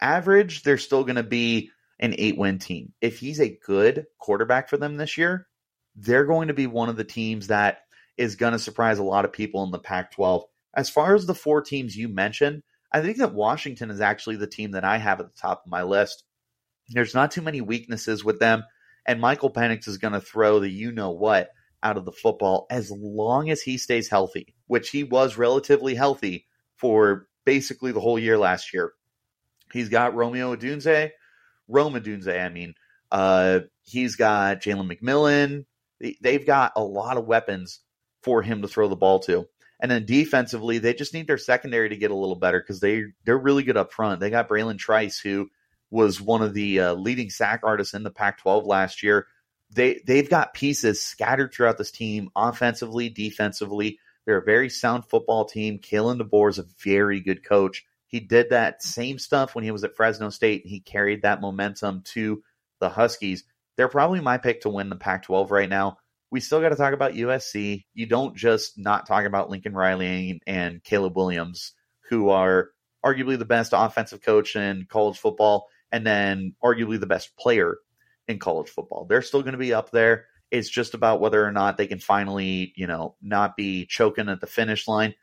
average, 0.00 0.62
they're 0.62 0.78
still 0.78 1.04
going 1.04 1.16
to 1.16 1.22
be 1.22 1.70
an 1.98 2.14
eight 2.18 2.36
win 2.36 2.58
team. 2.58 2.92
If 3.00 3.18
he's 3.18 3.40
a 3.40 3.58
good 3.64 4.06
quarterback 4.18 4.68
for 4.68 4.76
them 4.76 4.96
this 4.96 5.16
year, 5.16 5.46
they're 5.96 6.26
going 6.26 6.48
to 6.48 6.54
be 6.54 6.66
one 6.66 6.88
of 6.88 6.96
the 6.96 7.04
teams 7.04 7.48
that 7.48 7.80
is 8.16 8.36
going 8.36 8.52
to 8.52 8.58
surprise 8.58 8.98
a 8.98 9.04
lot 9.04 9.24
of 9.24 9.32
people 9.32 9.64
in 9.64 9.70
the 9.70 9.78
Pac 9.78 10.12
12. 10.12 10.44
As 10.76 10.90
far 10.90 11.14
as 11.14 11.26
the 11.26 11.34
four 11.34 11.62
teams 11.62 11.96
you 11.96 12.08
mentioned, 12.08 12.62
I 12.92 13.00
think 13.00 13.16
that 13.18 13.34
Washington 13.34 13.90
is 13.90 14.00
actually 14.00 14.36
the 14.36 14.46
team 14.46 14.72
that 14.72 14.84
I 14.84 14.98
have 14.98 15.20
at 15.20 15.26
the 15.26 15.40
top 15.40 15.62
of 15.64 15.70
my 15.70 15.82
list. 15.82 16.22
There's 16.90 17.14
not 17.14 17.30
too 17.30 17.42
many 17.42 17.60
weaknesses 17.60 18.24
with 18.24 18.38
them, 18.38 18.62
and 19.06 19.20
Michael 19.20 19.50
Penix 19.50 19.88
is 19.88 19.98
going 19.98 20.12
to 20.12 20.20
throw 20.20 20.60
the 20.60 20.68
you 20.68 20.92
know 20.92 21.10
what 21.10 21.50
out 21.82 21.96
of 21.96 22.04
the 22.04 22.12
football 22.12 22.66
as 22.70 22.90
long 22.90 23.50
as 23.50 23.62
he 23.62 23.78
stays 23.78 24.08
healthy, 24.08 24.54
which 24.66 24.90
he 24.90 25.02
was 25.02 25.36
relatively 25.36 25.94
healthy 25.94 26.46
for 26.76 27.26
basically 27.44 27.92
the 27.92 28.00
whole 28.00 28.18
year 28.18 28.38
last 28.38 28.72
year. 28.74 28.92
He's 29.72 29.88
got 29.88 30.14
Romeo 30.14 30.54
Odunze, 30.54 31.10
Rome 31.68 31.94
Odunze, 31.94 32.44
I 32.44 32.48
mean. 32.50 32.74
Uh, 33.10 33.60
he's 33.82 34.16
got 34.16 34.60
Jalen 34.60 34.92
McMillan. 34.92 35.64
They've 36.20 36.46
got 36.46 36.72
a 36.76 36.82
lot 36.82 37.16
of 37.16 37.26
weapons 37.26 37.80
for 38.22 38.42
him 38.42 38.62
to 38.62 38.68
throw 38.68 38.88
the 38.88 38.96
ball 38.96 39.20
to. 39.20 39.48
And 39.80 39.90
then 39.90 40.06
defensively, 40.06 40.78
they 40.78 40.94
just 40.94 41.12
need 41.12 41.26
their 41.26 41.38
secondary 41.38 41.90
to 41.90 41.96
get 41.96 42.10
a 42.10 42.16
little 42.16 42.36
better 42.36 42.60
because 42.60 42.80
they 42.80 43.04
they're 43.24 43.36
really 43.36 43.62
good 43.62 43.76
up 43.76 43.92
front. 43.92 44.20
They 44.20 44.30
got 44.30 44.48
Bralen 44.48 44.78
Trice, 44.78 45.18
who 45.18 45.50
was 45.90 46.20
one 46.20 46.42
of 46.42 46.54
the 46.54 46.80
uh, 46.80 46.94
leading 46.94 47.30
sack 47.30 47.60
artists 47.62 47.94
in 47.94 48.02
the 48.02 48.10
Pac-12 48.10 48.66
last 48.66 49.02
year. 49.02 49.26
They 49.70 50.00
they've 50.06 50.28
got 50.28 50.54
pieces 50.54 51.02
scattered 51.02 51.52
throughout 51.52 51.78
this 51.78 51.90
team, 51.90 52.30
offensively, 52.34 53.10
defensively. 53.10 53.98
They're 54.24 54.38
a 54.38 54.44
very 54.44 54.70
sound 54.70 55.04
football 55.04 55.44
team. 55.44 55.78
Kalen 55.78 56.20
DeBoer 56.20 56.50
is 56.50 56.58
a 56.58 56.66
very 56.82 57.20
good 57.20 57.44
coach. 57.44 57.84
He 58.08 58.20
did 58.20 58.50
that 58.50 58.82
same 58.82 59.18
stuff 59.18 59.54
when 59.54 59.64
he 59.64 59.70
was 59.70 59.84
at 59.84 59.94
Fresno 59.94 60.30
State. 60.30 60.62
And 60.62 60.70
he 60.70 60.80
carried 60.80 61.22
that 61.22 61.40
momentum 61.40 62.02
to 62.12 62.42
the 62.80 62.88
Huskies. 62.88 63.44
They're 63.76 63.88
probably 63.88 64.20
my 64.20 64.38
pick 64.38 64.62
to 64.62 64.68
win 64.68 64.88
the 64.88 64.96
Pac 64.96 65.24
12 65.24 65.50
right 65.50 65.68
now. 65.68 65.98
We 66.36 66.40
still 66.40 66.60
got 66.60 66.68
to 66.68 66.76
talk 66.76 66.92
about 66.92 67.14
USC. 67.14 67.86
You 67.94 68.04
don't 68.04 68.36
just 68.36 68.76
not 68.76 69.06
talk 69.06 69.24
about 69.24 69.48
Lincoln 69.48 69.72
Riley 69.72 70.42
and 70.46 70.84
Caleb 70.84 71.16
Williams, 71.16 71.72
who 72.10 72.28
are 72.28 72.72
arguably 73.02 73.38
the 73.38 73.46
best 73.46 73.72
offensive 73.74 74.20
coach 74.20 74.54
in 74.54 74.84
college 74.86 75.16
football 75.16 75.66
and 75.90 76.06
then 76.06 76.52
arguably 76.62 77.00
the 77.00 77.06
best 77.06 77.34
player 77.38 77.78
in 78.28 78.38
college 78.38 78.68
football. 78.68 79.06
They're 79.06 79.22
still 79.22 79.40
going 79.40 79.52
to 79.52 79.58
be 79.58 79.72
up 79.72 79.92
there. 79.92 80.26
It's 80.50 80.68
just 80.68 80.92
about 80.92 81.22
whether 81.22 81.42
or 81.42 81.52
not 81.52 81.78
they 81.78 81.86
can 81.86 82.00
finally, 82.00 82.74
you 82.76 82.86
know, 82.86 83.16
not 83.22 83.56
be 83.56 83.86
choking 83.86 84.28
at 84.28 84.42
the 84.42 84.46
finish 84.46 84.86
line. 84.86 85.14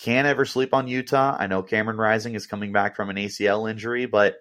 Can't 0.00 0.26
ever 0.26 0.46
sleep 0.46 0.72
on 0.72 0.88
Utah. 0.88 1.36
I 1.38 1.46
know 1.46 1.62
Cameron 1.62 1.98
Rising 1.98 2.34
is 2.34 2.46
coming 2.46 2.72
back 2.72 2.96
from 2.96 3.10
an 3.10 3.16
ACL 3.16 3.70
injury, 3.70 4.06
but 4.06 4.36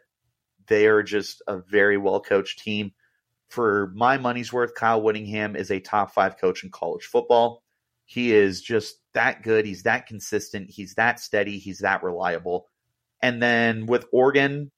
they 0.68 0.88
are 0.88 1.04
just 1.04 1.42
a 1.50 1.58
very 1.58 1.98
well 1.98 2.22
coached 2.22 2.60
team. 2.60 2.94
For 3.50 3.92
my 3.96 4.18
money's 4.18 4.52
worth, 4.52 4.76
Kyle 4.76 5.02
Whittingham 5.02 5.56
is 5.56 5.72
a 5.72 5.80
top 5.80 6.14
five 6.14 6.38
coach 6.38 6.64
in 6.64 6.70
college 6.70 7.06
football. 7.06 7.64
He 8.06 8.34
is 8.34 8.62
just 8.62 9.00
that 9.14 9.44
good. 9.44 9.66
He's 9.66 9.84
that 9.84 10.08
consistent. 10.08 10.70
He's 10.70 10.96
that 10.96 11.20
steady. 11.20 11.58
He's 11.58 11.80
that 11.80 12.04
reliable. 12.04 12.68
And 13.22 13.42
then 13.42 13.86
with 13.86 14.06
Oregon, 14.12 14.72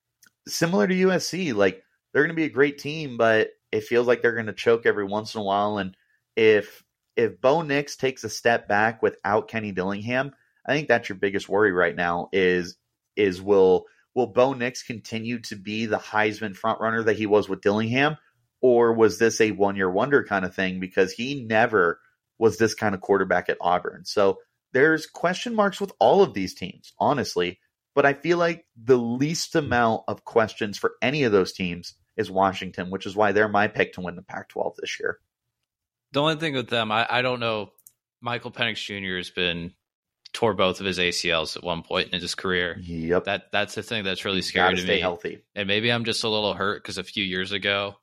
similar 0.47 0.87
to 0.87 0.93
USC, 0.93 1.53
like 1.53 1.83
they're 2.13 2.23
going 2.23 2.35
to 2.35 2.41
be 2.41 2.45
a 2.45 2.49
great 2.49 2.77
team, 2.77 3.17
but 3.17 3.49
it 3.71 3.83
feels 3.83 4.07
like 4.07 4.21
they're 4.21 4.33
going 4.33 4.47
to 4.47 4.53
choke 4.53 4.85
every 4.85 5.05
once 5.05 5.35
in 5.35 5.41
a 5.41 5.43
while. 5.43 5.77
And 5.77 5.95
if 6.35 6.83
if 7.15 7.39
Bo 7.41 7.61
Nix 7.61 7.97
takes 7.97 8.23
a 8.23 8.29
step 8.29 8.67
back 8.67 9.01
without 9.01 9.47
Kenny 9.47 9.71
Dillingham, 9.71 10.31
I 10.65 10.73
think 10.73 10.87
that's 10.87 11.09
your 11.09 11.17
biggest 11.17 11.49
worry 11.49 11.71
right 11.71 11.95
now. 11.95 12.29
Is 12.31 12.77
is 13.15 13.41
will 13.41 13.85
will 14.15 14.27
Bo 14.27 14.53
Nix 14.53 14.83
continue 14.83 15.39
to 15.41 15.55
be 15.55 15.85
the 15.85 15.97
Heisman 15.97 16.57
frontrunner 16.57 17.05
that 17.05 17.17
he 17.17 17.25
was 17.25 17.49
with 17.49 17.61
Dillingham, 17.61 18.17
or 18.61 18.93
was 18.93 19.19
this 19.19 19.39
a 19.41 19.51
one 19.51 19.75
year 19.75 19.89
wonder 19.89 20.23
kind 20.23 20.45
of 20.45 20.55
thing? 20.55 20.79
Because 20.79 21.11
he 21.11 21.43
never 21.45 21.99
was 22.37 22.57
this 22.57 22.73
kind 22.73 22.95
of 22.95 23.01
quarterback 23.01 23.49
at 23.49 23.57
Auburn. 23.61 24.05
So 24.05 24.39
there's 24.73 25.05
question 25.05 25.55
marks 25.55 25.81
with 25.81 25.91
all 25.99 26.21
of 26.21 26.33
these 26.33 26.53
teams, 26.53 26.93
honestly. 26.99 27.59
But 27.95 28.05
I 28.05 28.13
feel 28.13 28.37
like 28.37 28.65
the 28.81 28.97
least 28.97 29.55
amount 29.55 30.03
of 30.07 30.23
questions 30.23 30.77
for 30.77 30.93
any 31.01 31.23
of 31.23 31.31
those 31.31 31.51
teams 31.51 31.95
is 32.15 32.29
Washington, 32.29 32.91
which 32.91 33.05
is 33.05 33.15
why 33.15 33.31
they're 33.31 33.49
my 33.49 33.67
pick 33.67 33.93
to 33.93 34.01
win 34.01 34.15
the 34.15 34.21
Pac 34.21 34.49
12 34.49 34.75
this 34.79 34.99
year. 34.99 35.19
The 36.11 36.21
only 36.21 36.35
thing 36.35 36.53
with 36.53 36.69
them, 36.69 36.91
I, 36.91 37.05
I 37.09 37.21
don't 37.21 37.39
know. 37.39 37.71
Michael 38.21 38.51
Penix 38.51 38.83
Jr. 38.83 39.17
has 39.17 39.29
been 39.29 39.73
tore 40.33 40.53
both 40.53 40.79
of 40.79 40.85
his 40.85 40.99
ACLs 40.99 41.57
at 41.57 41.63
one 41.63 41.83
point 41.83 42.13
in 42.13 42.21
his 42.21 42.35
career. 42.35 42.77
Yep. 42.81 43.25
That 43.25 43.51
that's 43.51 43.75
the 43.75 43.83
thing 43.83 44.03
that's 44.03 44.25
really 44.25 44.41
scary 44.41 44.75
to 44.75 44.81
stay 44.81 44.95
me. 44.95 45.01
Healthy. 45.01 45.41
And 45.55 45.67
maybe 45.67 45.91
I'm 45.91 46.05
just 46.05 46.23
a 46.23 46.29
little 46.29 46.53
hurt 46.53 46.83
because 46.83 46.97
a 46.97 47.03
few 47.03 47.23
years 47.23 47.51
ago, 47.51 47.95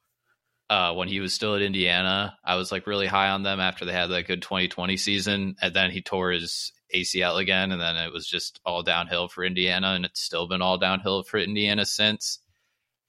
uh, 0.69 0.93
when 0.95 1.09
he 1.09 1.21
was 1.21 1.33
still 1.33 1.55
at 1.55 1.63
Indiana, 1.63 2.37
I 2.45 2.57
was 2.57 2.73
like 2.73 2.87
really 2.87 3.07
high 3.07 3.29
on 3.29 3.43
them 3.43 3.61
after 3.61 3.85
they 3.85 3.93
had 3.93 4.09
that 4.09 4.27
good 4.27 4.43
2020 4.43 4.97
season, 4.97 5.57
and 5.61 5.75
then 5.75 5.91
he 5.91 6.03
tore 6.03 6.33
his 6.33 6.73
ACL 6.95 7.41
again, 7.41 7.73
and 7.73 7.81
then 7.81 7.97
it 7.97 8.13
was 8.13 8.27
just 8.27 8.61
all 8.65 8.83
downhill 8.83 9.29
for 9.29 9.45
Indiana, 9.45 9.89
and 9.89 10.05
it's 10.05 10.21
still 10.21 10.49
been 10.49 10.63
all 10.63 10.79
downhill 10.79 11.23
for 11.23 11.39
Indiana 11.39 11.85
since. 11.85 12.41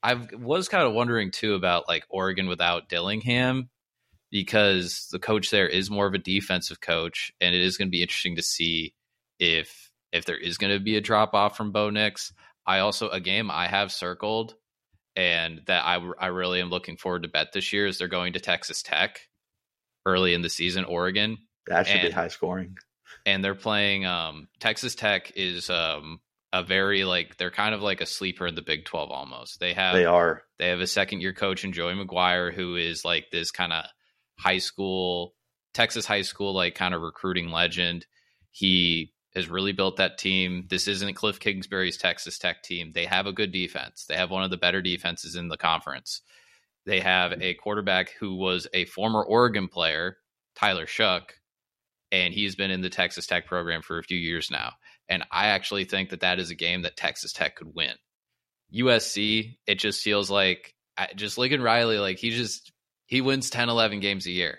I 0.02 0.14
was 0.38 0.68
kind 0.68 0.84
of 0.86 0.92
wondering 0.92 1.32
too 1.32 1.54
about 1.54 1.88
like 1.88 2.04
Oregon 2.08 2.48
without 2.48 2.88
Dillingham 2.88 3.68
because 4.30 5.08
the 5.10 5.18
coach 5.18 5.50
there 5.50 5.66
is 5.66 5.90
more 5.90 6.06
of 6.06 6.14
a 6.14 6.18
defensive 6.18 6.80
coach, 6.80 7.32
and 7.40 7.54
it 7.54 7.62
is 7.62 7.76
going 7.76 7.88
to 7.88 7.92
be 7.92 8.02
interesting 8.02 8.36
to 8.36 8.42
see 8.42 8.94
if 9.40 9.90
if 10.12 10.24
there 10.24 10.38
is 10.38 10.58
going 10.58 10.72
to 10.72 10.80
be 10.80 10.96
a 10.96 11.00
drop 11.00 11.34
off 11.34 11.56
from 11.56 11.72
Bo 11.72 11.90
Nix. 11.90 12.32
I 12.66 12.80
also 12.80 13.08
a 13.08 13.20
game 13.20 13.50
I 13.50 13.66
have 13.66 13.90
circled 13.90 14.54
and 15.18 15.62
that 15.66 15.84
I 15.84 16.00
I 16.20 16.28
really 16.28 16.60
am 16.60 16.70
looking 16.70 16.96
forward 16.96 17.24
to 17.24 17.28
bet 17.28 17.52
this 17.52 17.72
year 17.72 17.86
is 17.88 17.98
they're 17.98 18.06
going 18.06 18.34
to 18.34 18.40
Texas 18.40 18.82
Tech 18.82 19.18
early 20.06 20.32
in 20.32 20.42
the 20.42 20.48
season, 20.48 20.84
Oregon. 20.84 21.38
That 21.66 21.88
should 21.88 21.96
and, 21.96 22.08
be 22.08 22.12
high 22.12 22.28
scoring. 22.28 22.76
And 23.26 23.44
they're 23.44 23.56
playing 23.56 24.06
um, 24.06 24.46
Texas 24.60 24.94
Tech 24.94 25.32
is 25.34 25.70
um, 25.70 26.20
a 26.52 26.62
very 26.62 27.04
like 27.04 27.36
they're 27.36 27.50
kind 27.50 27.74
of 27.74 27.82
like 27.82 28.00
a 28.00 28.06
sleeper 28.06 28.46
in 28.46 28.54
the 28.54 28.62
Big 28.62 28.84
12 28.84 29.10
almost. 29.10 29.58
They 29.58 29.74
have 29.74 29.94
They 29.94 30.04
are. 30.04 30.44
They 30.60 30.68
have 30.68 30.80
a 30.80 30.86
second 30.86 31.20
year 31.20 31.32
coach 31.32 31.64
in 31.64 31.72
Joey 31.72 31.94
McGuire 31.94 32.54
who 32.54 32.76
is 32.76 33.04
like 33.04 33.26
this 33.32 33.50
kind 33.50 33.72
of 33.72 33.86
high 34.38 34.58
school 34.58 35.34
Texas 35.74 36.06
high 36.06 36.22
school 36.22 36.54
like 36.54 36.76
kind 36.76 36.94
of 36.94 37.02
recruiting 37.02 37.50
legend. 37.50 38.06
He 38.52 39.12
has 39.38 39.48
really 39.48 39.72
built 39.72 39.96
that 39.96 40.18
team. 40.18 40.66
This 40.68 40.86
isn't 40.86 41.14
Cliff 41.14 41.40
Kingsbury's 41.40 41.96
Texas 41.96 42.38
Tech 42.38 42.62
team. 42.62 42.92
They 42.92 43.06
have 43.06 43.26
a 43.26 43.32
good 43.32 43.50
defense. 43.52 44.04
They 44.06 44.16
have 44.16 44.30
one 44.30 44.44
of 44.44 44.50
the 44.50 44.56
better 44.56 44.82
defenses 44.82 45.34
in 45.34 45.48
the 45.48 45.56
conference. 45.56 46.20
They 46.84 47.00
have 47.00 47.32
a 47.40 47.54
quarterback 47.54 48.10
who 48.20 48.34
was 48.34 48.66
a 48.72 48.84
former 48.84 49.22
Oregon 49.22 49.68
player, 49.68 50.18
Tyler 50.54 50.86
Shough, 50.86 51.30
and 52.12 52.32
he's 52.32 52.56
been 52.56 52.70
in 52.70 52.80
the 52.80 52.90
Texas 52.90 53.26
Tech 53.26 53.46
program 53.46 53.82
for 53.82 53.98
a 53.98 54.02
few 54.02 54.18
years 54.18 54.50
now. 54.50 54.72
And 55.08 55.24
I 55.30 55.48
actually 55.48 55.84
think 55.84 56.10
that 56.10 56.20
that 56.20 56.38
is 56.38 56.50
a 56.50 56.54
game 56.54 56.82
that 56.82 56.96
Texas 56.96 57.32
Tech 57.32 57.56
could 57.56 57.74
win. 57.74 57.94
USC, 58.74 59.56
it 59.66 59.78
just 59.78 60.02
feels 60.02 60.30
like 60.30 60.74
just 61.16 61.38
Lincoln 61.38 61.62
Riley, 61.62 61.98
like 61.98 62.18
he 62.18 62.30
just 62.30 62.72
he 63.06 63.20
wins 63.20 63.50
10, 63.50 63.68
11 63.68 64.00
games 64.00 64.26
a 64.26 64.30
year. 64.30 64.58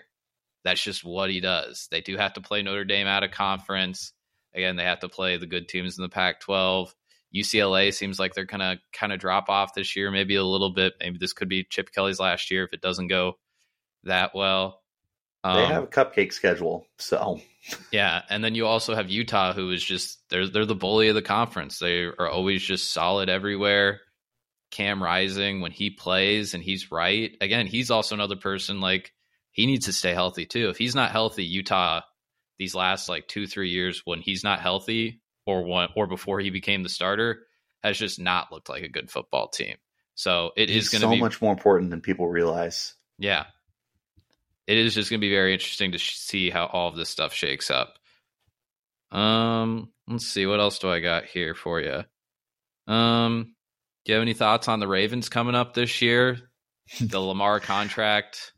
That's 0.64 0.82
just 0.82 1.04
what 1.04 1.30
he 1.30 1.40
does. 1.40 1.88
They 1.90 2.00
do 2.00 2.16
have 2.16 2.34
to 2.34 2.40
play 2.40 2.62
Notre 2.62 2.84
Dame 2.84 3.06
out 3.06 3.22
of 3.22 3.30
conference 3.30 4.12
Again, 4.54 4.76
they 4.76 4.84
have 4.84 5.00
to 5.00 5.08
play 5.08 5.36
the 5.36 5.46
good 5.46 5.68
teams 5.68 5.98
in 5.98 6.02
the 6.02 6.08
Pac 6.08 6.40
12. 6.40 6.94
UCLA 7.34 7.94
seems 7.94 8.18
like 8.18 8.34
they're 8.34 8.44
going 8.44 8.60
to 8.60 8.78
kind 8.92 9.12
of 9.12 9.20
drop 9.20 9.48
off 9.48 9.74
this 9.74 9.94
year, 9.94 10.10
maybe 10.10 10.34
a 10.34 10.44
little 10.44 10.72
bit. 10.72 10.94
Maybe 11.00 11.18
this 11.18 11.32
could 11.32 11.48
be 11.48 11.64
Chip 11.64 11.92
Kelly's 11.92 12.18
last 12.18 12.50
year 12.50 12.64
if 12.64 12.72
it 12.72 12.80
doesn't 12.80 13.06
go 13.06 13.34
that 14.04 14.34
well. 14.34 14.80
Um, 15.42 15.56
they 15.56 15.66
have 15.66 15.84
a 15.84 15.86
cupcake 15.86 16.32
schedule, 16.32 16.86
so 16.98 17.40
yeah. 17.92 18.22
And 18.28 18.44
then 18.44 18.54
you 18.54 18.66
also 18.66 18.94
have 18.94 19.08
Utah, 19.08 19.52
who 19.54 19.70
is 19.70 19.82
just 19.82 20.18
they're 20.28 20.48
they're 20.48 20.66
the 20.66 20.74
bully 20.74 21.08
of 21.08 21.14
the 21.14 21.22
conference. 21.22 21.78
They 21.78 22.02
are 22.02 22.28
always 22.28 22.62
just 22.62 22.92
solid 22.92 23.30
everywhere. 23.30 24.00
Cam 24.70 25.02
Rising 25.02 25.60
when 25.60 25.72
he 25.72 25.90
plays 25.90 26.54
and 26.54 26.62
he's 26.62 26.92
right 26.92 27.36
again, 27.40 27.66
he's 27.66 27.90
also 27.90 28.14
another 28.14 28.36
person 28.36 28.80
like 28.80 29.12
he 29.50 29.66
needs 29.66 29.86
to 29.86 29.92
stay 29.92 30.12
healthy 30.12 30.46
too. 30.46 30.68
If 30.68 30.78
he's 30.78 30.94
not 30.94 31.10
healthy, 31.10 31.44
Utah 31.44 32.02
these 32.60 32.74
last 32.74 33.08
like 33.08 33.26
two 33.26 33.46
three 33.46 33.70
years 33.70 34.02
when 34.04 34.20
he's 34.20 34.44
not 34.44 34.60
healthy 34.60 35.22
or 35.46 35.64
one 35.64 35.88
or 35.96 36.06
before 36.06 36.40
he 36.40 36.50
became 36.50 36.82
the 36.82 36.90
starter 36.90 37.46
has 37.82 37.98
just 37.98 38.20
not 38.20 38.52
looked 38.52 38.68
like 38.68 38.82
a 38.82 38.88
good 38.88 39.10
football 39.10 39.48
team. 39.48 39.76
So 40.14 40.50
it 40.58 40.68
he's 40.68 40.84
is 40.84 40.88
going 40.90 41.00
to 41.00 41.06
so 41.06 41.10
be 41.10 41.20
much 41.20 41.40
more 41.40 41.54
important 41.54 41.88
than 41.88 42.02
people 42.02 42.28
realize. 42.28 42.92
Yeah, 43.18 43.46
it 44.66 44.76
is 44.76 44.94
just 44.94 45.08
going 45.08 45.20
to 45.20 45.26
be 45.26 45.34
very 45.34 45.54
interesting 45.54 45.92
to 45.92 45.98
sh- 45.98 46.16
see 46.16 46.50
how 46.50 46.66
all 46.66 46.88
of 46.88 46.96
this 46.96 47.08
stuff 47.08 47.32
shakes 47.32 47.70
up. 47.70 47.98
Um, 49.10 49.90
let's 50.06 50.26
see 50.26 50.44
what 50.44 50.60
else 50.60 50.78
do 50.78 50.90
I 50.90 51.00
got 51.00 51.24
here 51.24 51.54
for 51.54 51.80
you. 51.80 52.04
Um, 52.92 53.54
do 54.04 54.12
you 54.12 54.16
have 54.16 54.22
any 54.22 54.34
thoughts 54.34 54.68
on 54.68 54.80
the 54.80 54.86
Ravens 54.86 55.30
coming 55.30 55.54
up 55.54 55.72
this 55.72 56.02
year? 56.02 56.36
the 57.00 57.20
Lamar 57.20 57.58
contract 57.58 58.52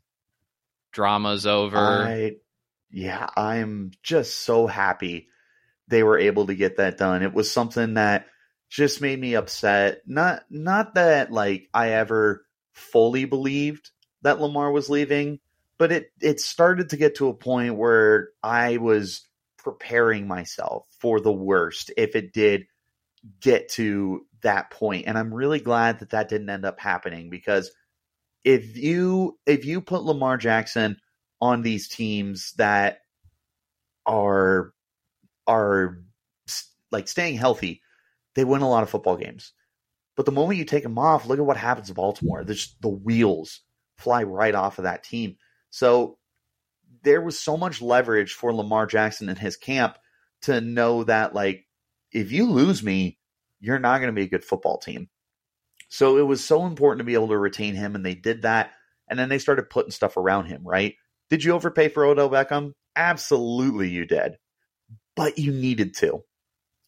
drama's 0.91 1.45
over. 1.45 2.03
I 2.03 2.33
yeah, 2.93 3.27
I'm 3.35 3.91
just 4.03 4.41
so 4.41 4.67
happy 4.67 5.27
they 5.87 6.03
were 6.03 6.19
able 6.19 6.47
to 6.47 6.55
get 6.55 6.77
that 6.77 6.97
done. 6.97 7.23
It 7.23 7.33
was 7.33 7.51
something 7.51 7.95
that 7.95 8.27
just 8.69 9.01
made 9.01 9.19
me 9.19 9.35
upset. 9.35 10.01
Not 10.05 10.43
not 10.49 10.93
that 10.95 11.31
like 11.31 11.69
I 11.73 11.89
ever 11.93 12.45
fully 12.73 13.25
believed 13.25 13.89
that 14.21 14.39
Lamar 14.39 14.71
was 14.71 14.89
leaving, 14.89 15.39
but 15.79 15.91
it 15.91 16.11
it 16.21 16.39
started 16.39 16.89
to 16.89 16.97
get 16.97 17.15
to 17.15 17.29
a 17.29 17.33
point 17.33 17.75
where 17.75 18.29
I 18.43 18.77
was 18.77 19.27
preparing 19.57 20.27
myself 20.27 20.85
for 20.99 21.19
the 21.19 21.31
worst 21.33 21.91
if 21.97 22.15
it 22.15 22.31
did 22.31 22.65
get 23.41 23.69
to 23.69 24.25
that 24.41 24.69
point. 24.69 25.07
and 25.07 25.17
I'm 25.17 25.33
really 25.33 25.59
glad 25.59 25.99
that 25.99 26.11
that 26.11 26.29
didn't 26.29 26.49
end 26.49 26.65
up 26.65 26.79
happening 26.79 27.29
because 27.29 27.71
if 28.43 28.77
you 28.77 29.39
if 29.45 29.65
you 29.65 29.81
put 29.81 30.03
Lamar 30.03 30.37
Jackson 30.37 30.97
on 31.43 31.61
these 31.61 31.89
teams 31.89 32.53
that 32.53 32.99
are 34.05 34.73
are 35.45 35.99
like 36.89 37.09
staying 37.09 37.35
healthy, 37.35 37.81
they 38.33 38.45
win 38.45 38.61
a 38.61 38.69
lot 38.69 38.83
of 38.83 38.89
football 38.89 39.17
games. 39.17 39.51
But 40.15 40.25
the 40.25 40.31
moment 40.31 40.57
you 40.57 40.63
take 40.63 40.83
them 40.83 40.97
off, 40.97 41.25
look 41.25 41.39
at 41.39 41.45
what 41.45 41.57
happens 41.57 41.89
to 41.89 41.93
Baltimore. 41.93 42.45
The 42.45 42.87
wheels 42.87 43.59
fly 43.97 44.23
right 44.23 44.55
off 44.55 44.77
of 44.77 44.85
that 44.85 45.03
team. 45.03 45.35
So 45.69 46.17
there 47.03 47.21
was 47.21 47.37
so 47.37 47.57
much 47.57 47.81
leverage 47.81 48.31
for 48.31 48.53
Lamar 48.53 48.85
Jackson 48.85 49.27
and 49.27 49.37
his 49.37 49.57
camp 49.57 49.97
to 50.43 50.61
know 50.61 51.03
that 51.03 51.35
like 51.35 51.65
if 52.13 52.31
you 52.31 52.49
lose 52.49 52.81
me, 52.81 53.17
you're 53.59 53.79
not 53.79 53.97
going 53.97 54.13
to 54.13 54.17
be 54.17 54.23
a 54.23 54.29
good 54.29 54.45
football 54.45 54.77
team. 54.77 55.09
So 55.89 56.17
it 56.17 56.25
was 56.25 56.41
so 56.41 56.65
important 56.65 56.99
to 56.99 57.05
be 57.05 57.15
able 57.15 57.27
to 57.29 57.37
retain 57.37 57.75
him, 57.75 57.95
and 57.95 58.05
they 58.05 58.15
did 58.15 58.43
that. 58.43 58.71
And 59.09 59.19
then 59.19 59.27
they 59.27 59.39
started 59.39 59.69
putting 59.69 59.91
stuff 59.91 60.15
around 60.15 60.45
him, 60.45 60.61
right? 60.65 60.95
Did 61.29 61.43
you 61.43 61.53
overpay 61.53 61.89
for 61.89 62.05
Odell 62.05 62.29
Beckham? 62.29 62.73
Absolutely, 62.95 63.89
you 63.89 64.05
did. 64.05 64.37
But 65.15 65.37
you 65.37 65.51
needed 65.51 65.95
to. 65.95 66.23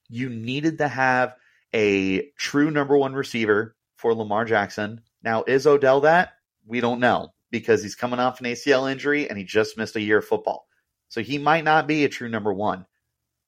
You 0.09 0.29
needed 0.29 0.79
to 0.79 0.87
have 0.87 1.35
a 1.73 2.29
true 2.37 2.71
number 2.71 2.97
one 2.97 3.13
receiver 3.13 3.75
for 3.97 4.13
Lamar 4.13 4.45
Jackson. 4.45 5.01
Now, 5.23 5.43
is 5.43 5.65
Odell 5.67 6.01
that? 6.01 6.33
We 6.65 6.79
don't 6.79 6.99
know 6.99 7.29
because 7.51 7.81
he's 7.81 7.95
coming 7.95 8.19
off 8.19 8.39
an 8.39 8.47
ACL 8.47 8.91
injury 8.91 9.29
and 9.29 9.37
he 9.37 9.43
just 9.43 9.77
missed 9.77 9.95
a 9.95 10.01
year 10.01 10.19
of 10.19 10.25
football. 10.25 10.67
So 11.09 11.21
he 11.21 11.37
might 11.37 11.63
not 11.63 11.87
be 11.87 12.03
a 12.03 12.09
true 12.09 12.29
number 12.29 12.53
one, 12.53 12.85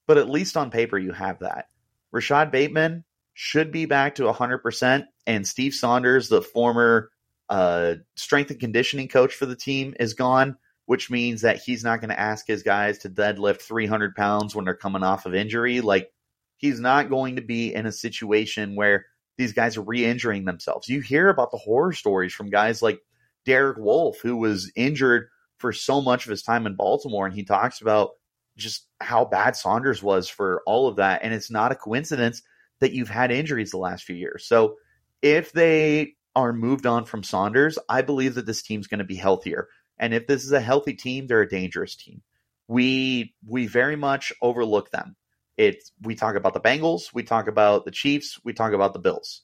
but 0.08 0.18
at 0.18 0.30
least 0.30 0.58
on 0.58 0.72
paper, 0.72 0.98
you 0.98 1.12
have 1.12 1.40
that. 1.40 1.68
Rashad 2.14 2.52
Bateman 2.52 3.04
should 3.34 3.72
be 3.72 3.86
back 3.86 4.16
to 4.16 4.24
100%. 4.24 5.06
And 5.26 5.48
Steve 5.48 5.74
Saunders, 5.74 6.30
the 6.30 6.42
former 6.42 7.12
uh, 7.50 7.96
strength 8.16 8.52
and 8.52 8.60
conditioning 8.60 9.08
coach 9.08 9.36
for 9.36 9.46
the 9.46 9.56
team, 9.56 9.94
is 10.00 10.14
gone, 10.14 10.58
which 10.88 11.12
means 11.12 11.42
that 11.42 11.62
he's 11.62 11.84
not 11.84 12.00
going 12.00 12.10
to 12.10 12.20
ask 12.20 12.48
his 12.48 12.64
guys 12.64 12.98
to 13.00 13.10
deadlift 13.10 13.62
300 13.62 14.16
pounds 14.16 14.56
when 14.56 14.64
they're 14.64 14.74
coming 14.74 15.04
off 15.04 15.26
of 15.26 15.36
injury. 15.36 15.82
Like, 15.82 16.10
he's 16.56 16.80
not 16.80 17.10
going 17.10 17.36
to 17.36 17.42
be 17.42 17.76
in 17.76 17.86
a 17.86 17.92
situation 17.92 18.76
where 18.76 19.06
these 19.38 19.52
guys 19.52 19.76
are 19.76 19.82
re 19.82 20.06
injuring 20.06 20.46
themselves. 20.46 20.88
You 20.88 21.02
hear 21.02 21.28
about 21.28 21.52
the 21.52 21.58
horror 21.58 21.92
stories 21.92 22.34
from 22.34 22.50
guys 22.50 22.82
like 22.82 23.00
Derek 23.46 23.78
Wolfe, 23.78 24.22
who 24.22 24.38
was 24.38 24.72
injured 24.78 25.28
for 25.58 25.74
so 25.74 26.02
much 26.02 26.26
of 26.26 26.32
his 26.32 26.42
time 26.42 26.66
in 26.66 26.76
Baltimore, 26.76 27.26
and 27.26 27.36
he 27.36 27.44
talks 27.44 27.82
about 27.82 28.12
just 28.56 28.88
how 29.02 29.26
bad 29.26 29.58
Saunders 29.58 30.02
was 30.02 30.30
for 30.30 30.64
all 30.66 30.88
of 30.88 30.96
that. 30.96 31.20
And 31.22 31.34
it's 31.34 31.52
not 31.52 31.74
a 31.74 31.76
coincidence 31.76 32.42
that 32.80 32.94
you've 32.94 33.10
had 33.10 33.30
injuries 33.30 33.72
the 33.72 33.78
last 33.78 34.06
few 34.06 34.16
years. 34.16 34.48
So 34.48 34.76
if 35.22 35.52
they 35.52 36.14
are 36.34 36.54
moved 36.54 36.86
on 36.86 37.04
from 37.04 37.24
Saunders, 37.24 37.78
I 37.90 38.04
believe 38.04 38.36
that 38.36 38.46
this 38.46 38.62
team's 38.62 38.88
going 38.88 39.00
to 39.00 39.04
be 39.04 39.16
healthier. 39.16 39.68
And 40.00 40.14
if 40.14 40.28
this 40.28 40.44
is 40.44 40.52
a 40.52 40.62
healthy 40.62 40.94
team, 40.94 41.28
they're 41.28 41.42
a 41.42 41.50
dangerous 41.50 41.96
team. 41.96 42.22
We 42.68 43.34
we 43.48 43.68
very 43.68 43.96
much 43.96 44.34
overlook 44.42 44.92
them. 44.92 45.16
It's 45.58 45.92
we 46.02 46.16
talk 46.16 46.36
about 46.36 46.54
the 46.54 46.60
Bengals, 46.60 47.14
we 47.14 47.24
talk 47.24 47.48
about 47.48 47.86
the 47.86 47.92
Chiefs, 47.92 48.40
we 48.44 48.54
talk 48.54 48.74
about 48.74 48.94
the 48.94 49.00
Bills. 49.00 49.42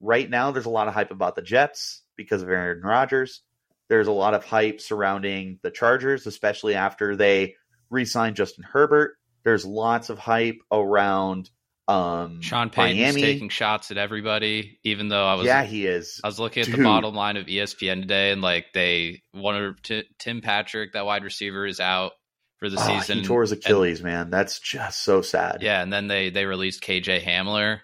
Right 0.00 0.28
now, 0.28 0.50
there's 0.50 0.66
a 0.66 0.70
lot 0.70 0.88
of 0.88 0.94
hype 0.94 1.10
about 1.10 1.36
the 1.36 1.42
Jets 1.42 2.02
because 2.16 2.42
of 2.42 2.50
Aaron 2.50 2.82
Rodgers. 2.82 3.42
There's 3.88 4.08
a 4.08 4.12
lot 4.12 4.34
of 4.34 4.44
hype 4.44 4.80
surrounding 4.80 5.58
the 5.62 5.70
Chargers, 5.70 6.26
especially 6.26 6.74
after 6.74 7.16
they 7.16 7.54
re-signed 7.88 8.36
Justin 8.36 8.64
Herbert. 8.64 9.16
There's 9.44 9.64
lots 9.64 10.10
of 10.10 10.18
hype 10.18 10.58
around 10.72 11.50
um, 11.88 12.42
Sean 12.42 12.70
Payton's 12.70 13.00
Miami. 13.00 13.20
taking 13.20 13.48
shots 13.48 13.90
at 13.90 13.98
everybody, 13.98 14.78
even 14.82 15.08
though 15.08 15.24
I 15.24 15.34
was 15.34 15.46
yeah 15.46 15.64
he 15.64 15.86
is. 15.86 16.20
I 16.22 16.28
was 16.28 16.38
looking 16.38 16.62
at 16.62 16.66
Dude. 16.66 16.78
the 16.78 16.82
bottom 16.82 17.14
line 17.14 17.36
of 17.36 17.46
ESPN 17.46 18.00
today, 18.00 18.32
and 18.32 18.42
like 18.42 18.66
they 18.74 19.22
wanted 19.32 19.82
T- 19.82 20.08
Tim 20.18 20.40
Patrick, 20.40 20.92
that 20.92 21.06
wide 21.06 21.24
receiver, 21.24 21.66
is 21.66 21.80
out 21.80 22.12
for 22.58 22.68
the 22.68 22.78
oh, 22.78 22.86
season. 22.86 23.18
He 23.18 23.24
tore 23.24 23.42
his 23.42 23.52
Achilles, 23.52 24.00
and, 24.00 24.08
man. 24.08 24.30
That's 24.30 24.58
just 24.58 25.02
so 25.02 25.22
sad. 25.22 25.58
Yeah, 25.62 25.82
and 25.82 25.92
then 25.92 26.08
they 26.08 26.30
they 26.30 26.44
released 26.44 26.82
KJ 26.82 27.22
Hamler, 27.22 27.80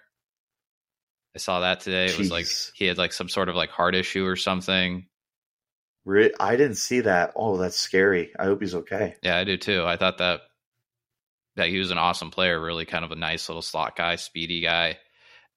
I 1.35 1.39
saw 1.39 1.61
that 1.61 1.79
today. 1.79 2.05
It 2.05 2.11
Jeez. 2.11 2.19
was 2.19 2.31
like 2.31 2.47
he 2.75 2.85
had 2.85 2.97
like 2.97 3.13
some 3.13 3.29
sort 3.29 3.49
of 3.49 3.55
like 3.55 3.69
heart 3.69 3.95
issue 3.95 4.25
or 4.25 4.35
something. 4.35 5.07
I 6.07 6.55
didn't 6.57 6.75
see 6.75 7.01
that. 7.01 7.31
Oh, 7.35 7.57
that's 7.57 7.79
scary. 7.79 8.33
I 8.37 8.45
hope 8.45 8.61
he's 8.61 8.75
okay. 8.75 9.15
Yeah, 9.23 9.37
I 9.37 9.43
do 9.43 9.57
too. 9.57 9.83
I 9.85 9.97
thought 9.97 10.17
that 10.17 10.41
that 11.55 11.69
he 11.69 11.77
was 11.77 11.91
an 11.91 11.97
awesome 11.97 12.31
player, 12.31 12.59
really 12.59 12.85
kind 12.85 13.05
of 13.05 13.11
a 13.11 13.15
nice 13.15 13.49
little 13.49 13.61
slot 13.61 13.95
guy, 13.95 14.15
speedy 14.15 14.61
guy. 14.61 14.97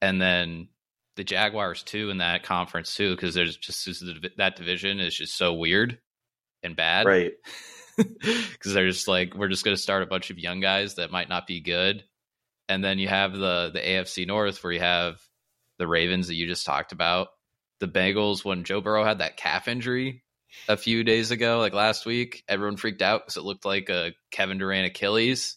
And 0.03 0.20
then 0.20 0.68
the 1.16 1.24
Jaguars 1.24 1.82
too 1.82 2.11
in 2.11 2.18
that 2.18 2.42
conference 2.42 2.94
too, 2.94 3.14
because 3.14 3.34
there's 3.34 3.57
just 3.57 4.05
that 4.36 4.57
division 4.57 5.01
is 5.01 5.16
just 5.16 5.36
so 5.36 5.55
weird 5.55 5.99
and 6.62 6.76
bad, 6.76 7.07
right? 7.07 7.32
Because 7.97 8.74
they're 8.74 8.90
just 8.90 9.09
like 9.09 9.34
we're 9.34 9.49
just 9.49 9.64
going 9.64 9.74
to 9.74 9.82
start 9.82 10.03
a 10.03 10.07
bunch 10.07 10.28
of 10.28 10.38
young 10.38 10.61
guys 10.61 10.97
that 10.97 11.11
might 11.11 11.30
not 11.30 11.47
be 11.47 11.62
good, 11.62 12.05
and 12.68 12.84
then 12.84 12.99
you 12.99 13.09
have 13.09 13.32
the 13.32 13.70
the 13.72 13.80
AFC 13.80 14.26
North 14.26 14.62
where 14.62 14.74
you 14.74 14.80
have 14.80 15.18
the 15.78 15.88
Ravens 15.88 16.26
that 16.26 16.34
you 16.34 16.47
just 16.47 16.66
talked 16.66 16.92
about, 16.92 17.28
the 17.80 17.88
Bengals 17.88 18.44
when 18.44 18.64
Joe 18.64 18.82
Burrow 18.82 19.03
had 19.03 19.20
that 19.20 19.38
calf 19.38 19.66
injury 19.66 20.22
a 20.68 20.76
few 20.76 21.05
days 21.05 21.30
ago, 21.30 21.59
like 21.59 21.72
last 21.72 22.07
week, 22.07 22.44
everyone 22.49 22.76
freaked 22.76 23.03
out 23.03 23.22
because 23.22 23.36
it 23.36 23.44
looked 23.44 23.64
like 23.64 23.88
a 23.88 24.14
Kevin 24.30 24.59
Durant 24.59 24.86
Achilles. 24.86 25.57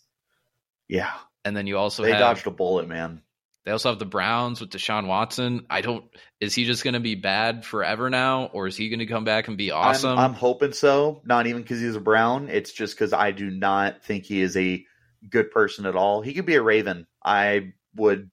Yeah. 0.89 1.13
And 1.45 1.55
then 1.55 1.67
you 1.67 1.77
also 1.77 2.03
they 2.03 2.11
have, 2.11 2.19
dodged 2.19 2.47
a 2.47 2.51
bullet, 2.51 2.89
man. 2.89 3.21
They 3.65 3.71
also 3.71 3.89
have 3.89 3.99
the 3.99 4.05
Browns 4.05 4.59
with 4.59 4.71
Deshaun 4.71 5.07
Watson. 5.07 5.65
I 5.69 5.81
don't. 5.81 6.03
Is 6.39 6.55
he 6.55 6.65
just 6.65 6.83
going 6.83 6.95
to 6.95 6.99
be 6.99 7.15
bad 7.15 7.63
forever 7.63 8.09
now, 8.09 8.45
or 8.45 8.67
is 8.67 8.75
he 8.75 8.89
going 8.89 8.99
to 8.99 9.05
come 9.05 9.25
back 9.25 9.47
and 9.47 9.57
be 9.57 9.71
awesome? 9.71 10.17
I'm, 10.17 10.31
I'm 10.31 10.33
hoping 10.33 10.73
so. 10.73 11.21
Not 11.23 11.47
even 11.47 11.61
because 11.61 11.79
he's 11.79 11.95
a 11.95 12.01
Brown. 12.01 12.49
It's 12.49 12.71
just 12.71 12.95
because 12.95 13.13
I 13.13 13.31
do 13.31 13.49
not 13.49 14.03
think 14.03 14.25
he 14.25 14.41
is 14.41 14.57
a 14.57 14.85
good 15.29 15.51
person 15.51 15.85
at 15.85 15.95
all. 15.95 16.21
He 16.21 16.33
could 16.33 16.45
be 16.45 16.55
a 16.55 16.61
Raven. 16.61 17.05
I 17.23 17.73
would 17.95 18.31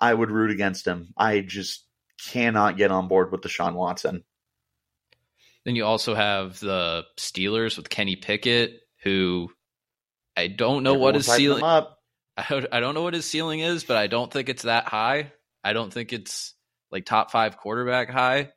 I 0.00 0.12
would 0.12 0.30
root 0.30 0.50
against 0.50 0.86
him. 0.86 1.14
I 1.16 1.40
just 1.40 1.86
cannot 2.30 2.76
get 2.76 2.90
on 2.90 3.08
board 3.08 3.32
with 3.32 3.42
Deshaun 3.42 3.74
Watson. 3.74 4.24
Then 5.64 5.76
you 5.76 5.84
also 5.84 6.14
have 6.14 6.60
the 6.60 7.04
Steelers 7.16 7.76
with 7.76 7.88
Kenny 7.88 8.16
Pickett, 8.16 8.80
who 9.02 9.50
I 10.36 10.48
don't 10.48 10.82
know 10.82 10.94
what 10.94 11.14
his 11.14 11.26
ceiling. 11.26 11.62
I 12.36 12.66
I 12.72 12.80
don't 12.80 12.94
know 12.94 13.02
what 13.02 13.14
his 13.14 13.26
ceiling 13.26 13.60
is, 13.60 13.84
but 13.84 13.96
I 13.96 14.06
don't 14.08 14.32
think 14.32 14.48
it's 14.48 14.62
that 14.62 14.86
high. 14.86 15.32
I 15.62 15.72
don't 15.72 15.92
think 15.92 16.12
it's 16.12 16.54
like 16.90 17.04
top 17.04 17.30
five 17.30 17.56
quarterback 17.56 18.10
high. 18.10 18.50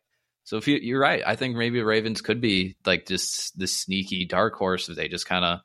So 0.43 0.57
if 0.57 0.67
you, 0.67 0.77
you're 0.77 0.99
right, 0.99 1.21
I 1.25 1.35
think 1.35 1.57
maybe 1.57 1.81
Ravens 1.81 2.21
could 2.21 2.39
be 2.39 2.77
like 2.85 3.05
just 3.05 3.57
this 3.59 3.75
sneaky 3.77 4.25
dark 4.25 4.55
horse 4.55 4.87
if 4.87 4.95
they 4.95 5.09
just 5.09 5.25
kind 5.25 5.43
of 5.43 5.59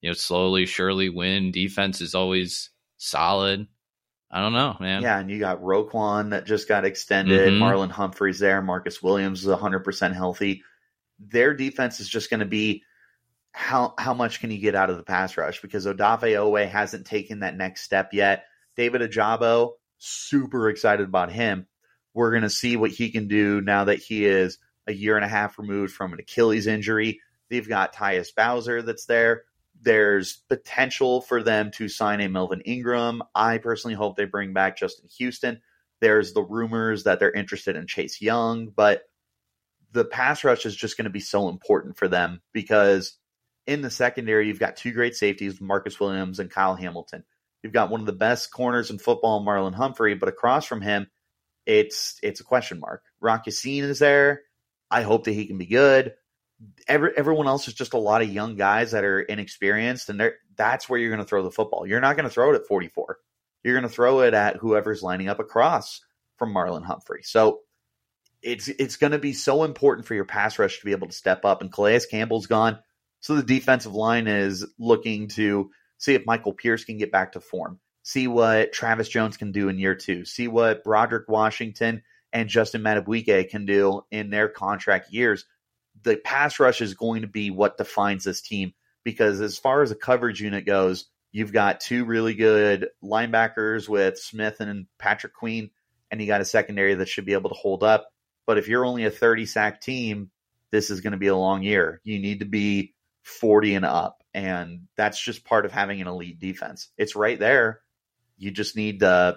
you 0.00 0.10
know 0.10 0.14
slowly, 0.14 0.66
surely 0.66 1.08
win. 1.08 1.52
Defense 1.52 2.00
is 2.00 2.14
always 2.14 2.70
solid. 2.98 3.66
I 4.30 4.40
don't 4.40 4.52
know, 4.52 4.76
man. 4.80 5.02
Yeah, 5.02 5.18
and 5.18 5.30
you 5.30 5.38
got 5.38 5.62
Roquan 5.62 6.30
that 6.30 6.46
just 6.46 6.68
got 6.68 6.84
extended. 6.84 7.48
Mm-hmm. 7.48 7.62
Marlon 7.62 7.90
Humphrey's 7.90 8.38
there. 8.38 8.60
Marcus 8.60 9.02
Williams 9.02 9.46
is 9.46 9.48
100% 9.48 10.14
healthy. 10.14 10.62
Their 11.18 11.54
defense 11.54 12.00
is 12.00 12.08
just 12.08 12.28
going 12.28 12.40
to 12.40 12.46
be 12.46 12.82
how 13.56 13.94
how 13.96 14.12
much 14.12 14.40
can 14.40 14.50
you 14.50 14.58
get 14.58 14.74
out 14.74 14.90
of 14.90 14.98
the 14.98 15.02
pass 15.02 15.38
rush 15.38 15.62
because 15.62 15.86
Odafe 15.86 16.20
Oweh 16.20 16.68
hasn't 16.68 17.06
taken 17.06 17.40
that 17.40 17.56
next 17.56 17.84
step 17.84 18.12
yet. 18.12 18.44
David 18.76 19.00
Ojabo, 19.00 19.72
super 19.96 20.68
excited 20.68 21.08
about 21.08 21.32
him. 21.32 21.66
We're 22.12 22.32
going 22.32 22.42
to 22.42 22.50
see 22.50 22.76
what 22.76 22.90
he 22.90 23.08
can 23.08 23.28
do 23.28 23.62
now 23.62 23.84
that 23.84 23.98
he 23.98 24.26
is 24.26 24.58
a 24.86 24.92
year 24.92 25.16
and 25.16 25.24
a 25.24 25.28
half 25.28 25.58
removed 25.58 25.94
from 25.94 26.12
an 26.12 26.20
Achilles 26.20 26.66
injury. 26.66 27.22
They've 27.48 27.66
got 27.66 27.94
Tyus 27.94 28.28
Bowser 28.34 28.82
that's 28.82 29.06
there. 29.06 29.44
There's 29.80 30.36
potential 30.50 31.22
for 31.22 31.42
them 31.42 31.70
to 31.76 31.88
sign 31.88 32.20
a 32.20 32.28
Melvin 32.28 32.60
Ingram. 32.60 33.22
I 33.34 33.56
personally 33.56 33.94
hope 33.94 34.16
they 34.16 34.26
bring 34.26 34.52
back 34.52 34.76
Justin 34.76 35.08
Houston. 35.16 35.62
There's 36.00 36.34
the 36.34 36.42
rumors 36.42 37.04
that 37.04 37.20
they're 37.20 37.32
interested 37.32 37.74
in 37.74 37.86
Chase 37.86 38.20
Young, 38.20 38.68
but 38.68 39.08
the 39.92 40.04
pass 40.04 40.44
rush 40.44 40.66
is 40.66 40.76
just 40.76 40.98
going 40.98 41.04
to 41.04 41.10
be 41.10 41.20
so 41.20 41.48
important 41.48 41.96
for 41.96 42.06
them 42.06 42.42
because 42.52 43.16
in 43.66 43.82
the 43.82 43.90
secondary, 43.90 44.46
you've 44.46 44.58
got 44.58 44.76
two 44.76 44.92
great 44.92 45.16
safeties, 45.16 45.60
Marcus 45.60 45.98
Williams 45.98 46.38
and 46.38 46.50
Kyle 46.50 46.76
Hamilton. 46.76 47.24
You've 47.62 47.72
got 47.72 47.90
one 47.90 48.00
of 48.00 48.06
the 48.06 48.12
best 48.12 48.52
corners 48.52 48.90
in 48.90 48.98
football, 48.98 49.44
Marlon 49.44 49.74
Humphrey, 49.74 50.14
but 50.14 50.28
across 50.28 50.66
from 50.66 50.80
him, 50.80 51.08
it's 51.64 52.20
it's 52.22 52.40
a 52.40 52.44
question 52.44 52.78
mark. 52.78 53.02
Rock 53.20 53.46
Ya-Sin 53.46 53.84
is 53.84 53.98
there. 53.98 54.42
I 54.90 55.02
hope 55.02 55.24
that 55.24 55.32
he 55.32 55.46
can 55.46 55.58
be 55.58 55.66
good 55.66 56.14
every, 56.88 57.10
everyone 57.16 57.46
else 57.46 57.68
is 57.68 57.74
just 57.74 57.94
a 57.94 57.98
lot 57.98 58.22
of 58.22 58.32
young 58.32 58.56
guys 58.56 58.92
that 58.92 59.04
are 59.04 59.20
inexperienced, 59.20 60.08
and 60.08 60.32
that's 60.56 60.88
where 60.88 60.98
you're 60.98 61.10
going 61.10 61.22
to 61.22 61.28
throw 61.28 61.42
the 61.42 61.50
football. 61.50 61.86
You're 61.86 62.00
not 62.00 62.16
going 62.16 62.24
to 62.24 62.30
throw 62.30 62.52
it 62.52 62.56
at 62.56 62.66
44. 62.66 63.18
You're 63.62 63.74
going 63.74 63.88
to 63.88 63.94
throw 63.94 64.20
it 64.20 64.34
at 64.34 64.56
whoever's 64.56 65.02
lining 65.02 65.28
up 65.28 65.40
across 65.40 66.00
from 66.36 66.54
Marlon 66.54 66.84
Humphrey. 66.84 67.22
So 67.24 67.60
it's 68.42 68.68
it's 68.68 68.96
going 68.96 69.12
to 69.12 69.18
be 69.18 69.32
so 69.32 69.64
important 69.64 70.06
for 70.06 70.14
your 70.14 70.24
pass 70.24 70.58
rush 70.58 70.78
to 70.78 70.84
be 70.84 70.92
able 70.92 71.08
to 71.08 71.14
step 71.14 71.44
up. 71.44 71.62
And 71.62 71.72
Calais 71.72 72.02
Campbell's 72.08 72.46
gone, 72.46 72.78
so 73.26 73.34
the 73.34 73.42
defensive 73.42 73.92
line 73.92 74.28
is 74.28 74.64
looking 74.78 75.26
to 75.26 75.68
see 75.98 76.14
if 76.14 76.24
Michael 76.26 76.52
Pierce 76.52 76.84
can 76.84 76.96
get 76.96 77.10
back 77.10 77.32
to 77.32 77.40
form, 77.40 77.80
see 78.04 78.28
what 78.28 78.72
Travis 78.72 79.08
Jones 79.08 79.36
can 79.36 79.50
do 79.50 79.68
in 79.68 79.80
year 79.80 79.96
two, 79.96 80.24
see 80.24 80.46
what 80.46 80.84
Broderick 80.84 81.28
Washington 81.28 82.04
and 82.32 82.48
Justin 82.48 82.82
Madubuike 82.82 83.50
can 83.50 83.66
do 83.66 84.02
in 84.12 84.30
their 84.30 84.48
contract 84.48 85.10
years. 85.10 85.44
The 86.04 86.16
pass 86.16 86.60
rush 86.60 86.80
is 86.80 86.94
going 86.94 87.22
to 87.22 87.26
be 87.26 87.50
what 87.50 87.78
defines 87.78 88.22
this 88.22 88.40
team 88.40 88.74
because 89.02 89.40
as 89.40 89.58
far 89.58 89.82
as 89.82 89.90
a 89.90 89.96
coverage 89.96 90.40
unit 90.40 90.64
goes, 90.64 91.06
you've 91.32 91.52
got 91.52 91.80
two 91.80 92.04
really 92.04 92.34
good 92.34 92.90
linebackers 93.02 93.88
with 93.88 94.20
Smith 94.20 94.60
and 94.60 94.86
Patrick 95.00 95.34
Queen, 95.34 95.70
and 96.12 96.20
you 96.20 96.28
got 96.28 96.42
a 96.42 96.44
secondary 96.44 96.94
that 96.94 97.08
should 97.08 97.26
be 97.26 97.32
able 97.32 97.50
to 97.50 97.56
hold 97.56 97.82
up. 97.82 98.06
But 98.46 98.58
if 98.58 98.68
you're 98.68 98.86
only 98.86 99.04
a 99.04 99.10
30 99.10 99.46
sack 99.46 99.80
team, 99.80 100.30
this 100.70 100.90
is 100.90 101.00
going 101.00 101.10
to 101.10 101.18
be 101.18 101.26
a 101.26 101.36
long 101.36 101.64
year. 101.64 102.00
You 102.04 102.20
need 102.20 102.38
to 102.38 102.46
be 102.46 102.92
40 103.26 103.74
and 103.74 103.84
up. 103.84 104.22
And 104.32 104.82
that's 104.96 105.20
just 105.20 105.44
part 105.44 105.66
of 105.66 105.72
having 105.72 106.00
an 106.00 106.06
elite 106.06 106.38
defense. 106.38 106.88
It's 106.96 107.16
right 107.16 107.38
there. 107.38 107.80
You 108.38 108.50
just 108.50 108.76
need 108.76 109.02
uh, 109.02 109.34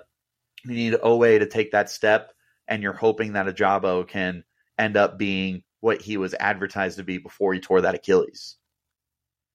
you 0.64 0.74
need 0.74 0.94
Oweh 0.94 1.40
to 1.40 1.46
take 1.48 1.72
that 1.72 1.90
step, 1.90 2.34
and 2.68 2.84
you're 2.84 2.94
hoping 2.94 3.34
that 3.34 3.48
Ojabo 3.48 4.08
can 4.08 4.44
end 4.78 4.98
up 4.98 5.18
being 5.18 5.64
what 5.80 6.02
he 6.02 6.18
was 6.18 6.36
advertised 6.38 6.98
to 6.98 7.04
be 7.04 7.18
before 7.18 7.54
he 7.54 7.62
tore 7.62 7.82
that 7.82 7.96
Achilles. 7.96 8.58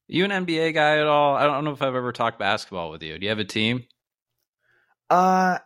You 0.08 0.24
an 0.24 0.30
NBA 0.30 0.74
guy 0.74 0.98
at 0.98 1.06
all? 1.06 1.34
I 1.36 1.44
don't 1.44 1.64
know 1.64 1.72
if 1.72 1.82
I've 1.82 1.94
ever 1.94 2.12
talked 2.12 2.38
basketball 2.38 2.90
with 2.90 3.02
you. 3.02 3.18
Do 3.18 3.24
you 3.24 3.30
have 3.30 3.38
a 3.38 3.44
team? 3.44 3.84
Uh 5.10 5.58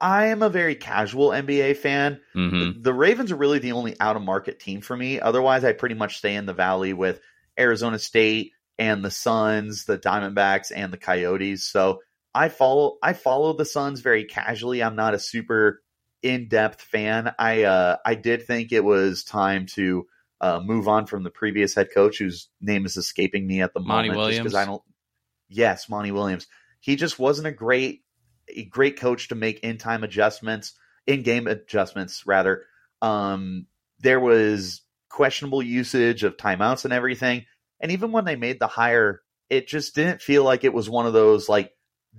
I 0.00 0.26
am 0.26 0.42
a 0.42 0.50
very 0.50 0.74
casual 0.74 1.30
NBA 1.30 1.76
fan. 1.76 2.20
Mm-hmm. 2.34 2.82
The 2.82 2.92
Ravens 2.92 3.32
are 3.32 3.36
really 3.36 3.58
the 3.58 3.72
only 3.72 3.98
out 4.00 4.16
of 4.16 4.22
market 4.22 4.60
team 4.60 4.80
for 4.80 4.96
me. 4.96 5.20
Otherwise, 5.20 5.64
I 5.64 5.72
pretty 5.72 5.94
much 5.94 6.18
stay 6.18 6.34
in 6.34 6.46
the 6.46 6.52
valley 6.52 6.92
with 6.92 7.20
Arizona 7.58 7.98
State 7.98 8.52
and 8.78 9.04
the 9.04 9.10
Suns, 9.10 9.84
the 9.84 9.98
Diamondbacks, 9.98 10.72
and 10.74 10.92
the 10.92 10.98
Coyotes. 10.98 11.68
So 11.68 12.00
I 12.34 12.48
follow 12.48 12.98
I 13.02 13.12
follow 13.12 13.52
the 13.52 13.64
Suns 13.64 14.00
very 14.00 14.24
casually. 14.24 14.82
I'm 14.82 14.96
not 14.96 15.14
a 15.14 15.18
super 15.18 15.82
in 16.22 16.48
depth 16.48 16.80
fan. 16.80 17.32
I 17.38 17.64
uh, 17.64 17.96
I 18.04 18.14
did 18.14 18.46
think 18.46 18.72
it 18.72 18.82
was 18.82 19.24
time 19.24 19.66
to 19.74 20.06
uh, 20.40 20.60
move 20.60 20.88
on 20.88 21.06
from 21.06 21.22
the 21.22 21.30
previous 21.30 21.74
head 21.74 21.88
coach, 21.94 22.18
whose 22.18 22.48
name 22.60 22.86
is 22.86 22.96
escaping 22.96 23.46
me 23.46 23.62
at 23.62 23.72
the 23.72 23.80
Monty 23.80 24.08
moment. 24.08 24.18
Williams. 24.18 24.44
Because 24.44 24.54
I 24.54 24.64
don't. 24.64 24.82
Yes, 25.48 25.88
Monty 25.88 26.10
Williams. 26.10 26.46
He 26.80 26.96
just 26.96 27.18
wasn't 27.18 27.46
a 27.46 27.52
great 27.52 28.02
a 28.48 28.64
great 28.64 28.98
coach 28.98 29.28
to 29.28 29.34
make 29.34 29.60
in 29.60 29.78
time 29.78 30.02
adjustments, 30.02 30.74
in 31.06 31.22
game 31.22 31.46
adjustments 31.46 32.26
rather. 32.26 32.64
Um, 33.00 33.66
there 34.00 34.20
was 34.20 34.82
questionable 35.14 35.62
usage 35.62 36.24
of 36.24 36.36
timeouts 36.36 36.84
and 36.84 36.92
everything. 36.92 37.46
And 37.78 37.92
even 37.92 38.10
when 38.10 38.24
they 38.24 38.34
made 38.34 38.58
the 38.58 38.66
hire, 38.66 39.22
it 39.48 39.68
just 39.68 39.94
didn't 39.94 40.20
feel 40.20 40.42
like 40.42 40.64
it 40.64 40.74
was 40.74 40.90
one 40.90 41.06
of 41.06 41.12
those 41.12 41.48
like 41.48 41.70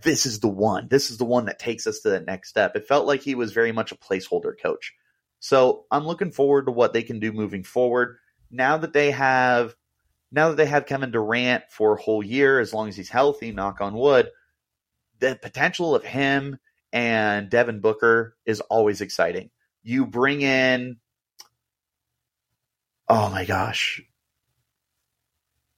this 0.02 0.26
is 0.26 0.40
the 0.40 0.48
one. 0.48 0.88
This 0.90 1.12
is 1.12 1.18
the 1.18 1.26
one 1.26 1.46
that 1.46 1.60
takes 1.60 1.88
us 1.88 2.00
to 2.00 2.10
the 2.10 2.22
next 2.22 2.50
step. 2.50 2.76
It 2.76 2.88
felt 2.88 3.06
like 3.06 3.22
he 3.22 3.36
was 3.36 3.52
very 3.52 3.74
much 3.74 3.92
a 3.92 3.98
placeholder 3.98 4.54
coach. 4.62 4.94
So 5.40 5.86
I'm 5.92 6.06
looking 6.08 6.32
forward 6.32 6.68
to 6.68 6.72
what 6.72 6.94
they 6.94 7.04
can 7.04 7.20
do 7.20 7.34
moving 7.34 7.64
forward. 7.64 8.18
Now 8.50 8.78
that 8.78 8.94
they 8.94 9.12
have 9.12 9.76
now 10.32 10.50
that 10.50 10.58
they 10.58 10.66
have 10.66 10.86
Kevin 10.86 11.12
Durant 11.12 11.66
for 11.70 11.94
a 11.94 12.02
whole 12.02 12.24
year, 12.24 12.60
as 12.60 12.74
long 12.74 12.88
as 12.88 12.96
he's 12.96 13.10
healthy, 13.10 13.52
knock 13.52 13.82
on 13.82 13.94
wood, 13.94 14.30
the 15.20 15.38
potential 15.42 15.96
of 15.96 16.04
him 16.04 16.60
and 16.94 17.50
Devin 17.50 17.82
Booker 17.82 18.38
is 18.46 18.62
always 18.62 19.02
exciting. 19.02 19.50
You 19.84 20.06
bring 20.06 20.42
in 20.42 20.98
oh 23.08 23.30
my 23.30 23.46
gosh. 23.46 24.02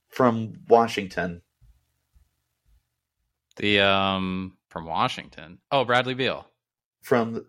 From 0.10 0.54
Washington. 0.68 1.42
The 3.58 3.82
um 3.82 4.58
from 4.70 4.86
Washington. 4.86 5.60
Oh, 5.72 5.86
Bradley 5.86 6.14
Beal. 6.14 6.48
From 7.02 7.46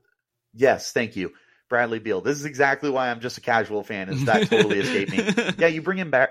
yes, 0.55 0.93
thank 0.93 1.16
you. 1.16 1.33
Bradley 1.68 1.99
Beal. 1.99 2.20
This 2.20 2.39
is 2.39 2.45
exactly 2.45 2.91
why 2.91 3.11
I'm 3.11 3.20
just 3.20 3.39
a 3.39 3.43
casual 3.43 3.83
fan. 3.83 4.09
Is 4.09 4.24
that 4.24 4.49
totally 4.49 4.79
escaped 4.81 5.12
me? 5.12 5.53
Yeah, 5.59 5.66
you 5.66 5.83
bring 5.83 5.99
him 5.99 6.11
back. 6.11 6.31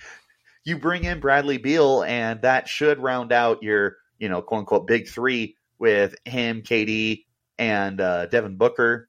you 0.64 0.78
bring 0.78 1.04
in 1.04 1.20
Bradley 1.20 1.56
Beal, 1.56 2.02
and 2.02 2.42
that 2.42 2.68
should 2.68 2.98
round 2.98 3.32
out 3.32 3.62
your, 3.62 3.96
you 4.18 4.28
know, 4.28 4.42
quote 4.42 4.60
unquote 4.60 4.86
big 4.86 5.08
three 5.08 5.56
with 5.78 6.14
him, 6.26 6.62
KD, 6.62 7.24
and 7.58 8.00
uh, 8.00 8.26
Devin 8.26 8.56
Booker. 8.56 9.08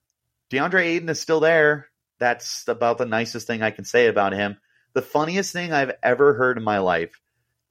DeAndre 0.50 0.86
Ayton 0.86 1.10
is 1.10 1.20
still 1.20 1.42
there. 1.42 1.89
That's 2.20 2.68
about 2.68 2.98
the 2.98 3.06
nicest 3.06 3.48
thing 3.48 3.62
I 3.62 3.72
can 3.72 3.86
say 3.86 4.08
about 4.08 4.34
him. 4.34 4.58
The 4.94 5.02
funniest 5.02 5.54
thing 5.54 5.72
I've 5.72 5.94
ever 6.04 6.34
heard 6.34 6.58
in 6.58 6.64
my 6.64 6.80
life 6.80 7.20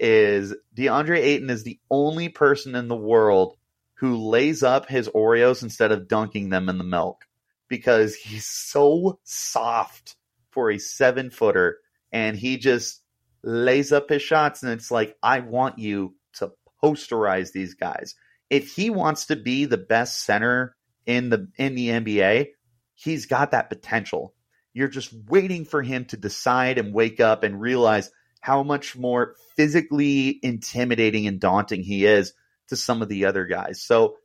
is 0.00 0.54
DeAndre 0.76 1.18
Ayton 1.18 1.50
is 1.50 1.64
the 1.64 1.78
only 1.90 2.28
person 2.28 2.74
in 2.74 2.88
the 2.88 2.96
world 2.96 3.56
who 3.94 4.16
lays 4.16 4.62
up 4.62 4.88
his 4.88 5.08
Oreos 5.08 5.62
instead 5.62 5.90
of 5.90 6.08
dunking 6.08 6.50
them 6.50 6.68
in 6.68 6.78
the 6.78 6.84
milk 6.84 7.24
because 7.68 8.14
he's 8.14 8.46
so 8.46 9.18
soft 9.24 10.16
for 10.50 10.70
a 10.70 10.78
seven 10.78 11.30
footer 11.30 11.78
and 12.12 12.36
he 12.36 12.56
just 12.56 13.02
lays 13.42 13.92
up 13.92 14.08
his 14.08 14.22
shots 14.22 14.62
and 14.62 14.72
it's 14.72 14.90
like 14.90 15.16
I 15.22 15.40
want 15.40 15.78
you 15.78 16.14
to 16.34 16.52
posterize 16.82 17.52
these 17.52 17.74
guys. 17.74 18.14
If 18.50 18.74
he 18.74 18.90
wants 18.90 19.26
to 19.26 19.36
be 19.36 19.64
the 19.64 19.76
best 19.76 20.24
center 20.24 20.76
in 21.06 21.28
the 21.28 21.48
in 21.56 21.74
the 21.74 21.88
NBA, 21.88 22.48
he's 22.94 23.26
got 23.26 23.50
that 23.50 23.68
potential. 23.68 24.34
You're 24.78 24.86
just 24.86 25.12
waiting 25.12 25.64
for 25.64 25.82
him 25.82 26.04
to 26.04 26.16
decide 26.16 26.78
and 26.78 26.94
wake 26.94 27.18
up 27.18 27.42
and 27.42 27.60
realize 27.60 28.12
how 28.40 28.62
much 28.62 28.96
more 28.96 29.34
physically 29.56 30.38
intimidating 30.40 31.26
and 31.26 31.40
daunting 31.40 31.82
he 31.82 32.06
is 32.06 32.32
to 32.68 32.76
some 32.76 33.02
of 33.02 33.08
the 33.08 33.24
other 33.24 33.44
guys. 33.44 33.82
So 33.82 34.18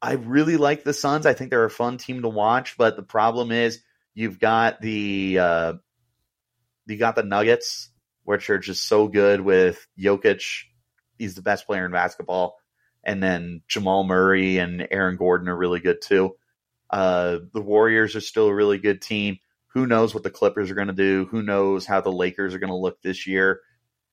I 0.00 0.12
really 0.12 0.56
like 0.56 0.82
the 0.82 0.94
Suns. 0.94 1.26
I 1.26 1.34
think 1.34 1.50
they're 1.50 1.66
a 1.66 1.70
fun 1.70 1.98
team 1.98 2.22
to 2.22 2.28
watch, 2.30 2.78
but 2.78 2.96
the 2.96 3.02
problem 3.02 3.52
is 3.52 3.82
you've 4.14 4.40
got 4.40 4.80
the 4.80 5.38
uh, 5.38 5.72
you 6.86 6.96
got 6.96 7.14
the 7.14 7.22
Nuggets, 7.22 7.90
which 8.24 8.48
are 8.48 8.58
just 8.58 8.86
so 8.86 9.08
good 9.08 9.42
with 9.42 9.86
Jokic. 9.98 10.64
He's 11.18 11.34
the 11.34 11.42
best 11.42 11.66
player 11.66 11.84
in 11.84 11.92
basketball, 11.92 12.56
and 13.04 13.22
then 13.22 13.60
Jamal 13.68 14.04
Murray 14.04 14.56
and 14.56 14.88
Aaron 14.90 15.18
Gordon 15.18 15.50
are 15.50 15.56
really 15.56 15.80
good 15.80 16.00
too. 16.00 16.34
Uh, 16.88 17.40
the 17.52 17.60
Warriors 17.60 18.16
are 18.16 18.22
still 18.22 18.46
a 18.46 18.54
really 18.54 18.78
good 18.78 19.02
team. 19.02 19.38
Who 19.78 19.86
knows 19.86 20.12
what 20.12 20.24
the 20.24 20.30
Clippers 20.30 20.72
are 20.72 20.74
going 20.74 20.88
to 20.88 20.92
do? 20.92 21.28
Who 21.30 21.40
knows 21.40 21.86
how 21.86 22.00
the 22.00 22.10
Lakers 22.10 22.52
are 22.52 22.58
going 22.58 22.72
to 22.72 22.76
look 22.76 23.00
this 23.00 23.28
year? 23.28 23.60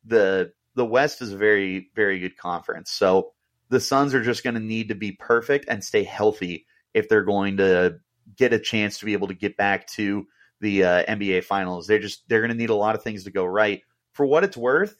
The 0.05 0.53
the 0.75 0.85
West 0.85 1.23
is 1.23 1.33
a 1.33 1.37
very 1.37 1.89
very 1.95 2.19
good 2.19 2.37
conference. 2.37 2.91
So 2.91 3.31
the 3.69 3.79
Suns 3.79 4.13
are 4.13 4.21
just 4.21 4.43
going 4.43 4.53
to 4.53 4.59
need 4.59 4.89
to 4.89 4.95
be 4.95 5.13
perfect 5.13 5.65
and 5.67 5.83
stay 5.83 6.03
healthy 6.03 6.67
if 6.93 7.09
they're 7.09 7.23
going 7.23 7.57
to 7.57 7.97
get 8.37 8.53
a 8.53 8.59
chance 8.59 8.99
to 8.99 9.05
be 9.05 9.13
able 9.13 9.29
to 9.29 9.33
get 9.33 9.57
back 9.57 9.87
to 9.87 10.27
the 10.61 10.83
uh, 10.83 11.03
NBA 11.05 11.45
Finals. 11.45 11.87
They're 11.87 11.97
just 11.97 12.29
they're 12.29 12.41
going 12.41 12.51
to 12.51 12.57
need 12.57 12.69
a 12.69 12.75
lot 12.75 12.93
of 12.93 13.01
things 13.01 13.23
to 13.23 13.31
go 13.31 13.43
right. 13.43 13.81
For 14.13 14.23
what 14.23 14.43
it's 14.43 14.55
worth, 14.55 14.95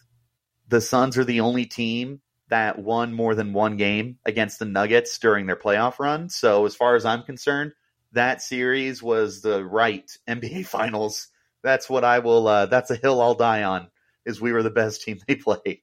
the 0.68 0.82
Suns 0.82 1.16
are 1.20 1.26
the 1.26 1.41
only 1.41 1.68
team 1.68 2.22
that 2.49 2.80
won 2.80 3.13
more 3.13 3.36
than 3.36 3.53
one 3.53 3.78
game 3.78 4.18
against 4.26 4.57
the 4.57 4.66
Nuggets 4.66 5.20
during 5.20 5.45
their 5.45 5.55
playoff 5.55 5.99
run. 5.99 6.28
So 6.30 6.66
as 6.66 6.76
far 6.76 6.95
as 6.95 7.05
I'm 7.05 7.22
concerned, 7.22 7.74
that 8.12 8.41
series 8.41 9.01
was 9.01 9.41
the 9.41 9.64
right 9.64 10.10
NBA 10.28 10.66
Finals. 10.68 11.30
That's 11.64 11.89
what 11.89 12.03
I 12.03 12.20
will. 12.20 12.47
Uh, 12.47 12.66
that's 12.68 12.91
a 12.91 12.95
hill 12.95 13.22
I'll 13.22 13.36
die 13.36 13.64
on. 13.64 13.88
Is 14.26 14.41
we 14.41 14.51
were 14.51 14.64
the 14.64 14.70
best 14.72 15.03
team 15.03 15.20
they 15.28 15.36
played. 15.36 15.82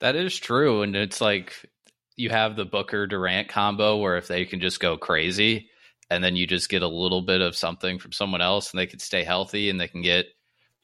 That 0.00 0.16
is 0.16 0.38
true, 0.38 0.82
and 0.82 0.96
it's 0.96 1.20
like 1.20 1.70
you 2.16 2.30
have 2.30 2.56
the 2.56 2.64
Booker 2.64 3.06
Durant 3.06 3.48
combo 3.48 3.96
where 3.98 4.16
if 4.16 4.28
they 4.28 4.44
can 4.44 4.60
just 4.60 4.80
go 4.80 4.96
crazy, 4.96 5.68
and 6.10 6.22
then 6.22 6.36
you 6.36 6.46
just 6.46 6.68
get 6.68 6.82
a 6.82 6.88
little 6.88 7.22
bit 7.22 7.40
of 7.40 7.56
something 7.56 7.98
from 7.98 8.12
someone 8.12 8.40
else, 8.40 8.70
and 8.70 8.78
they 8.78 8.86
can 8.86 8.98
stay 8.98 9.24
healthy, 9.24 9.68
and 9.68 9.80
they 9.80 9.88
can 9.88 10.02
get 10.02 10.26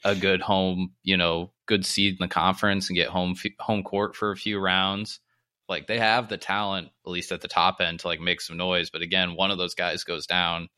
a 0.05 0.14
good 0.14 0.40
home, 0.40 0.92
you 1.03 1.16
know, 1.16 1.51
good 1.66 1.86
seed 1.86 2.14
in 2.14 2.18
the 2.20 2.28
conference, 2.28 2.88
and 2.88 2.97
get 2.97 3.09
home 3.09 3.34
home 3.59 3.82
court 3.82 4.14
for 4.14 4.30
a 4.30 4.36
few 4.36 4.59
rounds. 4.59 5.20
Like 5.68 5.86
they 5.86 5.98
have 5.98 6.28
the 6.28 6.38
talent, 6.38 6.88
at 7.04 7.10
least 7.10 7.32
at 7.32 7.40
the 7.40 7.48
top 7.48 7.80
end, 7.80 8.00
to 8.00 8.06
like 8.06 8.20
make 8.20 8.40
some 8.40 8.56
noise. 8.56 8.90
But 8.90 9.02
again, 9.02 9.34
one 9.34 9.50
of 9.50 9.58
those 9.58 9.74
guys 9.74 10.04
goes 10.04 10.26
down, 10.26 10.68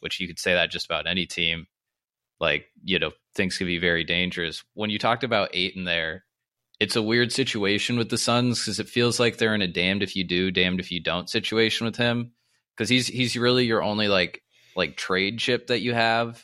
which 0.00 0.20
you 0.20 0.26
could 0.26 0.38
say 0.38 0.54
that 0.54 0.70
just 0.70 0.86
about 0.86 1.06
any 1.06 1.26
team. 1.26 1.66
Like 2.38 2.66
you 2.82 2.98
know, 2.98 3.12
things 3.34 3.58
can 3.58 3.66
be 3.66 3.78
very 3.78 4.04
dangerous. 4.04 4.64
When 4.74 4.90
you 4.90 4.98
talked 4.98 5.24
about 5.24 5.54
Ayton 5.54 5.84
there, 5.84 6.24
it's 6.78 6.96
a 6.96 7.02
weird 7.02 7.32
situation 7.32 7.98
with 7.98 8.08
the 8.08 8.16
Suns 8.16 8.60
because 8.60 8.80
it 8.80 8.88
feels 8.88 9.20
like 9.20 9.36
they're 9.36 9.54
in 9.54 9.62
a 9.62 9.68
damned 9.68 10.02
if 10.02 10.16
you 10.16 10.24
do, 10.24 10.50
damned 10.50 10.80
if 10.80 10.90
you 10.90 11.00
don't 11.00 11.28
situation 11.28 11.84
with 11.84 11.96
him. 11.96 12.32
Because 12.76 12.88
he's 12.88 13.06
he's 13.06 13.36
really 13.36 13.66
your 13.66 13.82
only 13.82 14.08
like 14.08 14.42
like 14.74 14.96
trade 14.96 15.38
chip 15.38 15.66
that 15.66 15.80
you 15.80 15.92
have, 15.92 16.42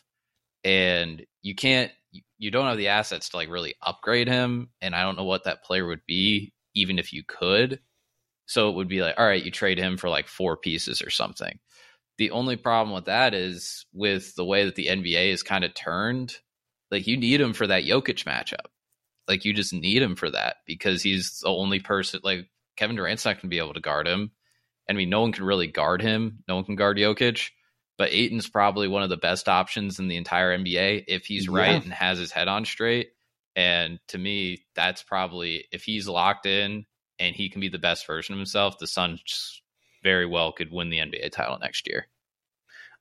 and 0.62 1.24
you 1.40 1.54
can't 1.54 1.90
you 2.38 2.50
don't 2.50 2.66
have 2.66 2.76
the 2.76 2.88
assets 2.88 3.30
to 3.30 3.36
like 3.36 3.48
really 3.48 3.74
upgrade 3.80 4.28
him. 4.28 4.68
And 4.82 4.94
I 4.94 5.02
don't 5.02 5.16
know 5.16 5.24
what 5.24 5.44
that 5.44 5.64
player 5.64 5.86
would 5.86 6.04
be, 6.06 6.52
even 6.76 7.00
if 7.00 7.12
you 7.12 7.24
could. 7.26 7.80
So 8.46 8.68
it 8.68 8.76
would 8.76 8.88
be 8.88 9.02
like, 9.02 9.16
all 9.18 9.26
right, 9.26 9.44
you 9.44 9.50
trade 9.50 9.78
him 9.78 9.96
for 9.96 10.08
like 10.08 10.28
four 10.28 10.56
pieces 10.56 11.02
or 11.02 11.10
something. 11.10 11.58
The 12.18 12.30
only 12.30 12.56
problem 12.56 12.94
with 12.94 13.06
that 13.06 13.34
is 13.34 13.84
with 13.92 14.34
the 14.36 14.44
way 14.44 14.64
that 14.64 14.76
the 14.76 14.86
NBA 14.86 15.32
is 15.32 15.42
kind 15.42 15.64
of 15.64 15.74
turned. 15.74 16.36
Like 16.90 17.06
you 17.08 17.16
need 17.16 17.40
him 17.40 17.52
for 17.52 17.66
that 17.66 17.84
Jokic 17.84 18.24
matchup. 18.24 18.66
Like 19.26 19.44
you 19.44 19.52
just 19.52 19.72
need 19.72 20.00
him 20.00 20.14
for 20.14 20.30
that 20.30 20.56
because 20.66 21.02
he's 21.02 21.40
the 21.42 21.48
only 21.48 21.80
person. 21.80 22.20
Like 22.22 22.48
Kevin 22.76 22.96
Durant's 22.96 23.24
not 23.24 23.34
going 23.34 23.42
to 23.42 23.48
be 23.48 23.58
able 23.58 23.74
to 23.74 23.80
guard 23.80 24.06
him. 24.06 24.30
I 24.88 24.92
mean, 24.92 25.10
no 25.10 25.20
one 25.20 25.32
can 25.32 25.44
really 25.44 25.66
guard 25.66 26.00
him. 26.00 26.44
No 26.46 26.54
one 26.54 26.64
can 26.64 26.76
guard 26.76 26.96
Jokic. 26.96 27.50
But 27.98 28.12
Ayton's 28.12 28.48
probably 28.48 28.88
one 28.88 29.02
of 29.02 29.08
the 29.08 29.16
best 29.16 29.48
options 29.48 29.98
in 29.98 30.06
the 30.06 30.16
entire 30.16 30.56
NBA 30.56 31.04
if 31.08 31.24
he's 31.24 31.46
yeah. 31.46 31.56
right 31.56 31.82
and 31.82 31.92
has 31.92 32.18
his 32.18 32.30
head 32.30 32.46
on 32.46 32.64
straight. 32.64 33.08
And 33.56 33.98
to 34.08 34.18
me, 34.18 34.66
that's 34.74 35.02
probably 35.02 35.64
if 35.72 35.82
he's 35.82 36.06
locked 36.06 36.44
in 36.44 36.84
and 37.18 37.34
he 37.34 37.48
can 37.48 37.62
be 37.62 37.70
the 37.70 37.78
best 37.78 38.06
version 38.06 38.34
of 38.34 38.38
himself, 38.38 38.78
the 38.78 38.86
Suns 38.86 39.62
very 40.02 40.26
well 40.26 40.52
could 40.52 40.70
win 40.70 40.90
the 40.90 40.98
NBA 40.98 41.32
title 41.32 41.58
next 41.58 41.88
year. 41.88 42.06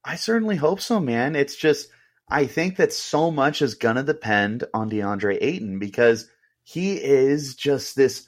I 0.03 0.15
certainly 0.15 0.55
hope 0.55 0.79
so, 0.79 0.99
man. 1.01 1.35
It's 1.35 1.57
just 1.57 1.89
I 2.29 2.47
think 2.47 2.77
that 2.77 2.93
so 2.93 3.29
much 3.31 3.61
is 3.61 3.75
gonna 3.75 4.03
depend 4.03 4.63
on 4.73 4.89
DeAndre 4.89 5.37
Ayton 5.41 5.77
because 5.77 6.29
he 6.63 6.93
is 6.93 7.55
just 7.55 7.95
this. 7.95 8.25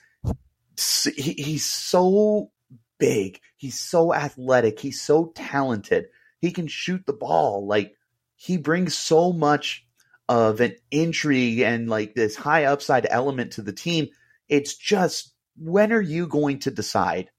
He, 1.15 1.33
he's 1.33 1.65
so 1.65 2.51
big. 2.99 3.39
He's 3.55 3.79
so 3.79 4.13
athletic. 4.13 4.79
He's 4.79 5.01
so 5.01 5.31
talented. 5.33 6.07
He 6.41 6.51
can 6.51 6.67
shoot 6.67 7.05
the 7.05 7.13
ball. 7.13 7.65
Like 7.65 7.95
he 8.35 8.57
brings 8.57 8.95
so 8.95 9.31
much 9.31 9.86
of 10.29 10.59
an 10.59 10.75
intrigue 10.91 11.59
and 11.59 11.89
like 11.89 12.13
this 12.13 12.35
high 12.35 12.65
upside 12.65 13.07
element 13.09 13.53
to 13.53 13.61
the 13.61 13.73
team. 13.73 14.07
It's 14.49 14.75
just 14.75 15.33
when 15.57 15.91
are 15.91 16.01
you 16.01 16.27
going 16.27 16.59
to 16.59 16.71
decide 16.71 17.29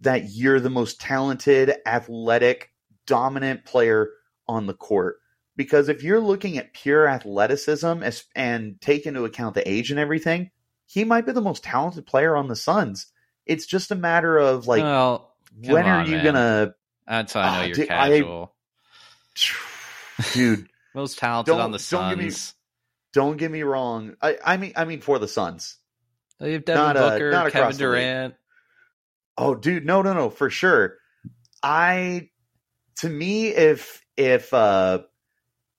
that 0.00 0.30
you're 0.30 0.60
the 0.60 0.70
most 0.70 1.00
talented, 1.00 1.74
athletic, 1.86 2.70
dominant 3.06 3.64
player 3.64 4.10
on 4.46 4.66
the 4.66 4.74
court? 4.74 5.16
Because 5.56 5.88
if 5.88 6.02
you're 6.02 6.20
looking 6.20 6.58
at 6.58 6.74
pure 6.74 7.08
athleticism 7.08 8.02
and 8.34 8.80
take 8.80 9.06
into 9.06 9.24
account 9.24 9.54
the 9.54 9.68
age 9.68 9.90
and 9.90 9.98
everything, 9.98 10.50
he 10.84 11.04
might 11.04 11.26
be 11.26 11.32
the 11.32 11.40
most 11.40 11.64
talented 11.64 12.06
player 12.06 12.36
on 12.36 12.48
the 12.48 12.56
Suns. 12.56 13.06
It's 13.46 13.66
just 13.66 13.90
a 13.90 13.94
matter 13.94 14.36
of 14.36 14.66
like, 14.66 14.82
well, 14.82 15.34
when 15.64 15.86
on, 15.86 16.06
are 16.06 16.08
you 16.08 16.16
man. 16.16 16.24
gonna? 16.24 16.74
That's 17.06 17.32
how 17.32 17.40
I 17.40 17.44
know 17.44 17.60
uh, 17.60 17.64
you're 17.64 17.74
dude, 17.74 17.88
casual, 17.88 18.54
I, 20.18 20.22
dude. 20.34 20.68
Most 20.96 21.18
talented 21.18 21.54
on 21.54 21.72
the 21.72 21.78
Suns. 21.78 22.00
Don't 22.00 22.18
get 22.18 22.24
me, 22.24 22.36
don't 23.12 23.36
get 23.36 23.50
me 23.50 23.62
wrong. 23.62 24.16
I, 24.22 24.38
I 24.42 24.56
mean, 24.56 24.72
I 24.76 24.86
mean 24.86 25.02
for 25.02 25.18
the 25.18 25.28
Suns. 25.28 25.76
You 26.40 26.52
have 26.52 26.64
Devin 26.64 26.82
not 26.82 26.96
Booker, 26.96 27.30
a, 27.30 27.50
Kevin 27.50 27.76
Durant. 27.76 28.34
Oh, 29.36 29.54
dude, 29.54 29.84
no, 29.84 30.00
no, 30.00 30.14
no, 30.14 30.30
for 30.30 30.48
sure. 30.48 30.96
I, 31.62 32.30
to 33.00 33.10
me, 33.10 33.48
if 33.48 34.02
if 34.16 34.54
uh 34.54 35.00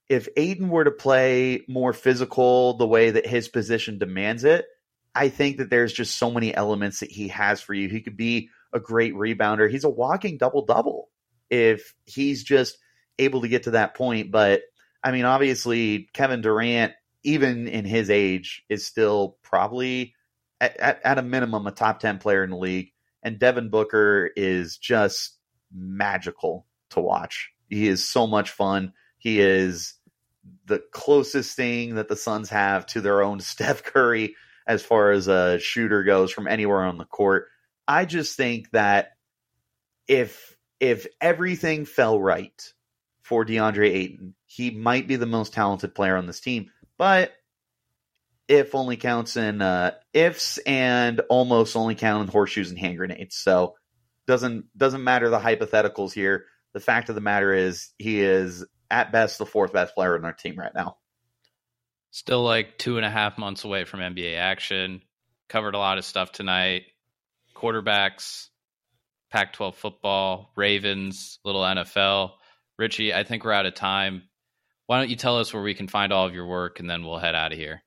if 0.07 0.27
Ayton 0.37 0.69
were 0.69 0.83
to 0.83 0.91
play 0.91 1.65
more 1.67 1.93
physical 1.93 2.77
the 2.77 2.87
way 2.87 3.09
that 3.09 3.25
his 3.25 3.47
position 3.47 3.97
demands 3.97 4.43
it, 4.43 4.65
I 5.15 5.29
think 5.29 5.57
that 5.57 5.71
there's 5.71 5.93
just 5.93 6.15
so 6.15 6.29
many 6.29 6.53
elements 6.53 6.99
that 6.99 7.09
he 7.09 7.29
has 7.29 7.59
for 7.59 7.73
you. 7.73 7.89
He 7.89 8.01
could 8.01 8.17
be 8.17 8.49
a 8.71 8.79
great 8.79 9.15
rebounder. 9.15 9.67
He's 9.67 9.83
a 9.83 9.89
walking 9.89 10.37
double 10.37 10.63
double 10.65 11.09
if 11.49 11.95
he's 12.05 12.43
just 12.43 12.77
able 13.17 13.41
to 13.41 13.47
get 13.47 13.63
to 13.63 13.71
that 13.71 13.95
point. 13.95 14.31
But 14.31 14.61
I 15.07 15.11
mean, 15.11 15.23
obviously, 15.23 16.09
Kevin 16.11 16.41
Durant, 16.41 16.91
even 17.23 17.69
in 17.69 17.85
his 17.85 18.09
age, 18.09 18.65
is 18.67 18.85
still 18.85 19.37
probably 19.41 20.13
at, 20.59 20.75
at, 20.75 20.99
at, 21.01 21.17
a 21.17 21.21
minimum 21.21 21.65
a 21.65 21.71
top 21.71 22.01
10 22.01 22.17
player 22.17 22.43
in 22.43 22.49
the 22.49 22.57
league. 22.57 22.91
And 23.23 23.39
Devin 23.39 23.69
Booker 23.69 24.29
is 24.35 24.75
just 24.75 25.37
magical 25.73 26.65
to 26.89 26.99
watch. 26.99 27.51
He 27.69 27.87
is 27.87 28.03
so 28.03 28.27
much 28.27 28.49
fun. 28.49 28.91
He 29.17 29.39
is 29.39 29.93
the 30.65 30.83
closest 30.91 31.55
thing 31.55 31.95
that 31.95 32.09
the 32.09 32.17
Suns 32.17 32.49
have 32.49 32.85
to 32.87 32.99
their 32.99 33.21
own 33.21 33.39
Steph 33.39 33.83
Curry 33.83 34.35
as 34.67 34.83
far 34.83 35.11
as 35.11 35.29
a 35.29 35.57
shooter 35.57 36.03
goes 36.03 36.33
from 36.33 36.49
anywhere 36.49 36.83
on 36.83 36.97
the 36.97 37.05
court. 37.05 37.47
I 37.87 38.03
just 38.03 38.35
think 38.35 38.71
that 38.71 39.11
if 40.05 40.57
if 40.81 41.07
everything 41.21 41.85
fell 41.85 42.19
right 42.19 42.61
for 43.27 43.45
DeAndre 43.45 43.89
Ayton, 43.89 44.35
he 44.45 44.71
might 44.71 45.05
be 45.05 45.17
the 45.17 45.25
most 45.25 45.53
talented 45.53 45.93
player 45.93 46.15
on 46.15 46.27
this 46.27 46.39
team. 46.39 46.71
But 46.97 47.33
if 48.47 48.73
only 48.73 48.95
counts 48.95 49.35
in 49.35 49.61
uh, 49.61 49.91
ifs 50.13 50.57
and 50.59 51.19
almost 51.29 51.75
only 51.75 51.95
count 51.95 52.23
in 52.23 52.31
horseshoes 52.31 52.69
and 52.69 52.79
hand 52.79 52.97
grenades. 52.97 53.35
So 53.35 53.75
doesn't 54.27 54.65
doesn't 54.77 55.03
matter 55.03 55.29
the 55.29 55.39
hypotheticals 55.39 56.13
here. 56.13 56.45
The 56.73 56.79
fact 56.79 57.09
of 57.09 57.15
the 57.15 57.21
matter 57.21 57.53
is 57.53 57.89
he 57.97 58.21
is 58.21 58.65
at 58.89 59.11
best 59.11 59.39
the 59.39 59.45
fourth 59.45 59.73
best 59.73 59.93
player 59.93 60.15
on 60.15 60.23
our 60.23 60.31
team 60.31 60.55
right 60.55 60.73
now. 60.73 60.97
Still 62.11 62.43
like 62.43 62.77
two 62.77 62.95
and 62.95 63.05
a 63.05 63.09
half 63.09 63.37
months 63.37 63.65
away 63.65 63.83
from 63.83 63.99
NBA 63.99 64.37
action. 64.37 65.01
Covered 65.49 65.75
a 65.75 65.79
lot 65.79 65.97
of 65.97 66.05
stuff 66.05 66.31
tonight. 66.31 66.83
Quarterbacks, 67.55 68.47
Pac 69.31 69.53
12 69.53 69.75
football, 69.75 70.51
Ravens, 70.55 71.39
little 71.43 71.61
NFL. 71.61 72.31
Richie, 72.77 73.13
I 73.13 73.23
think 73.23 73.43
we're 73.43 73.51
out 73.51 73.65
of 73.65 73.73
time. 73.73 74.23
Why 74.85 74.99
don't 74.99 75.09
you 75.09 75.15
tell 75.15 75.37
us 75.37 75.53
where 75.53 75.63
we 75.63 75.73
can 75.73 75.87
find 75.87 76.13
all 76.13 76.25
of 76.25 76.33
your 76.33 76.45
work 76.45 76.79
and 76.79 76.89
then 76.89 77.03
we'll 77.03 77.17
head 77.17 77.35
out 77.35 77.51
of 77.51 77.57
here? 77.57 77.81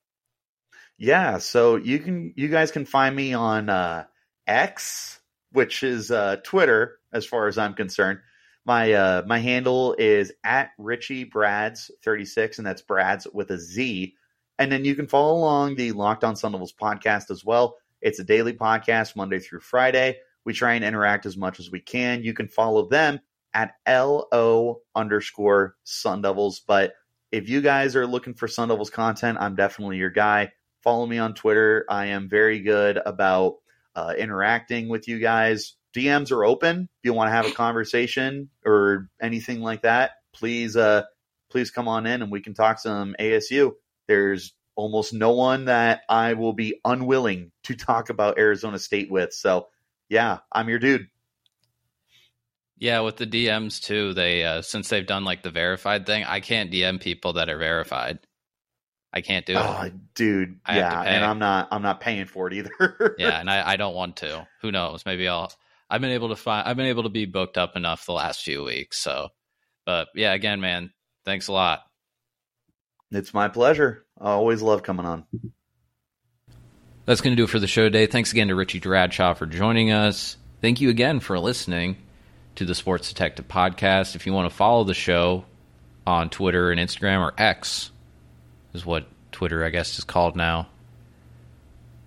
Yeah, 0.99 1.38
so 1.38 1.76
you 1.76 1.99
can 1.99 2.34
you 2.36 2.49
guys 2.49 2.70
can 2.70 2.84
find 2.84 3.16
me 3.16 3.32
on 3.32 3.70
uh, 3.70 4.05
X, 4.47 5.18
which 5.53 5.82
is 5.82 6.11
uh, 6.11 6.36
Twitter, 6.45 6.99
as 7.12 7.24
far 7.24 7.47
as 7.47 7.57
I'm 7.57 7.72
concerned. 7.72 8.18
My 8.66 8.93
uh, 8.93 9.22
my 9.26 9.38
handle 9.38 9.95
is 9.99 10.30
at 10.45 10.72
Richie 10.76 11.24
Brads 11.24 11.91
thirty 12.05 12.26
six, 12.26 12.59
and 12.59 12.66
that's 12.66 12.82
Brads 12.82 13.26
with 13.32 13.51
a 13.51 13.59
Z. 13.59 14.14
And 14.59 14.70
then 14.70 14.84
you 14.84 14.95
can 14.95 15.07
follow 15.07 15.38
along 15.38 15.76
the 15.76 15.93
Locked 15.93 16.22
On 16.22 16.36
Sun 16.36 16.53
Devils 16.53 16.74
podcast 16.74 17.30
as 17.30 17.43
well. 17.43 17.76
It's 18.03 18.18
a 18.18 18.24
daily 18.24 18.53
podcast, 18.53 19.16
Monday 19.16 19.38
through 19.38 19.61
Friday. 19.61 20.18
We 20.45 20.53
try 20.53 20.74
and 20.74 20.84
interact 20.84 21.24
as 21.24 21.36
much 21.36 21.61
as 21.61 21.70
we 21.70 21.80
can. 21.80 22.24
You 22.24 22.34
can 22.34 22.49
follow 22.49 22.86
them 22.86 23.20
at 23.55 23.74
LO 23.86 24.80
underscore 24.94 25.76
Sun 25.84 26.22
Devils. 26.22 26.61
But 26.61 26.94
if 27.32 27.48
you 27.48 27.61
guys 27.61 27.96
are 27.96 28.07
looking 28.07 28.34
for 28.34 28.48
Sun 28.48 28.68
Devils 28.68 28.90
content, 28.90 29.38
I'm 29.40 29.57
definitely 29.57 29.96
your 29.96 30.11
guy. 30.11 30.53
Follow 30.82 31.07
me 31.07 31.18
on 31.18 31.34
Twitter. 31.34 31.84
I 31.88 32.07
am 32.07 32.28
very 32.28 32.61
good 32.61 32.98
about 33.05 33.57
uh, 33.94 34.14
interacting 34.16 34.88
with 34.88 35.09
you 35.09 35.18
guys. 35.18 35.74
DMs 35.94 36.30
are 36.30 36.44
open. 36.44 36.88
If 36.98 37.05
you 37.05 37.12
want 37.12 37.28
to 37.28 37.32
have 37.32 37.46
a 37.46 37.53
conversation 37.53 38.48
or 38.64 39.09
anything 39.20 39.61
like 39.61 39.82
that, 39.82 40.12
please 40.32 40.76
uh, 40.76 41.03
please 41.51 41.70
come 41.70 41.88
on 41.88 42.07
in 42.07 42.22
and 42.22 42.30
we 42.30 42.40
can 42.40 42.55
talk 42.55 42.78
some 42.78 43.14
ASU. 43.18 43.72
There's 44.07 44.55
almost 44.76 45.12
no 45.12 45.32
one 45.32 45.66
that 45.66 46.03
I 46.09 46.34
will 46.34 46.53
be 46.53 46.80
unwilling 46.84 47.51
to 47.64 47.74
talk 47.74 48.09
about 48.09 48.38
Arizona 48.38 48.78
State 48.78 49.11
with. 49.11 49.32
So, 49.32 49.68
yeah, 50.09 50.38
I'm 50.51 50.68
your 50.68 50.78
dude. 50.78 51.09
Yeah, 52.81 53.01
with 53.01 53.18
the 53.18 53.26
DMs 53.26 53.81
too, 53.81 54.14
they 54.14 54.43
uh, 54.43 54.62
since 54.62 54.89
they've 54.89 55.07
done 55.07 55.22
like 55.22 55.43
the 55.43 55.51
verified 55.51 56.07
thing, 56.07 56.24
I 56.24 56.41
can't 56.41 56.72
DM 56.72 56.99
people 56.99 57.35
that 57.35 57.51
are 57.51 57.59
verified. 57.59 58.20
I 59.12 59.20
can't 59.20 59.45
do 59.45 59.53
it. 59.53 59.59
Oh, 59.59 59.91
dude. 60.14 60.61
I 60.64 60.78
yeah, 60.78 61.03
and 61.03 61.22
I'm 61.22 61.39
not 61.39 61.68
I'm 61.70 61.83
not 61.83 62.01
paying 62.01 62.24
for 62.24 62.47
it 62.47 62.55
either. 62.55 63.14
yeah, 63.18 63.39
and 63.39 63.51
I, 63.51 63.72
I 63.72 63.76
don't 63.76 63.95
want 63.95 64.16
to. 64.18 64.49
Who 64.62 64.72
knows? 64.72 65.05
Maybe 65.05 65.28
I'll 65.28 65.53
I've 65.91 66.01
been 66.01 66.12
able 66.12 66.31
to 66.31 66.37
find 66.37 66.66
I've 66.66 66.76
been 66.78 66.87
able 66.87 67.03
to 67.03 67.11
be 67.11 67.26
booked 67.26 67.59
up 67.59 67.76
enough 67.76 68.07
the 68.07 68.14
last 68.14 68.43
few 68.43 68.64
weeks. 68.64 68.99
So 68.99 69.28
but 69.85 70.09
yeah, 70.14 70.33
again, 70.33 70.62
man, 70.62 70.91
thanks 71.26 71.49
a 71.49 71.53
lot. 71.53 71.83
It's 73.11 73.35
my 73.35 73.49
pleasure. 73.49 74.07
I 74.18 74.31
always 74.31 74.62
love 74.62 74.83
coming 74.83 75.05
on. 75.05 75.24
That's 77.05 77.20
going 77.20 77.33
to 77.33 77.37
do 77.37 77.45
it 77.45 77.51
for 77.51 77.59
the 77.59 77.66
show 77.66 77.83
today. 77.83 78.07
Thanks 78.07 78.33
again 78.33 78.49
to 78.49 78.55
Richie 78.55 78.78
Bradshaw 78.78 79.35
for 79.35 79.47
joining 79.47 79.91
us. 79.91 80.39
Thank 80.62 80.81
you 80.81 80.89
again 80.89 81.20
for 81.20 81.39
listening 81.39 81.97
to 82.61 82.66
the 82.66 82.74
Sports 82.74 83.08
Detective 83.08 83.48
Podcast. 83.48 84.14
If 84.14 84.26
you 84.26 84.34
want 84.34 84.50
to 84.50 84.54
follow 84.54 84.84
the 84.84 84.92
show 84.92 85.46
on 86.06 86.28
Twitter 86.28 86.70
and 86.70 86.78
Instagram 86.78 87.20
or 87.20 87.32
X, 87.38 87.90
is 88.74 88.84
what 88.84 89.06
Twitter, 89.32 89.64
I 89.64 89.70
guess, 89.70 89.98
is 89.98 90.04
called 90.04 90.36
now. 90.36 90.68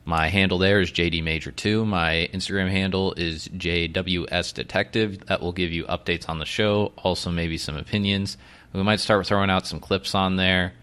My 0.05 0.27
handle 0.27 0.59
there 0.59 0.79
is 0.79 0.91
JD 0.91 1.23
Major 1.23 1.49
2. 1.49 1.87
My 1.87 2.29
Instagram 2.31 2.69
handle 2.69 3.15
is 3.17 3.47
JWS 3.47 4.53
Detective. 4.53 5.25
That 5.25 5.41
will 5.41 5.53
give 5.53 5.71
you 5.71 5.85
updates 5.85 6.29
on 6.29 6.37
the 6.37 6.45
show, 6.45 6.91
also 6.97 7.31
maybe 7.31 7.57
some 7.57 7.75
opinions. 7.75 8.37
We 8.73 8.83
might 8.83 8.99
start 8.99 9.25
throwing 9.25 9.49
out 9.49 9.65
some 9.65 9.79
clips 9.79 10.13
on 10.13 10.35
there. 10.35 10.73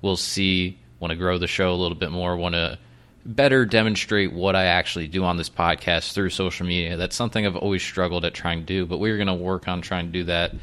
We'll 0.00 0.16
see. 0.16 0.78
Want 1.00 1.10
to 1.10 1.16
grow 1.16 1.38
the 1.38 1.48
show 1.48 1.72
a 1.72 1.74
little 1.74 1.98
bit 1.98 2.12
more. 2.12 2.36
Want 2.36 2.54
to 2.54 2.78
better 3.28 3.66
demonstrate 3.66 4.32
what 4.32 4.56
I 4.56 4.64
actually 4.64 5.06
do 5.06 5.22
on 5.22 5.36
this 5.36 5.50
podcast 5.50 6.12
through 6.12 6.30
social 6.30 6.66
media. 6.66 6.96
That's 6.96 7.14
something 7.14 7.46
I've 7.46 7.56
always 7.56 7.82
struggled 7.82 8.24
at 8.24 8.32
trying 8.32 8.60
to 8.60 8.66
do, 8.66 8.86
but 8.86 8.98
we're 8.98 9.16
going 9.16 9.28
to 9.28 9.34
work 9.34 9.68
on 9.68 9.82
trying 9.82 10.06
to 10.06 10.12
do 10.12 10.24
that 10.24 10.54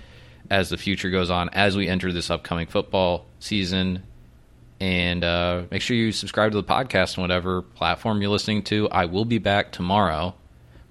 as 0.49 0.69
the 0.69 0.77
future 0.77 1.11
goes 1.11 1.29
on, 1.29 1.49
as 1.49 1.77
we 1.77 1.87
enter 1.87 2.11
this 2.11 2.31
upcoming 2.31 2.67
football 2.67 3.27
season 3.39 4.03
and 4.79 5.23
uh, 5.23 5.63
make 5.71 5.81
sure 5.81 5.95
you 5.95 6.11
subscribe 6.11 6.51
to 6.51 6.57
the 6.57 6.63
podcast 6.63 7.17
on 7.17 7.21
whatever 7.21 7.61
platform 7.61 8.21
you're 8.21 8.31
listening 8.31 8.63
to. 8.63 8.89
I 8.89 9.05
will 9.05 9.25
be 9.25 9.37
back 9.37 9.71
tomorrow 9.71 10.35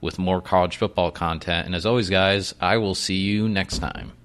with 0.00 0.18
more 0.18 0.40
college 0.40 0.76
football 0.76 1.10
content. 1.10 1.66
And 1.66 1.74
as 1.74 1.84
always, 1.84 2.08
guys, 2.08 2.54
I 2.60 2.76
will 2.76 2.94
see 2.94 3.16
you 3.16 3.48
next 3.48 3.78
time. 3.78 4.12